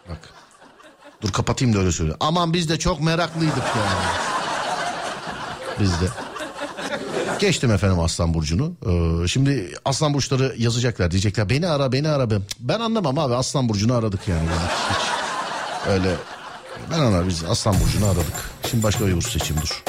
Bak. 0.09 0.19
Dur 1.23 1.33
kapatayım 1.33 1.75
da 1.75 1.79
öyle 1.79 1.93
söyle. 1.93 2.15
Aman 2.21 2.53
biz 2.53 2.69
de 2.69 2.79
çok 2.79 3.01
meraklıydık 3.01 3.57
yani. 3.77 4.07
Biz 5.81 5.91
de. 5.91 6.07
Geçtim 7.39 7.73
efendim 7.73 8.01
Aslan 8.01 8.35
Burcu'nu. 8.35 8.73
Ee, 8.87 9.29
şimdi 9.29 9.75
Aslan 9.85 10.15
Burçları 10.15 10.55
yazacaklar. 10.59 11.11
Diyecekler 11.11 11.49
beni 11.51 11.69
ara 11.69 11.93
beni 11.93 12.09
ara. 12.09 12.31
Ben, 12.31 12.43
ben 12.61 12.81
anlamam 12.81 13.19
abi 13.19 13.35
Aslan 13.35 13.69
Burcu'nu 13.69 13.95
aradık 13.95 14.29
yani. 14.29 14.43
Biz 14.49 14.97
hiç 14.97 15.09
öyle 15.89 16.15
ben 16.91 16.99
anlar 16.99 17.29
biz 17.29 17.45
Aslan 17.45 17.75
Burcu'nu 17.81 18.07
aradık. 18.07 18.51
Şimdi 18.71 18.83
başka 18.83 19.07
bir 19.07 19.17
burç 19.17 19.33
seçeyim 19.33 19.63
dur. 19.63 19.83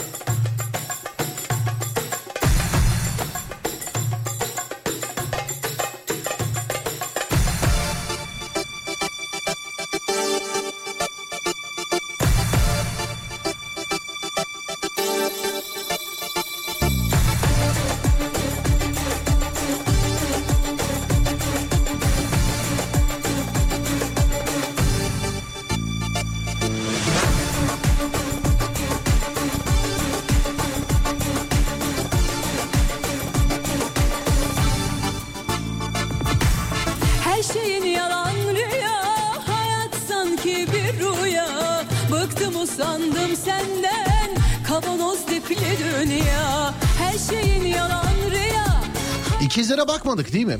İkizlere 49.84 49.97
bakmadık 49.99 50.34
değil 50.34 50.45
mi? 50.45 50.57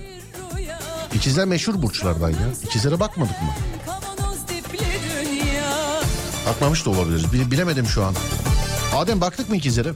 İkizler 1.16 1.46
meşhur 1.46 1.82
burçlardan 1.82 2.30
ya. 2.30 2.38
İkizlere 2.64 3.00
bakmadık 3.00 3.42
mı? 3.42 3.48
Bakmamış 6.48 6.86
da 6.86 6.90
olabiliriz. 6.90 7.34
Bile- 7.34 7.52
Bilemedim 7.52 7.86
şu 7.86 8.04
an. 8.06 8.16
Adem 8.96 9.22
baktık 9.22 9.50
mı 9.50 9.56
ikizlere? 9.56 9.94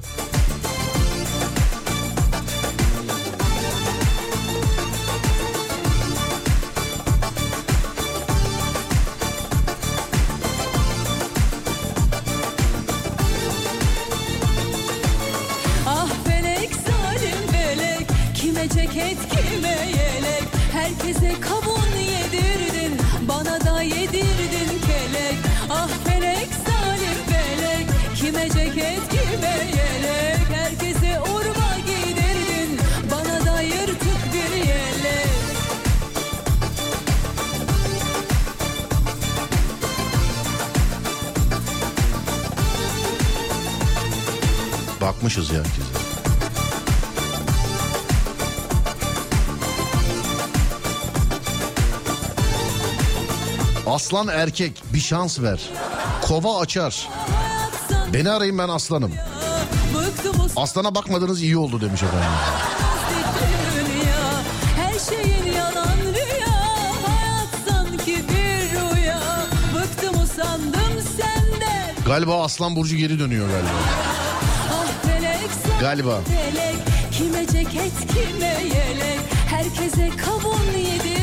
Aslan 54.17 54.35
erkek 54.35 54.83
bir 54.93 54.99
şans 54.99 55.39
ver. 55.39 55.59
Kova 56.21 56.59
açar. 56.59 57.09
Beni 58.13 58.29
arayın 58.29 58.57
ben 58.57 58.69
aslanım. 58.69 59.13
Aslana 60.55 60.95
bakmadınız 60.95 61.41
iyi 61.41 61.57
oldu 61.57 61.81
demiş 61.81 62.03
efendim. 62.03 62.29
Galiba 72.05 72.43
Aslan 72.43 72.75
Burcu 72.75 72.95
geri 72.95 73.19
dönüyor 73.19 73.49
galiba. 73.49 73.69
Ah 74.71 75.81
Galiba. 75.81 76.19
felek 76.21 76.75
Kime 77.11 77.47
ceket 77.47 77.91
kime 78.07 78.47
yelek 78.47 79.19
Herkese 79.49 80.09
kavun 80.25 80.77
yedirdin 80.77 81.16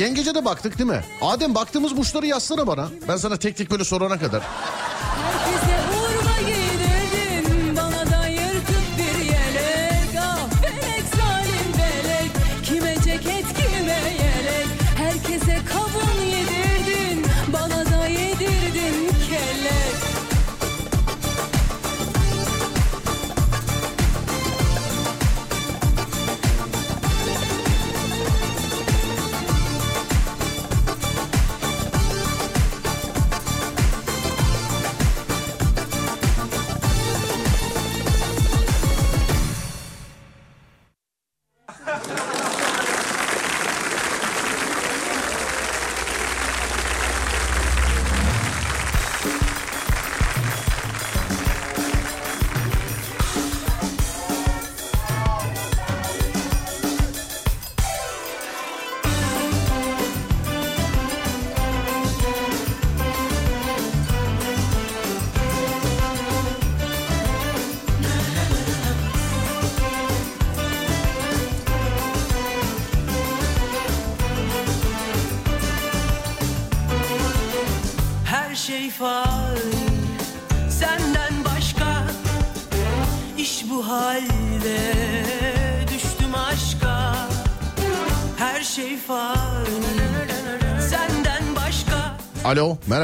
Yengece 0.00 0.34
de 0.34 0.44
baktık 0.44 0.78
değil 0.78 0.90
mi? 0.90 1.04
Adem 1.22 1.54
baktığımız 1.54 1.96
burçları 1.96 2.26
yazsana 2.26 2.66
bana. 2.66 2.88
Ben 3.08 3.16
sana 3.16 3.36
tek 3.36 3.56
tek 3.56 3.70
böyle 3.70 3.84
sorana 3.84 4.18
kadar. 4.18 4.42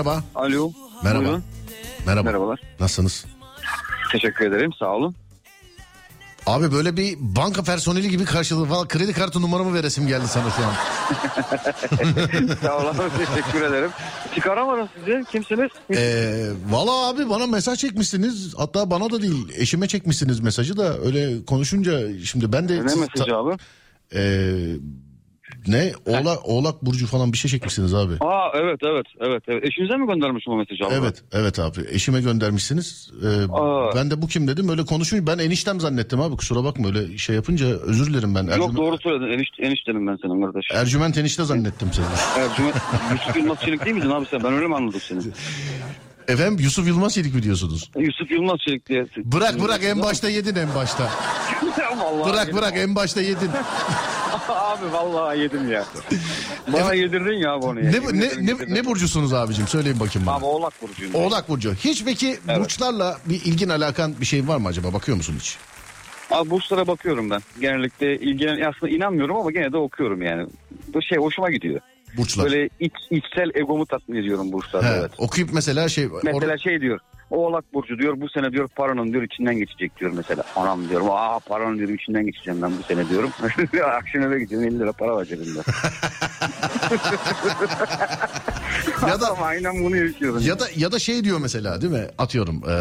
Merhaba. 0.02 0.24
Alo. 0.34 0.72
Merhaba. 1.02 1.24
Buyurun. 1.24 1.44
Merhaba. 2.06 2.22
Merhabalar. 2.22 2.60
Nasılsınız? 2.80 3.24
Teşekkür 4.12 4.46
ederim. 4.46 4.72
Sağ 4.78 4.94
olun. 4.94 5.14
Abi 6.46 6.72
böyle 6.72 6.96
bir 6.96 7.16
banka 7.20 7.62
personeli 7.62 8.08
gibi 8.08 8.24
karşılığı 8.24 8.64
falan 8.66 8.88
kredi 8.88 9.12
kartı 9.12 9.42
numaramı 9.42 9.74
veresim 9.74 10.06
geldi 10.06 10.28
sana 10.28 10.50
şu 10.50 10.62
an. 10.64 10.74
Sağ 12.62 12.78
olun. 12.78 12.94
Teşekkür 13.18 13.62
ederim. 13.62 13.90
Çıkaramadım 14.34 14.88
sizi. 14.98 15.24
Kimsiniz? 15.32 15.70
Ee, 15.96 16.48
Valla 16.70 17.08
abi 17.08 17.30
bana 17.30 17.46
mesaj 17.46 17.78
çekmişsiniz. 17.78 18.54
Hatta 18.56 18.90
bana 18.90 19.10
da 19.10 19.22
değil 19.22 19.48
eşime 19.56 19.88
çekmişsiniz 19.88 20.40
mesajı 20.40 20.76
da 20.76 20.98
öyle 20.98 21.44
konuşunca 21.44 22.24
şimdi 22.24 22.52
ben 22.52 22.68
de... 22.68 22.76
Ne 22.76 22.94
mesajı 22.94 23.36
abi? 23.36 23.56
Ee, 24.14 24.76
ne? 25.66 25.92
Oğlak, 26.06 26.38
oğlak 26.48 26.82
burcu 26.82 27.06
falan 27.06 27.32
bir 27.32 27.38
şey 27.38 27.50
çekmişsiniz 27.50 27.94
abi. 27.94 28.14
Aa 28.20 28.50
evet 28.54 28.78
evet 28.82 29.06
evet. 29.20 29.42
evet. 29.48 29.64
Eşinize 29.64 29.96
mi 29.96 30.06
göndermişim 30.06 30.52
o 30.52 30.56
mesajı 30.56 30.86
abi? 30.86 30.94
Evet 30.94 31.22
evet 31.32 31.58
abi 31.58 31.80
eşime 31.90 32.20
göndermişsiniz. 32.20 33.10
Ee, 33.24 33.52
Aa. 33.52 33.94
ben 33.96 34.10
de 34.10 34.22
bu 34.22 34.26
kim 34.26 34.48
dedim 34.48 34.68
öyle 34.68 34.84
konuşunca 34.84 35.26
ben 35.26 35.38
eniştem 35.38 35.80
zannettim 35.80 36.20
abi 36.20 36.36
kusura 36.36 36.64
bakma 36.64 36.88
öyle 36.88 37.18
şey 37.18 37.36
yapınca 37.36 37.66
özür 37.66 38.06
dilerim 38.06 38.34
ben. 38.34 38.42
Yok 38.42 38.52
Ercüment, 38.52 38.76
doğru 38.76 38.98
söyledin. 38.98 39.32
Eniş, 39.32 39.48
eniştenim 39.58 40.06
ben 40.06 40.18
senin 40.22 40.42
kardeş. 40.42 40.66
Ercüment 40.74 41.18
enişte 41.18 41.44
zannettim 41.44 41.88
seni. 41.92 42.44
Ercüment, 42.44 42.76
Yusuf 43.12 43.36
Yılmaz 43.36 43.60
Çelik 43.60 43.84
değil 43.84 43.96
miydin 43.96 44.10
abi 44.10 44.26
sen? 44.26 44.44
Ben 44.44 44.52
öyle 44.52 44.66
mi 44.66 44.76
anladım 44.76 45.00
seni? 45.00 45.20
Efendim 46.28 46.56
Yusuf 46.60 46.86
Yılmaz 46.86 47.16
yedik 47.16 47.34
mi 47.34 47.42
diyorsunuz? 47.42 47.90
Yusuf 47.98 48.30
Yılmaz 48.30 48.58
Çelik 48.66 48.88
diye. 48.88 49.06
Bırak 49.16 49.60
bırak 49.60 49.84
en 49.84 50.02
başta 50.02 50.28
yedin 50.28 50.56
en 50.56 50.74
başta. 50.74 51.10
Bırak 52.26 52.54
bırak 52.54 52.76
en 52.76 52.94
başta 52.94 53.20
yedin. 53.20 53.50
abi 54.48 54.92
vallahi 54.92 55.38
yedim 55.40 55.72
ya. 55.72 55.84
Bana 56.72 56.94
yedirdin 56.94 57.32
ya 57.38 57.62
bunu 57.62 57.80
ya. 57.84 57.90
Ne, 57.90 58.20
ne, 58.20 58.46
ne, 58.46 58.74
ne 58.74 58.84
burcusunuz 58.84 59.32
abicim 59.32 59.68
söyleyin 59.68 60.00
bakayım 60.00 60.26
bana. 60.26 60.36
Abi 60.36 60.44
Oğlak 60.44 60.82
Burcu'yum. 60.82 61.14
Oğlak 61.14 61.48
Burcu. 61.48 61.74
Hiç 61.74 62.04
peki 62.04 62.38
Evet. 62.48 62.60
burçlarla 62.60 63.18
bir 63.26 63.34
ilgin 63.44 63.68
alakan 63.68 64.14
bir 64.20 64.26
şey 64.26 64.48
var 64.48 64.56
mı 64.56 64.68
acaba? 64.68 64.92
Bakıyor 64.92 65.16
musun 65.16 65.36
hiç? 65.40 65.56
Abi 66.30 66.50
burçlara 66.50 66.86
bakıyorum 66.86 67.30
ben. 67.30 67.40
Genellikle 67.60 68.18
ilgilen 68.18 68.60
aslında 68.60 68.92
inanmıyorum 68.92 69.36
ama 69.36 69.50
gene 69.50 69.72
de 69.72 69.76
okuyorum 69.76 70.22
yani. 70.22 70.46
Bu 70.94 71.02
şey 71.02 71.18
hoşuma 71.18 71.50
gidiyor. 71.50 71.80
Burçlar. 72.16 72.44
Böyle 72.44 72.68
iç, 72.80 72.92
içsel 73.10 73.50
egomu 73.54 73.86
tatmin 73.86 74.16
ediyorum 74.16 74.52
burçlarda 74.52 74.86
He, 74.86 74.96
evet. 74.98 75.10
Okuyup 75.18 75.50
mesela 75.52 75.88
şey... 75.88 76.08
Mesela 76.22 76.36
orada- 76.36 76.58
şey 76.58 76.80
diyor. 76.80 77.00
Oğlak 77.32 77.74
Burcu 77.74 77.98
diyor 77.98 78.20
bu 78.20 78.28
sene 78.28 78.52
diyor 78.52 78.68
paranın 78.68 79.12
diyor 79.12 79.22
içinden 79.22 79.58
geçecek 79.58 80.00
diyor 80.00 80.12
mesela. 80.14 80.42
Anam 80.56 80.88
diyorum 80.88 81.06
aa 81.10 81.38
paranın 81.38 81.78
diyor 81.78 81.88
içinden 81.88 82.26
geçeceğim 82.26 82.62
ben 82.62 82.72
bu 82.78 82.82
sene 82.82 83.08
diyorum. 83.08 83.30
Akşam 83.98 84.22
eve 84.22 84.40
gidiyorum 84.40 84.68
50 84.68 84.78
lira 84.78 84.92
para 84.92 85.16
var 85.16 85.24
cebimde. 85.24 85.58
ya 89.08 89.20
da 89.20 89.38
aynen 89.42 89.84
bunu 89.84 89.96
yaşıyorum. 89.96 90.42
Ya 90.44 90.60
da 90.60 90.64
ya 90.76 90.92
da 90.92 90.98
şey 90.98 91.24
diyor 91.24 91.38
mesela 91.42 91.82
değil 91.82 91.92
mi? 91.92 92.06
Atıyorum 92.18 92.62
eee, 92.66 92.72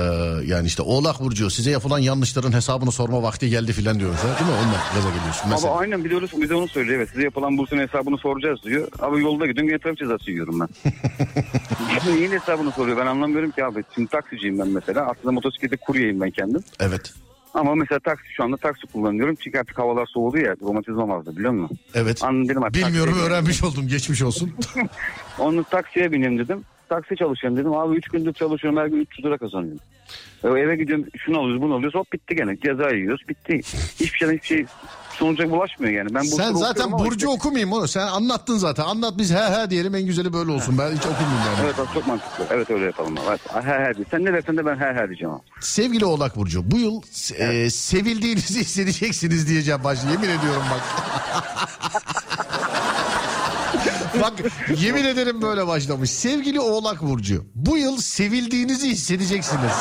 yani 0.46 0.68
işte 0.68 0.82
Oğlak 0.82 1.20
Burcu 1.20 1.50
size 1.50 1.72
yapılan 1.72 2.00
yanlışların 2.00 2.52
hesabını 2.52 2.92
sorma 2.92 3.24
vakti 3.24 3.50
geldi 3.50 3.74
filan 3.74 4.00
diyor 4.00 4.12
mesela 4.12 4.40
değil 4.40 4.50
mi? 4.50 4.56
Onunla 4.64 4.78
gaza 4.96 5.10
geliyorsun 5.10 5.50
mesela. 5.50 5.74
Abi 5.74 5.80
aynen 5.82 6.04
bir 6.04 6.10
de, 6.12 6.16
öyle, 6.16 6.28
bir 6.42 6.50
de 6.50 6.56
onu 6.56 6.68
söylüyor 6.68 6.98
evet 6.98 7.10
size 7.10 7.24
yapılan 7.24 7.58
bursun 7.58 7.78
hesabını 7.78 8.18
soracağız 8.18 8.64
diyor. 8.64 8.88
Abi 9.00 9.22
yolda 9.22 9.46
gidiyorum 9.46 9.70
yine 9.70 9.80
trafik 9.80 10.00
cezası 10.00 10.32
yiyorum 10.32 10.60
ben. 10.60 10.68
Neyin 12.14 12.32
hesabını 12.32 12.72
soruyor 12.72 12.98
ben 12.98 13.06
anlamıyorum 13.06 13.52
ki 13.52 13.66
abi. 13.66 13.84
Şimdi 13.96 14.08
taksiciyim 14.42 14.60
ben 14.60 14.68
mesela 14.68 15.08
aslında 15.08 15.32
motosiklette 15.32 15.78
kuryeyim 15.78 16.22
ben 16.22 16.30
kendim. 16.32 16.64
Evet. 16.80 17.14
Ama 17.54 17.76
mesela 17.76 18.00
taksi 18.00 18.34
şu 18.34 18.44
anda 18.44 18.58
taksi 18.58 18.88
kullanıyorum 18.88 19.36
çünkü 19.40 19.60
artık 19.60 19.78
havalar 19.78 20.06
soğudu 20.06 20.38
ya 20.38 20.56
romatizma 20.62 21.08
vardı 21.08 21.38
biliyor 21.38 21.52
musun? 21.52 21.78
Evet. 21.94 22.24
Anladım 22.24 22.50
dedim 22.50 22.74
Bilmiyorum 22.74 23.14
taksiye 23.14 23.30
öğrenmiş 23.30 23.64
oldum 23.64 23.88
geçmiş 23.88 24.22
olsun. 24.22 24.54
Onu 25.40 25.64
taksiye 25.64 26.12
bineyim 26.12 26.40
dedim. 26.40 26.64
Taksi 26.92 27.16
çalışıyorum 27.16 27.60
dedim. 27.60 27.74
Abi 27.74 27.96
3 27.96 28.08
gündür 28.10 28.34
çalışıyorum 28.34 28.80
her 28.80 28.86
gün 28.86 29.00
300 29.00 29.26
lira 29.26 29.38
kazanıyorum. 29.38 29.80
E, 30.44 30.48
eve 30.48 30.76
gidiyorum 30.76 31.06
şunu 31.18 31.40
alıyoruz 31.40 31.62
bunu 31.62 31.74
alıyoruz 31.74 31.96
hop 32.00 32.14
bitti 32.14 32.36
gene. 32.36 32.58
Ceza 32.60 32.90
yiyoruz 32.90 33.22
bitti. 33.30 33.62
Hiçbir 34.00 34.18
şeyden 34.18 34.34
hiçbir 34.34 34.48
şey 34.48 34.66
sonuca 35.12 35.52
bulaşmıyor 35.52 35.94
yani. 35.94 36.14
Ben 36.16 36.22
Sen 36.22 36.54
zaten 36.54 36.92
Burcu 36.92 37.16
işte- 37.16 37.28
okumayayım 37.28 37.74
onu. 37.74 37.88
Sen 37.88 38.08
anlattın 38.08 38.58
zaten. 38.58 38.84
Anlat 38.84 39.14
biz 39.18 39.34
he 39.34 39.38
he 39.62 39.70
diyelim 39.70 39.96
en 39.96 40.06
güzeli 40.06 40.34
böyle 40.34 40.52
olsun. 40.52 40.78
Ben 40.78 40.92
hiç 40.92 41.06
okumayayım 41.06 41.40
yani. 41.48 41.60
Evet 41.66 41.76
çok 41.94 42.08
mantıklı. 42.08 42.46
Evet 42.50 42.70
öyle 42.70 42.86
yapalım. 42.86 43.16
Evet, 43.30 43.42
he 43.54 43.72
he 43.90 43.96
diye. 43.96 44.06
Sen 44.12 44.26
ne 44.26 44.34
dersen 44.34 44.58
de 44.58 44.66
ben 44.66 44.76
he 44.80 45.02
he 45.02 45.08
diyeceğim 45.08 45.34
abi. 45.34 45.42
Sevgili 45.60 46.06
Oğlak 46.06 46.36
Burcu 46.36 46.72
bu 46.72 46.78
yıl 46.78 47.02
e, 47.38 47.70
sevildiğinizi 47.70 48.60
hissedeceksiniz 48.62 49.50
diyeceğim 49.50 49.82
baş. 49.84 50.00
Yemin 50.12 50.30
ediyorum 50.40 50.64
bak. 50.72 50.82
bak 54.22 54.34
yemin 54.78 55.06
ederim 55.06 55.42
böyle 55.42 55.68
başlamış. 55.68 56.10
Sevgili 56.10 56.60
Oğlak 56.60 57.02
Burcu 57.02 57.46
bu 57.56 57.78
yıl 57.78 57.98
sevildiğinizi 57.98 58.90
hissedeceksiniz. 58.90 59.72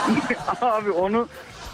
abi 0.60 0.90
onu 0.90 1.28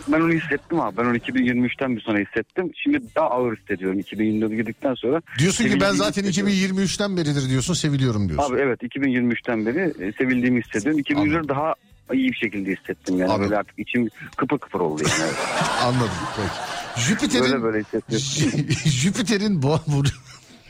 ben 0.08 0.20
onu 0.20 0.32
hissettim 0.32 0.80
abi. 0.80 0.96
Ben 0.96 1.04
onu 1.04 1.16
2023'ten 1.16 1.96
bir 1.96 2.00
sonra 2.00 2.18
hissettim. 2.18 2.70
Şimdi 2.82 3.02
daha 3.16 3.30
ağır 3.30 3.56
hissediyorum 3.56 4.00
2024'e 4.00 4.56
girdikten 4.56 4.94
sonra. 4.94 5.22
Diyorsun 5.38 5.64
ki 5.64 5.80
ben 5.80 5.92
zaten 5.92 6.22
hissediyorum. 6.22 6.78
2023'ten 6.78 7.16
beridir 7.16 7.48
diyorsun 7.48 7.74
seviliyorum 7.74 8.28
diyorsun. 8.28 8.54
Abi 8.54 8.60
evet 8.60 8.82
2023'ten 8.82 9.66
beri 9.66 9.94
e, 10.00 10.12
sevildiğimi 10.12 10.62
hissediyorum. 10.62 10.98
2024 10.98 11.48
daha 11.48 11.74
iyi 12.12 12.32
bir 12.32 12.36
şekilde 12.36 12.72
hissettim 12.72 13.18
yani. 13.18 13.30
Anladım. 13.30 13.44
Böyle 13.44 13.58
artık 13.58 13.78
içim 13.78 14.08
kıpır 14.36 14.58
kıpır 14.58 14.80
oldu 14.80 15.02
yani. 15.20 15.32
Anladım. 15.82 16.10
Peki. 16.36 16.74
Jüpiter'in 17.08 17.62
Böyle 17.62 17.62
böyle. 17.62 17.84
Jüpiter'in 18.90 19.62
boğa 19.62 19.80
burcu. 19.86 20.14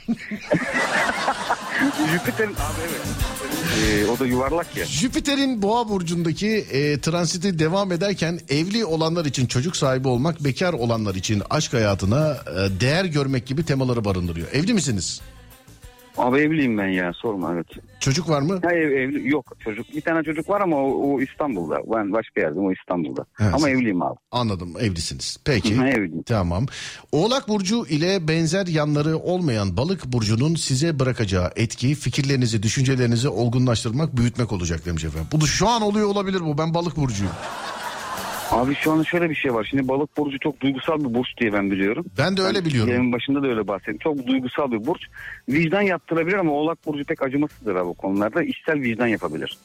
Jüpiter'in 2.13 2.55
evet. 2.81 3.01
Ee, 3.79 4.07
o 4.07 4.19
da 4.19 4.27
yuvarlak 4.27 4.77
ya. 4.77 4.87
Jüpiter'in 4.87 5.63
boğa 5.63 5.89
burcundaki 5.89 6.49
e, 6.49 7.01
transiti 7.01 7.59
devam 7.59 7.93
ederken 7.93 8.41
evli 8.49 8.85
olanlar 8.85 9.25
için 9.25 9.47
çocuk 9.47 9.77
sahibi 9.77 10.09
olmak, 10.09 10.45
bekar 10.45 10.73
olanlar 10.73 11.15
için 11.15 11.43
aşk 11.51 11.73
hayatına 11.73 12.31
e, 12.31 12.81
değer 12.81 13.05
görmek 13.05 13.47
gibi 13.47 13.65
temaları 13.65 14.05
barındırıyor. 14.05 14.49
Evli 14.53 14.75
misiniz? 14.75 15.21
Abi 16.19 16.39
evliyim 16.39 16.79
ben 16.79 16.87
ya 16.87 17.13
sorma 17.13 17.55
evet. 17.55 17.67
Çocuk 18.01 18.29
var 18.29 18.43
mı? 18.43 18.61
Ha, 18.65 18.73
ev, 18.73 18.91
evli 18.91 19.29
yok 19.29 19.53
çocuk. 19.61 19.95
Bir 19.95 20.01
tane 20.01 20.23
çocuk 20.25 20.49
var 20.49 20.61
ama 20.61 20.77
o, 20.77 21.13
o 21.15 21.21
İstanbul'da. 21.21 21.79
Ben 21.95 22.13
başka 22.13 22.41
yerdeyim 22.41 22.67
o 22.69 22.73
İstanbul'da. 22.73 23.27
Evet. 23.41 23.55
Ama 23.55 23.71
evliyim 23.71 24.03
abi. 24.03 24.17
Anladım 24.31 24.75
evlisiniz. 24.81 25.37
Peki. 25.45 25.77
Hı, 25.77 25.87
evliyim. 25.87 26.23
Tamam. 26.23 26.67
Oğlak 27.13 27.49
Burcu 27.49 27.87
ile 27.87 28.29
benzer 28.29 28.67
yanları 28.67 29.17
olmayan 29.17 29.77
balık 29.77 30.05
burcunun 30.05 30.55
size 30.55 30.99
bırakacağı 30.99 31.51
etki 31.57 31.95
fikirlerinizi, 31.95 32.63
düşüncelerinizi 32.63 33.29
olgunlaştırmak, 33.29 34.17
büyütmek 34.17 34.53
olacak 34.53 34.87
demiş 34.87 35.05
efendim. 35.05 35.29
Bu 35.33 35.41
da 35.41 35.47
şu 35.47 35.69
an 35.69 35.83
oluyor 35.83 36.09
olabilir 36.09 36.41
bu. 36.41 36.59
Ben 36.59 36.75
balık 36.75 36.97
burcuyum. 36.97 37.33
Abi 38.51 38.75
şu 38.75 38.93
anda 38.93 39.05
şöyle 39.05 39.31
bir 39.31 39.35
şey 39.35 39.55
var. 39.55 39.67
Şimdi 39.71 39.89
balık 39.89 40.17
burcu 40.17 40.39
çok 40.39 40.61
duygusal 40.61 41.01
bir 41.01 41.15
burç 41.15 41.29
diye 41.41 41.53
ben 41.53 41.71
biliyorum. 41.71 42.07
Ben 42.19 42.37
de 42.37 42.43
öyle 42.43 42.65
biliyorum. 42.65 42.91
Yayın 42.91 43.13
başında 43.13 43.43
da 43.43 43.47
öyle 43.47 43.69
bahsettim. 43.69 43.99
Çok 43.99 44.27
duygusal 44.27 44.73
bir 44.73 44.87
burç. 44.87 45.03
Vicdan 45.49 45.83
yaptırabilir 45.83 46.37
ama 46.37 46.53
oğlak 46.53 46.87
burcu 46.87 47.05
pek 47.05 47.23
acımasızdır 47.23 47.75
abi 47.77 47.87
bu 47.87 47.95
konularda. 47.95 48.43
İşsel 48.43 48.81
vicdan 48.81 49.07
yapabilir. 49.07 49.59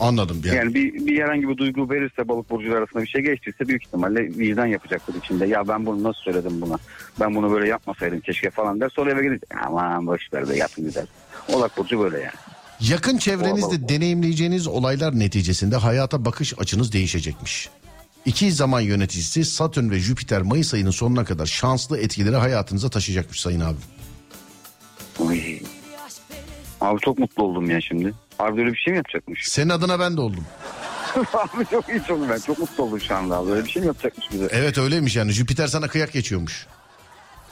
Anladım. 0.00 0.42
Yani. 0.44 0.56
Yani 0.56 0.74
bir, 0.74 1.06
bir 1.06 1.22
herhangi 1.22 1.48
bir 1.48 1.56
duygu 1.56 1.90
verirse 1.90 2.28
balık 2.28 2.50
burcular 2.50 2.76
arasında 2.76 3.02
bir 3.02 3.08
şey 3.08 3.22
geçtiyse 3.22 3.68
büyük 3.68 3.86
ihtimalle 3.86 4.20
vicdan 4.20 4.66
yapacaktır 4.66 5.14
içinde. 5.14 5.46
Ya 5.46 5.68
ben 5.68 5.86
bunu 5.86 6.02
nasıl 6.02 6.20
söyledim 6.20 6.60
buna? 6.60 6.78
Ben 7.20 7.34
bunu 7.34 7.50
böyle 7.52 7.68
yapmasaydım 7.68 8.20
keşke 8.20 8.50
falan 8.50 8.80
der. 8.80 8.88
Sonra 8.88 9.10
eve 9.10 9.22
gidip 9.22 9.42
aman 9.66 10.06
boş 10.06 10.32
ver 10.32 10.48
de 10.48 10.56
yapın 10.56 10.88
gider. 10.88 11.04
Oğlak 11.52 11.76
burcu 11.76 12.00
böyle 12.00 12.18
yani. 12.18 12.32
Yakın 12.80 13.18
çevrenizde 13.18 13.88
deneyimleyeceğiniz 13.88 14.66
olaylar 14.66 15.18
neticesinde 15.18 15.76
hayata 15.76 16.24
bakış 16.24 16.54
açınız 16.58 16.92
değişecekmiş. 16.92 17.68
İki 18.24 18.52
zaman 18.52 18.80
yöneticisi 18.80 19.44
Satürn 19.44 19.90
ve 19.90 19.98
Jüpiter 19.98 20.42
Mayıs 20.42 20.74
ayının 20.74 20.90
sonuna 20.90 21.24
kadar 21.24 21.46
şanslı 21.46 21.98
etkileri 21.98 22.36
hayatınıza 22.36 22.88
taşıyacakmış 22.88 23.40
sayın 23.40 23.60
abi. 23.60 23.76
Oy. 25.18 25.58
Abi 26.80 27.00
çok 27.00 27.18
mutlu 27.18 27.42
oldum 27.42 27.70
ya 27.70 27.80
şimdi. 27.80 28.14
Abi 28.38 28.60
öyle 28.60 28.72
bir 28.72 28.76
şey 28.78 28.92
mi 28.92 28.96
yapacakmış? 28.96 29.48
Senin 29.48 29.68
adına 29.68 30.00
ben 30.00 30.16
de 30.16 30.20
oldum. 30.20 30.44
abi 31.16 31.66
çok 31.70 31.88
iyi 31.88 32.02
çok 32.08 32.28
ben 32.28 32.38
çok 32.38 32.58
mutlu 32.58 32.84
oldum 32.84 33.00
şu 33.00 33.16
anda 33.16 33.36
abi. 33.36 33.50
Öyle 33.50 33.64
bir 33.64 33.70
şey 33.70 33.82
mi 33.82 33.86
yapacakmış 33.86 34.32
bize? 34.32 34.48
Evet 34.50 34.78
öyleymiş 34.78 35.16
yani 35.16 35.32
Jüpiter 35.32 35.66
sana 35.66 35.88
kıyak 35.88 36.12
geçiyormuş. 36.12 36.66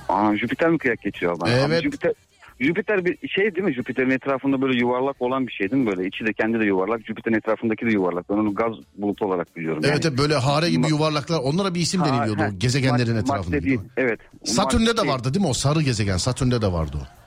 Aa, 0.08 0.36
Jüpiter 0.36 0.70
mi 0.70 0.78
kıyak 0.78 1.02
geçiyor 1.02 1.40
bana? 1.40 1.50
Evet. 1.50 1.64
Abi 1.64 1.82
Jüpiter, 1.82 2.12
Jüpiter 2.60 3.04
bir 3.04 3.28
şey 3.28 3.54
değil 3.54 3.66
mi? 3.66 3.74
Jüpiter'in 3.74 4.10
etrafında 4.10 4.62
böyle 4.62 4.78
yuvarlak 4.78 5.22
olan 5.22 5.46
bir 5.46 5.52
şey 5.52 5.70
değil 5.70 5.82
mi? 5.82 5.90
Böyle 5.90 6.06
içi 6.08 6.26
de 6.26 6.32
kendi 6.32 6.60
de 6.60 6.64
yuvarlak. 6.64 7.06
Jüpiter'in 7.06 7.36
etrafındaki 7.36 7.86
de 7.86 7.90
yuvarlak. 7.90 8.30
Ben 8.30 8.34
onu 8.34 8.54
gaz 8.54 8.72
bulutu 8.98 9.26
olarak 9.26 9.56
biliyorum. 9.56 9.82
Evet 9.86 10.04
yani. 10.04 10.18
böyle 10.18 10.34
hare 10.34 10.70
gibi 10.70 10.88
yuvarlaklar 10.88 11.38
onlara 11.40 11.74
bir 11.74 11.80
isim 11.80 12.00
Ha, 12.00 12.06
deniliyordu 12.08 12.42
o 12.56 12.58
gezegenlerin 12.58 13.12
Mad- 13.14 13.20
etrafında. 13.20 13.56
madde 13.56 13.62
değil. 13.66 13.80
Evet. 13.96 14.20
Satürn'de 14.44 14.96
de 14.96 15.00
Madde- 15.00 15.08
vardı 15.08 15.34
değil 15.34 15.44
mi 15.44 15.50
o 15.50 15.54
sarı 15.54 15.82
gezegen 15.82 16.16
Satürn'de 16.16 16.62
de 16.62 16.72
vardı 16.72 16.96
o. 17.00 17.19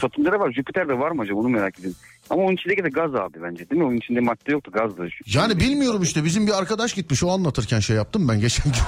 Satürn'de 0.00 0.32
de 0.32 0.38
var. 0.38 0.52
Jüpiter'de 0.52 0.98
var 0.98 1.10
mı 1.10 1.22
acaba? 1.22 1.38
Onu 1.38 1.48
merak 1.48 1.78
ediyorum. 1.78 1.98
Ama 2.30 2.42
onun 2.42 2.54
içindeki 2.54 2.84
de 2.84 2.88
gaz 2.88 3.14
abi 3.14 3.42
bence 3.42 3.70
değil 3.70 3.82
mi? 3.82 3.86
Onun 3.86 3.96
içinde 3.96 4.20
madde 4.20 4.52
yoktu 4.52 4.70
gazdı. 4.72 5.08
Yani 5.26 5.60
bilmiyorum 5.60 6.02
işte 6.02 6.24
bizim 6.24 6.46
bir 6.46 6.58
arkadaş 6.58 6.94
gitmiş 6.94 7.24
o 7.24 7.30
anlatırken 7.30 7.80
şey 7.80 7.96
yaptım 7.96 8.28
ben 8.28 8.40
geçen 8.40 8.72
gün. 8.72 8.80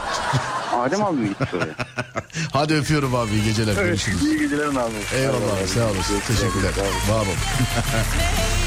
Adem 0.78 1.04
abi 1.04 1.16
mi 1.16 1.28
gitti 1.28 1.56
oraya? 1.56 1.74
Hadi 2.52 2.74
öpüyorum 2.74 3.14
abi 3.14 3.30
iyi 3.30 3.44
geceler 3.44 3.84
görüşürüz. 3.84 4.22
İyi 4.22 4.38
geceler 4.38 4.66
abi. 4.66 5.16
Eyvallah 5.16 5.66
sağ 5.66 5.90
olasın 5.90 6.20
teşekkürler. 6.26 6.72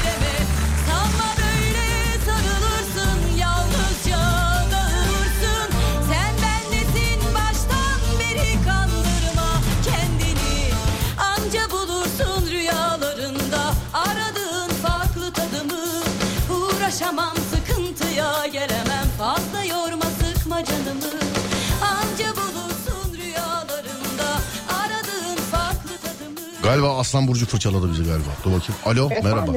Ulaşamam 16.96 17.34
sıkıntıya 17.36 18.46
gelemem 18.46 19.06
Fazla 19.18 19.64
yorma 19.64 20.04
sıkma 20.04 20.64
canımı 20.64 21.20
Anca 21.82 22.32
bulursun 22.36 23.14
rüyalarında 23.18 24.28
Aradığın 24.68 25.36
farklı 25.36 25.90
tadımı 26.02 26.62
Galiba 26.62 26.98
Aslan 26.98 27.28
Burcu 27.28 27.46
fırçaladı 27.46 27.92
bizi 27.92 28.04
galiba. 28.04 28.28
Dur 28.44 28.52
bakayım. 28.52 28.80
Alo 28.84 29.08
merhaba. 29.08 29.52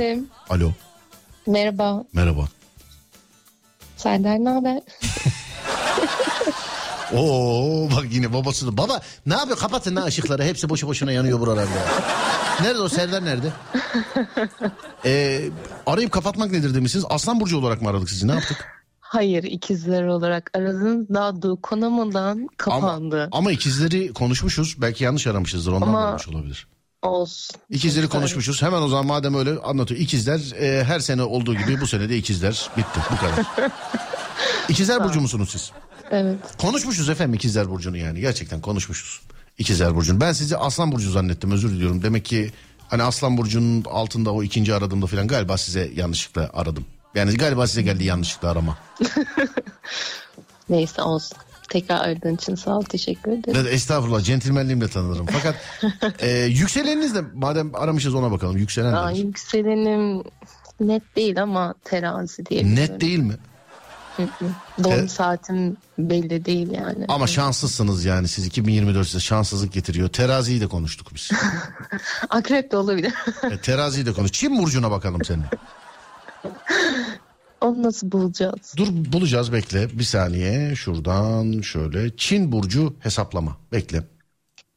Alo 0.50 0.72
Merhaba. 1.48 2.04
merhaba. 2.14 2.48
Senden 3.98 4.46
ne 4.46 4.50
haber? 4.50 4.82
Oo 7.16 7.90
bak 7.96 8.06
yine 8.12 8.34
babası 8.34 8.68
da. 8.68 8.78
Baba 8.78 9.02
ne 9.26 9.34
yapıyor 9.34 9.58
kapatın 9.58 9.96
lan 9.96 10.06
ışıkları. 10.06 10.44
Hepsi 10.44 10.70
boşu 10.70 10.88
boşuna 10.88 11.12
yanıyor 11.12 11.40
buralarda. 11.40 11.70
Nerede 12.62 12.80
o 12.80 12.90
Serdar 12.90 13.26
nerede? 13.26 13.48
Ee, 15.06 15.42
arayıp 15.86 16.12
kapatmak 16.12 16.52
nedir 16.52 16.74
demişsiniz. 16.76 17.06
Aslan 17.10 17.40
Burcu 17.40 17.58
olarak 17.58 17.82
mı 17.82 17.90
aradık 17.90 18.10
sizi 18.10 18.28
ne 18.28 18.32
yaptık? 18.32 18.66
Hayır 19.00 19.44
ikizler 19.44 20.04
olarak 20.04 20.52
aradınız. 20.54 21.10
Daha 21.10 21.42
da 21.42 21.56
konamadan 21.64 22.48
kapandı. 22.58 23.30
Ama 23.32 23.52
ikizleri 23.52 24.14
konuşmuşuz. 24.14 24.76
Belki 24.82 25.04
yanlış 25.04 25.28
aramışızdır 25.28 25.72
ondan 25.72 25.88
Ama- 25.88 26.10
olmuş 26.10 26.28
olabilir. 26.28 26.68
Olsun. 27.02 27.56
İkizleri 27.70 28.02
Sonuçta 28.02 28.18
konuşmuşuz. 28.18 28.62
Hemen 28.62 28.82
o 28.82 28.88
zaman 28.88 29.06
madem 29.06 29.36
öyle 29.36 29.60
anlatıyor. 29.60 30.02
İkizler 30.02 30.40
e, 30.62 30.84
her 30.84 31.00
sene 31.00 31.24
olduğu 31.24 31.56
gibi 31.56 31.82
bu 31.82 31.88
sene 31.88 32.10
de 32.10 32.18
ikizler 32.18 32.70
bitti. 32.78 33.00
Bu 33.12 33.18
kadar. 33.18 33.72
İkizler 34.70 35.04
Burcu 35.04 35.22
musunuz 35.22 35.50
siz? 35.52 35.72
Evet. 36.12 36.38
Konuşmuşuz 36.58 37.10
efendim 37.10 37.34
İkizler 37.34 37.70
Burcu'nu 37.70 37.98
yani. 37.98 38.20
Gerçekten 38.22 38.62
konuşmuşuz. 38.62 39.22
İkizler 39.58 39.96
Burcu'nu. 39.96 40.22
Ben 40.22 40.34
sizi 40.34 40.58
Aslan 40.58 40.92
Burcu 40.92 41.12
zannettim 41.12 41.52
özür 41.52 41.70
diliyorum. 41.70 42.04
Demek 42.04 42.26
ki 42.26 42.52
hani 42.88 43.04
Aslan 43.04 43.38
Burcu'nun 43.38 43.84
altında 43.86 44.34
o 44.34 44.44
ikinci 44.44 44.74
aradığımda 44.74 45.06
falan 45.06 45.28
galiba 45.28 45.58
size 45.58 45.92
yanlışlıkla 45.96 46.50
aradım. 46.54 46.86
Yani 47.16 47.34
galiba 47.38 47.68
size 47.68 47.82
geldi 47.82 48.04
yanlışlıkla 48.04 48.50
arama. 48.50 48.78
Neyse 50.70 51.02
olsun. 51.02 51.38
Tekrar 51.70 52.00
aradığın 52.08 52.36
için 52.36 52.56
sağ 52.56 52.78
ol. 52.78 52.84
Teşekkür 52.84 53.32
ederim. 53.32 53.60
Evet, 53.62 53.74
Estağfurullah 53.74 54.22
centilmenliğimle 54.22 54.88
tanınırım. 54.88 55.26
Fakat 55.26 55.56
e, 56.20 56.30
yükseleniniz 56.32 57.16
de 57.16 57.22
madem 57.34 57.76
aramışız 57.76 58.16
ona 58.16 58.32
bakalım. 58.32 58.58
Yükselen 58.58 58.94
Aa, 58.94 59.12
yükselenim 59.12 60.24
net 60.80 61.16
değil 61.16 61.44
ama 61.44 61.74
terazi 61.84 62.46
diye. 62.46 62.76
Net 62.76 63.02
değil 63.02 63.20
mi? 63.20 63.34
Doğum 64.84 64.96
Te- 64.96 65.08
saatim 65.08 65.78
belli 65.98 66.46
değil 66.46 66.72
yani. 66.72 67.06
Ama 67.08 67.28
şanslısınız 67.28 68.06
yani 68.06 68.28
siz 68.28 68.46
2024 68.46 69.08
size 69.08 69.20
şanssızlık 69.20 69.74
getiriyor. 69.74 70.10
Teraziyi 70.10 70.62
de 70.62 70.68
konuştuk 70.68 71.08
biz. 71.16 71.32
Akrep 72.30 72.72
de 72.72 72.78
olabilir. 72.78 73.14
E, 73.52 73.62
teraziyi 73.62 74.06
de 74.06 74.14
konuş. 74.14 74.32
Çin 74.32 74.58
burcuna 74.58 74.92
bakalım 74.92 75.26
senin. 75.26 75.46
Onu 77.62 77.84
nasıl 77.84 78.12
bulacağız? 78.12 78.74
Dur 78.78 78.88
bulacağız 78.92 79.54
bekle 79.54 80.00
bir 80.00 80.04
saniye 80.04 80.76
şuradan 80.76 81.62
şöyle 81.62 82.18
Çin 82.18 82.52
burcu 82.52 82.96
hesaplama 83.00 83.58
bekle. 83.72 84.04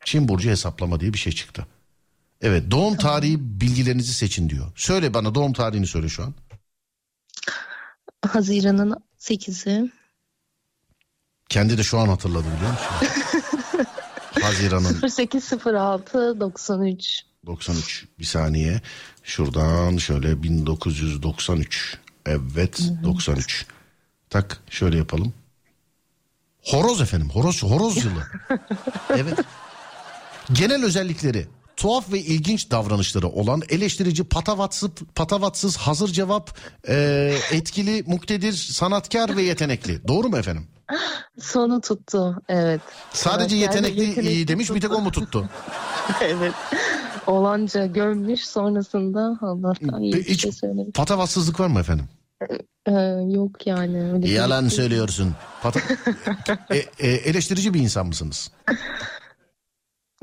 Çin 0.05 0.29
burcu 0.29 0.51
hesaplama 0.51 1.01
diye 1.01 1.13
bir 1.13 1.19
şey 1.19 1.33
çıktı. 1.33 1.67
Evet 2.41 2.71
doğum 2.71 2.97
tarihi 2.97 3.61
bilgilerinizi 3.61 4.15
seçin 4.15 4.49
diyor. 4.49 4.73
Söyle 4.77 5.15
bana 5.15 5.35
doğum 5.35 5.53
tarihini 5.53 5.87
söyle 5.87 6.09
şu 6.09 6.23
an. 6.23 6.35
Haziran'ın 8.29 8.95
8'i. 9.23 9.91
Kendi 11.49 11.79
de 11.79 11.83
şu 11.83 11.99
an 11.99 12.09
hatırladı 12.09 12.45
biliyor 12.57 12.71
musun? 12.71 13.09
Haziran'ın 14.43 15.03
0806 15.31 16.41
93. 16.41 17.23
93 17.47 18.07
bir 18.19 18.25
saniye. 18.25 18.81
Şuradan 19.23 19.97
şöyle 19.97 20.43
1993. 20.43 21.99
Evet 22.27 22.81
93. 23.05 23.67
Tak 24.31 24.63
şöyle 24.71 24.97
yapalım. 24.97 25.35
Horoz 26.63 27.01
efendim 27.01 27.31
horoz 27.31 27.63
horoz 27.63 28.05
yılı. 28.05 28.27
evet. 29.11 29.39
Genel 30.53 30.85
özellikleri 30.85 31.47
tuhaf 31.77 32.13
ve 32.13 32.19
ilginç 32.21 32.71
davranışları 32.71 33.29
olan 33.29 33.63
eleştirici 33.69 34.25
patavatsız, 34.25 34.91
patavatsız 35.15 35.77
hazır 35.77 36.09
cevap 36.09 36.59
e, 36.89 37.35
etkili 37.53 38.03
muktedir 38.07 38.53
sanatkar 38.53 39.37
ve 39.37 39.43
yetenekli. 39.43 40.09
Doğru 40.09 40.29
mu 40.29 40.39
efendim? 40.39 40.67
Sonu 41.41 41.81
tuttu. 41.81 42.43
Evet. 42.49 42.81
Sadece 43.13 43.57
Evet, 43.57 43.75
yani 43.75 43.87
yetenekli 43.89 44.31
iyi 44.31 44.49
demiş 44.49 44.71
bir 44.75 44.81
tek 44.81 44.93
o 44.93 45.01
mu 45.01 45.11
tuttu? 45.11 45.49
evet. 46.21 46.55
Olanca 47.27 47.87
görmüş 47.87 48.47
sonrasında 48.47 49.39
Allah'tan 49.41 50.03
iyi 50.03 50.15
Hiç 50.15 50.43
şey 50.43 50.53
söylemiş. 50.53 50.93
patavatsızlık 50.95 51.61
var 51.61 51.67
mı 51.67 51.81
efendim? 51.81 52.09
Ee, 52.87 52.93
yok 53.35 53.67
yani. 53.67 54.13
Öyle 54.13 54.29
Yalan 54.31 54.69
şey. 54.69 54.71
söylüyorsun. 54.77 55.35
Pata- 55.63 55.81
E, 56.71 56.77
e, 56.99 57.11
eleştirici 57.11 57.75
bir 57.75 57.81
insan 57.81 58.07
mısınız? 58.07 58.51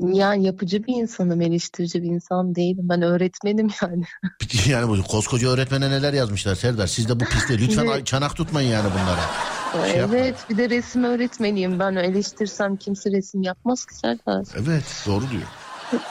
Yani 0.00 0.44
yapıcı 0.46 0.86
bir 0.86 0.94
insanım, 0.94 1.40
eleştirici 1.40 2.02
bir 2.02 2.08
insan 2.08 2.54
değilim. 2.54 2.88
Ben 2.88 3.02
öğretmenim 3.02 3.68
yani. 3.82 4.04
Yani 4.68 4.88
bu 4.88 5.02
koskoca 5.02 5.48
öğretmene 5.48 5.90
neler 5.90 6.12
yazmışlar 6.12 6.54
Serdar. 6.54 6.86
Siz 6.86 7.08
de 7.08 7.20
bu 7.20 7.24
piste 7.24 7.58
lütfen 7.58 7.86
ay- 7.92 8.04
çanak 8.04 8.36
tutmayın 8.36 8.70
yani 8.70 8.88
bunlara. 8.92 9.20
Şey 9.86 10.00
evet, 10.00 10.36
bir 10.50 10.56
de 10.56 10.70
resim 10.70 11.04
öğretmeniyim. 11.04 11.78
Ben 11.78 11.96
eleştirsem 11.96 12.76
kimse 12.76 13.10
resim 13.10 13.42
yapmaz 13.42 13.84
ki 13.86 13.94
Serdar. 13.94 14.46
Evet 14.62 14.84
doğru 15.06 15.30
diyor. 15.30 15.42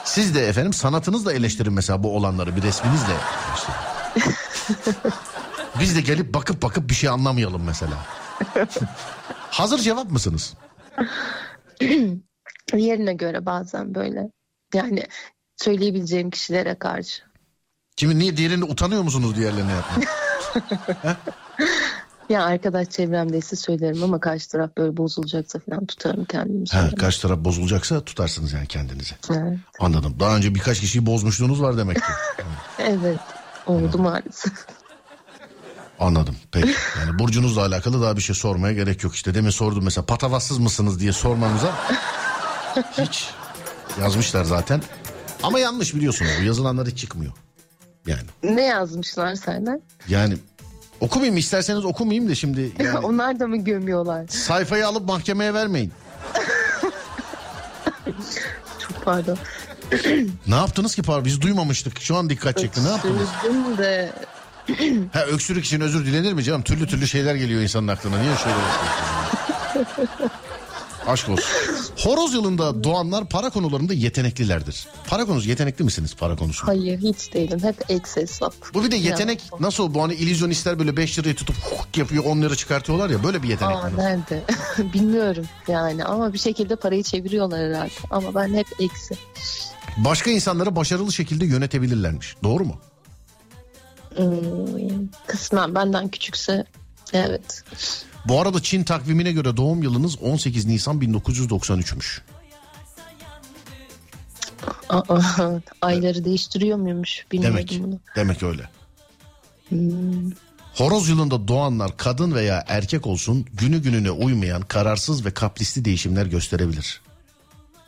Siz 0.04 0.34
de 0.34 0.48
efendim 0.48 0.72
sanatınızla 0.72 1.32
eleştirin 1.32 1.72
mesela 1.72 2.02
bu 2.02 2.16
olanları 2.16 2.56
bir 2.56 2.62
resminizle. 2.62 3.14
Biz 5.80 5.96
de 5.96 6.00
gelip 6.00 6.34
bakıp 6.34 6.62
bakıp 6.62 6.90
bir 6.90 6.94
şey 6.94 7.10
anlamayalım 7.10 7.62
mesela. 7.66 7.94
Hazır 9.50 9.78
cevap 9.78 10.10
mısınız? 10.10 10.54
Yerine 12.78 13.14
göre 13.14 13.46
bazen 13.46 13.94
böyle. 13.94 14.30
Yani 14.74 15.04
söyleyebileceğim 15.56 16.30
kişilere 16.30 16.74
karşı. 16.74 17.22
Kimi 17.96 18.18
niye 18.18 18.36
diğerini 18.36 18.64
utanıyor 18.64 19.02
musunuz 19.02 19.36
diğerlerine 19.36 19.72
yapmak? 19.72 20.08
Ya 22.30 22.44
arkadaş 22.44 22.88
çevremdeyse 22.90 23.56
söylerim 23.56 24.02
ama 24.02 24.20
karşı 24.20 24.48
taraf 24.48 24.70
böyle 24.76 24.96
bozulacaksa 24.96 25.58
falan 25.58 25.86
tutarım 25.86 26.24
kendimi. 26.24 26.64
Ha, 26.72 26.90
karşı 26.98 27.22
taraf 27.22 27.38
bozulacaksa 27.38 28.04
tutarsınız 28.04 28.52
yani 28.52 28.66
kendinizi. 28.66 29.14
Evet. 29.30 29.58
Anladım. 29.80 30.16
Daha 30.20 30.36
önce 30.36 30.54
birkaç 30.54 30.80
kişiyi 30.80 31.06
bozmuşluğunuz 31.06 31.62
var 31.62 31.76
demek 31.76 31.96
ki. 31.96 32.02
Evet. 32.78 33.18
Oldu 33.66 33.98
maalesef. 33.98 34.52
Anladım. 36.00 36.36
Peki. 36.52 36.74
Yani 37.00 37.18
burcunuzla 37.18 37.66
alakalı 37.66 38.02
daha 38.02 38.16
bir 38.16 38.22
şey 38.22 38.36
sormaya 38.36 38.74
gerek 38.74 39.04
yok 39.04 39.14
işte. 39.14 39.34
Demin 39.34 39.50
sordum 39.50 39.84
mesela 39.84 40.06
patavatsız 40.06 40.58
mısınız 40.58 41.00
diye 41.00 41.12
sormamıza 41.12 41.74
hiç 42.98 43.30
yazmışlar 44.00 44.44
zaten. 44.44 44.82
Ama 45.42 45.58
yanlış 45.60 45.94
biliyorsunuz. 45.94 46.30
Bu 46.40 46.44
yazılanlar 46.44 46.86
hiç 46.86 46.98
çıkmıyor. 46.98 47.32
Yani. 48.06 48.22
Ne 48.42 48.62
yazmışlar 48.62 49.34
senden? 49.34 49.82
Yani 50.08 50.34
okumayayım 51.00 51.36
isterseniz 51.36 51.84
okumayayım 51.84 52.30
da 52.30 52.34
şimdi 52.34 52.72
yani 52.78 52.98
Onlar 52.98 53.40
da 53.40 53.46
mı 53.46 53.56
gömüyorlar? 53.56 54.28
sayfayı 54.28 54.86
alıp 54.86 55.08
mahkemeye 55.08 55.54
vermeyin. 55.54 55.92
Çok 58.78 59.04
pardon. 59.04 59.38
Ne 60.46 60.54
yaptınız 60.54 60.94
ki 60.94 61.02
pardon 61.02 61.24
biz 61.24 61.40
duymamıştık. 61.40 62.00
Şu 62.00 62.16
an 62.16 62.30
dikkat 62.30 62.58
çekti. 62.58 62.84
Ne 62.84 62.88
yaptınız? 62.88 63.28
Öksürdüm 63.44 63.78
de 63.78 64.12
Ha 65.12 65.24
öksürük 65.26 65.64
için 65.64 65.80
özür 65.80 66.06
dilenir 66.06 66.32
mi 66.32 66.44
canım? 66.44 66.62
Türlü 66.62 66.86
türlü 66.86 67.06
şeyler 67.08 67.34
geliyor 67.34 67.62
insanın 67.62 67.88
aklına. 67.88 68.18
Niye 68.18 68.32
şöyle? 68.36 68.56
Aşk 71.06 71.28
olsun. 71.28 71.44
Horoz 71.96 72.34
yılında 72.34 72.84
doğanlar 72.84 73.28
para 73.28 73.50
konularında 73.50 73.94
yeteneklilerdir. 73.94 74.86
Para 75.06 75.24
konusu 75.26 75.48
yetenekli 75.48 75.84
misiniz 75.84 76.14
para 76.16 76.36
konusunda? 76.36 76.72
hayır 76.72 76.98
hiç 76.98 77.34
değilim. 77.34 77.60
Hep 77.62 77.76
eks 77.88 78.16
hesap. 78.16 78.54
Bu 78.74 78.84
bir 78.84 78.90
de 78.90 78.96
yetenek 78.96 79.42
nasıl 79.60 79.94
bu 79.94 80.02
hani 80.02 80.14
illüzyonistler 80.14 80.78
böyle 80.78 80.96
5 80.96 81.18
lirayı 81.18 81.34
tutup 81.34 81.56
huk 81.56 81.96
yapıyor 81.98 82.24
10 82.24 82.42
lira 82.42 82.56
çıkartıyorlar 82.56 83.10
ya 83.10 83.24
böyle 83.24 83.42
bir 83.42 83.48
yetenek 83.48 83.76
Aa, 83.76 83.90
mi? 83.90 83.96
nerede? 83.98 84.44
Bilmiyorum 84.92 85.46
yani 85.68 86.04
ama 86.04 86.32
bir 86.32 86.38
şekilde 86.38 86.76
parayı 86.76 87.02
çeviriyorlar 87.02 87.60
herhalde. 87.60 87.92
Ama 88.10 88.34
ben 88.34 88.54
hep 88.54 88.66
eksi. 88.80 89.14
Başka 89.96 90.30
insanları 90.30 90.76
başarılı 90.76 91.12
şekilde 91.12 91.46
yönetebilirlermiş. 91.46 92.36
Doğru 92.42 92.64
mu? 92.64 92.78
Hmm, 94.16 95.08
kısmen 95.26 95.74
benden 95.74 96.08
küçükse 96.08 96.64
evet. 97.12 97.62
Bu 98.28 98.40
arada 98.40 98.62
Çin 98.62 98.84
takvimine 98.84 99.32
göre 99.32 99.56
doğum 99.56 99.82
yılınız 99.82 100.22
18 100.22 100.66
Nisan 100.66 101.00
1993'müş. 101.00 102.20
Aa, 104.88 105.02
ayları 105.82 106.24
değiştiriyor 106.24 106.78
muymuş 106.78 107.26
bilmiyordum 107.32 107.56
Demek. 107.58 107.80
bunu. 107.82 107.98
Demek 108.16 108.42
öyle. 108.42 108.62
Hmm, 109.68 110.30
Horoz 110.74 111.08
yılında 111.08 111.48
doğanlar 111.48 111.96
kadın 111.96 112.34
veya 112.34 112.64
erkek 112.68 113.06
olsun 113.06 113.46
günü 113.52 113.82
gününe 113.82 114.10
uymayan 114.10 114.62
kararsız 114.62 115.24
ve 115.24 115.30
kaprisli 115.30 115.84
değişimler 115.84 116.26
gösterebilir. 116.26 117.00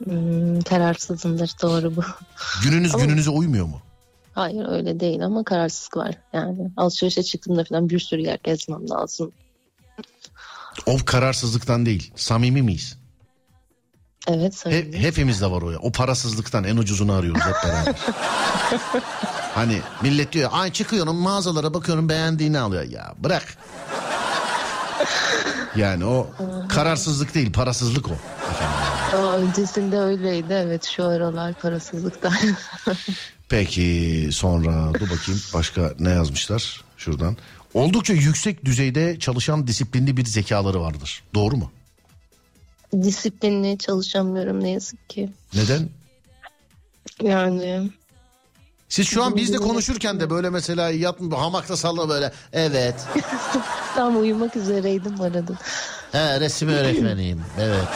hmm, 0.04 0.60
kararsızımdır 0.60 1.50
doğru 1.62 1.96
bu. 1.96 2.02
Gününüz 2.64 2.94
Ama- 2.94 3.04
gününüze 3.04 3.30
uymuyor 3.30 3.66
mu? 3.66 3.80
Hayır 4.34 4.66
öyle 4.68 5.00
değil 5.00 5.24
ama 5.26 5.44
kararsızlık 5.44 5.96
var. 5.96 6.14
Yani 6.32 6.70
alışverişe 6.76 7.22
çıktığımda 7.22 7.64
falan 7.64 7.88
bir 7.90 7.98
sürü 8.00 8.20
yer 8.20 8.38
gezmem 8.44 8.90
lazım. 8.90 9.32
O 10.86 10.98
kararsızlıktan 11.04 11.86
değil. 11.86 12.12
Samimi 12.16 12.62
miyiz? 12.62 12.98
Evet 14.28 14.52
He- 14.52 14.56
söyleyeyim. 14.56 14.92
hepimizde 14.94 15.50
var 15.50 15.62
o 15.62 15.70
ya. 15.70 15.78
O 15.78 15.92
parasızlıktan 15.92 16.64
en 16.64 16.76
ucuzunu 16.76 17.12
arıyoruz 17.12 17.42
hep 17.42 17.54
beraber. 17.64 17.94
hani 19.54 19.80
millet 20.02 20.32
diyor 20.32 20.50
ay 20.52 20.72
çıkıyorum 20.72 21.16
mağazalara 21.16 21.74
bakıyorum 21.74 22.08
beğendiğini 22.08 22.58
alıyor. 22.58 22.82
Ya 22.82 23.14
bırak. 23.18 23.56
Yani 25.76 26.04
o 26.04 26.30
kararsızlık 26.68 27.34
değil 27.34 27.52
parasızlık 27.52 28.06
o. 28.08 28.12
Aa, 29.16 29.36
öncesinde 29.36 29.98
öyleydi 29.98 30.52
evet 30.52 30.84
şu 30.84 31.04
aralar 31.04 31.54
parasızlıktan. 31.54 32.32
Peki 33.48 34.28
sonra 34.32 34.94
dur 34.94 35.00
bakayım 35.10 35.40
başka 35.54 35.94
ne 35.98 36.10
yazmışlar 36.10 36.80
şuradan. 36.96 37.36
Oldukça 37.74 38.12
yüksek 38.12 38.64
düzeyde 38.64 39.18
çalışan 39.18 39.66
disiplinli 39.66 40.16
bir 40.16 40.24
zekaları 40.24 40.80
vardır. 40.80 41.22
Doğru 41.34 41.56
mu? 41.56 41.70
Disiplinli 43.02 43.78
çalışamıyorum 43.78 44.64
ne 44.64 44.70
yazık 44.70 45.10
ki. 45.10 45.30
Neden? 45.54 45.88
Yani 47.22 47.90
Siz 48.88 49.08
şu 49.08 49.22
an 49.22 49.36
bizle 49.36 49.56
konuşurken 49.56 50.20
de 50.20 50.30
böyle 50.30 50.50
mesela 50.50 50.90
yat 50.90 51.20
hamakta 51.20 51.76
salla 51.76 52.08
böyle. 52.08 52.32
Evet. 52.52 52.94
tam 53.94 54.20
uyumak 54.20 54.56
üzereydim 54.56 55.20
aradım. 55.20 55.58
He 56.12 56.40
resim 56.40 56.68
öğretmeniyim. 56.68 57.42
Evet. 57.60 57.88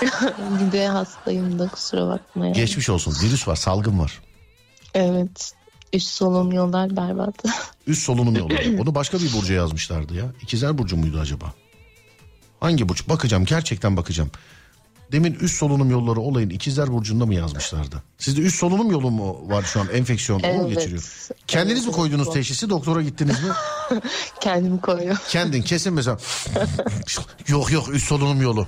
bir 0.60 0.72
de 0.72 0.88
hastayım 0.88 1.58
da 1.58 1.68
kusura 1.68 2.08
bakmayın. 2.08 2.54
Geçmiş 2.54 2.90
olsun. 2.90 3.14
Virüs 3.22 3.48
var, 3.48 3.56
salgın 3.56 3.98
var. 3.98 4.20
Evet. 4.94 5.52
Üst 5.92 6.08
solunum 6.08 6.52
yollar 6.52 6.96
berbat. 6.96 7.34
Üst 7.86 8.02
solunum 8.02 8.36
yolları. 8.36 8.82
Onu 8.82 8.94
başka 8.94 9.18
bir 9.18 9.32
burca 9.32 9.54
yazmışlardı 9.54 10.14
ya. 10.14 10.24
İkizler 10.42 10.78
burcu 10.78 10.96
muydu 10.96 11.18
acaba? 11.20 11.52
Hangi 12.60 12.88
burç? 12.88 13.08
Bakacağım 13.08 13.44
gerçekten 13.44 13.96
bakacağım. 13.96 14.30
Demin 15.12 15.34
üst 15.34 15.56
solunum 15.58 15.90
yolları 15.90 16.20
olayın 16.20 16.50
ikizler 16.50 16.92
burcunda 16.92 17.26
mı 17.26 17.34
yazmışlardı? 17.34 18.02
Sizde 18.18 18.40
üst 18.40 18.56
solunum 18.58 18.90
yolu 18.90 19.10
mu 19.10 19.48
var 19.48 19.62
şu 19.62 19.80
an 19.80 19.88
enfeksiyon 19.92 20.40
mu 20.40 20.46
Evet. 20.50 20.68
geçiriyor? 20.68 21.02
Kendiniz 21.46 21.86
mi 21.86 21.92
koydunuz 21.92 22.32
teşhisi 22.32 22.70
doktora 22.70 23.02
gittiniz 23.02 23.36
mi? 23.44 23.50
Kendimi 24.40 24.80
koyuyorum. 24.80 25.18
Kendin 25.28 25.62
kesin 25.62 25.92
mesela 25.92 26.18
yok 27.48 27.72
yok 27.72 27.88
üst 27.94 28.06
solunum 28.08 28.42
yolu. 28.42 28.66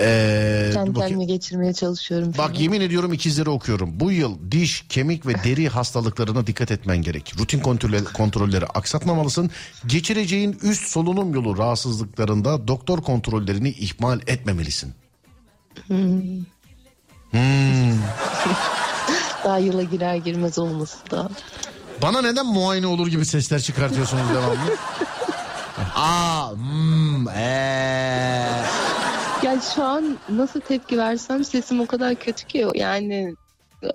Ee, 0.00 0.64
dur 0.68 0.74
Kendi 0.74 0.90
bakayım. 0.90 1.08
kendime 1.08 1.24
geçirmeye 1.24 1.72
çalışıyorum. 1.72 2.32
Bak 2.38 2.60
yemin 2.60 2.80
ediyorum 2.80 3.12
ikizleri 3.12 3.50
okuyorum. 3.50 4.00
Bu 4.00 4.12
yıl 4.12 4.50
diş, 4.50 4.84
kemik 4.88 5.26
ve 5.26 5.44
deri 5.44 5.68
hastalıklarına 5.68 6.46
dikkat 6.46 6.70
etmen 6.70 7.02
gerek. 7.02 7.34
Rutin 7.38 7.60
kontrolleri, 7.60 8.04
kontrolleri 8.04 8.66
aksatmamalısın. 8.66 9.50
Geçireceğin 9.86 10.58
üst 10.62 10.88
solunum 10.88 11.34
yolu 11.34 11.58
rahatsızlıklarında 11.58 12.68
doktor 12.68 13.02
kontrollerini 13.02 13.70
ihmal 13.70 14.20
etmemelisin. 14.26 14.94
Hmm. 15.86 16.20
Hmm. 17.30 17.98
Daha 19.44 19.58
yıla 19.58 19.82
girer 19.82 20.16
girmez 20.16 20.58
olması 20.58 21.10
da. 21.10 21.30
Bana 22.02 22.22
neden 22.22 22.46
muayene 22.46 22.86
olur 22.86 23.06
gibi 23.06 23.26
sesler 23.26 23.60
çıkartıyorsunuz 23.60 24.28
devamlı? 24.34 24.56
Aa, 25.94 26.50
hmm, 26.50 27.28
ee. 27.28 28.77
Ya 29.48 29.60
şu 29.74 29.84
an 29.84 30.18
nasıl 30.28 30.60
tepki 30.60 30.98
versem 30.98 31.44
sesim 31.44 31.80
o 31.80 31.86
kadar 31.86 32.14
kötü 32.14 32.46
ki 32.46 32.66
yani 32.74 33.34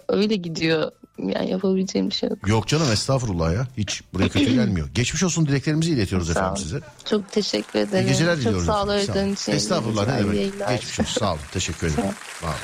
öyle 0.10 0.36
gidiyor. 0.36 0.92
Yani 1.20 1.50
yapabileceğim 1.50 2.10
bir 2.10 2.16
şey 2.16 2.30
yok. 2.30 2.48
Yok 2.48 2.68
canım 2.68 2.92
estağfurullah 2.92 3.54
ya. 3.54 3.68
Hiç 3.78 4.02
buraya 4.14 4.30
kötü 4.30 4.54
gelmiyor. 4.56 4.90
Geçmiş 4.96 5.24
olsun 5.24 5.46
dileklerimizi 5.48 5.92
iletiyoruz 5.92 6.28
Sağ 6.28 6.32
efendim 6.32 6.52
olun. 6.52 6.62
size. 6.64 6.80
Çok 7.10 7.32
teşekkür 7.32 7.80
ederim. 7.80 8.06
İyi 8.06 8.08
geceler 8.08 8.36
Çok 8.36 8.42
diliyoruz. 8.46 8.66
sağ 8.66 8.74
efendim. 8.74 8.88
Sağ 8.88 8.92
olun. 8.94 8.94
öğretmen 9.00 9.34
için. 9.34 9.52
Estağfurullah 9.52 10.08
ne 10.08 10.20
demek. 10.20 10.36
yayınlar. 10.36 10.72
Geçmiş 10.72 11.00
olsun 11.00 11.20
sağ 11.20 11.32
olun. 11.32 11.40
Teşekkür 11.52 11.88
ederim. 11.88 12.04
Var 12.44 12.48
olun. 12.50 12.58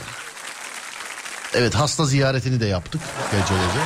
Evet 1.54 1.76
hasta 1.76 2.06
ziyaretini 2.06 2.60
de 2.60 2.66
yaptık 2.66 3.02
gece 3.32 3.42
gece. 3.42 3.80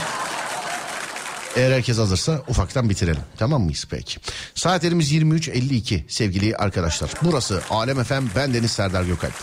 Eğer 1.56 1.72
herkes 1.72 1.98
hazırsa 1.98 2.42
ufaktan 2.48 2.90
bitirelim. 2.90 3.22
Tamam 3.38 3.64
mıyız 3.64 3.86
peki? 3.90 4.20
Saatlerimiz 4.56 5.14
23.52 5.14 6.02
sevgili 6.08 6.56
arkadaşlar. 6.56 7.12
Burası 7.24 7.62
Alem 7.70 8.04
FM 8.04 8.24
ben 8.36 8.54
Deniz 8.54 8.72
Serdar 8.72 9.04
Gökalp. 9.04 9.34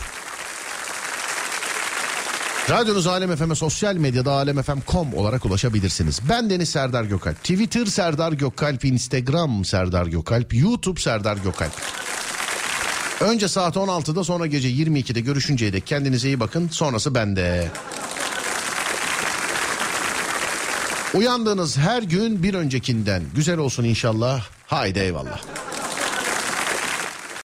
Radyonuz 2.71 3.07
Alem 3.07 3.37
FM'e 3.37 3.55
sosyal 3.55 3.95
medyada 3.95 4.33
alemfm.com 4.33 5.15
olarak 5.15 5.47
ulaşabilirsiniz. 5.47 6.21
Ben 6.29 6.51
Deniz 6.51 6.69
Serdar 6.69 7.05
Gökalp. 7.05 7.37
Twitter 7.37 7.87
Serdar 7.87 8.33
Gökalp, 8.33 8.85
Instagram 8.85 9.65
Serdar 9.65 10.07
Gökalp, 10.07 10.55
YouTube 10.55 11.01
Serdar 11.01 11.37
Gökalp. 11.37 11.73
Önce 13.21 13.49
saat 13.49 13.77
16'da 13.77 14.25
sonra 14.25 14.47
gece 14.47 14.69
22'de 14.69 15.21
görüşünceye 15.21 15.73
dek 15.73 15.87
kendinize 15.87 16.29
iyi 16.29 16.41
bakın. 16.41 16.69
Sonrası 16.69 17.15
bende. 17.15 17.71
Uyandığınız 21.15 21.79
her 21.79 22.03
gün 22.03 22.43
bir 22.43 22.55
öncekinden 22.55 23.23
güzel 23.35 23.59
olsun 23.59 23.85
inşallah. 23.85 24.47
Haydi 24.67 24.99
eyvallah. 24.99 25.41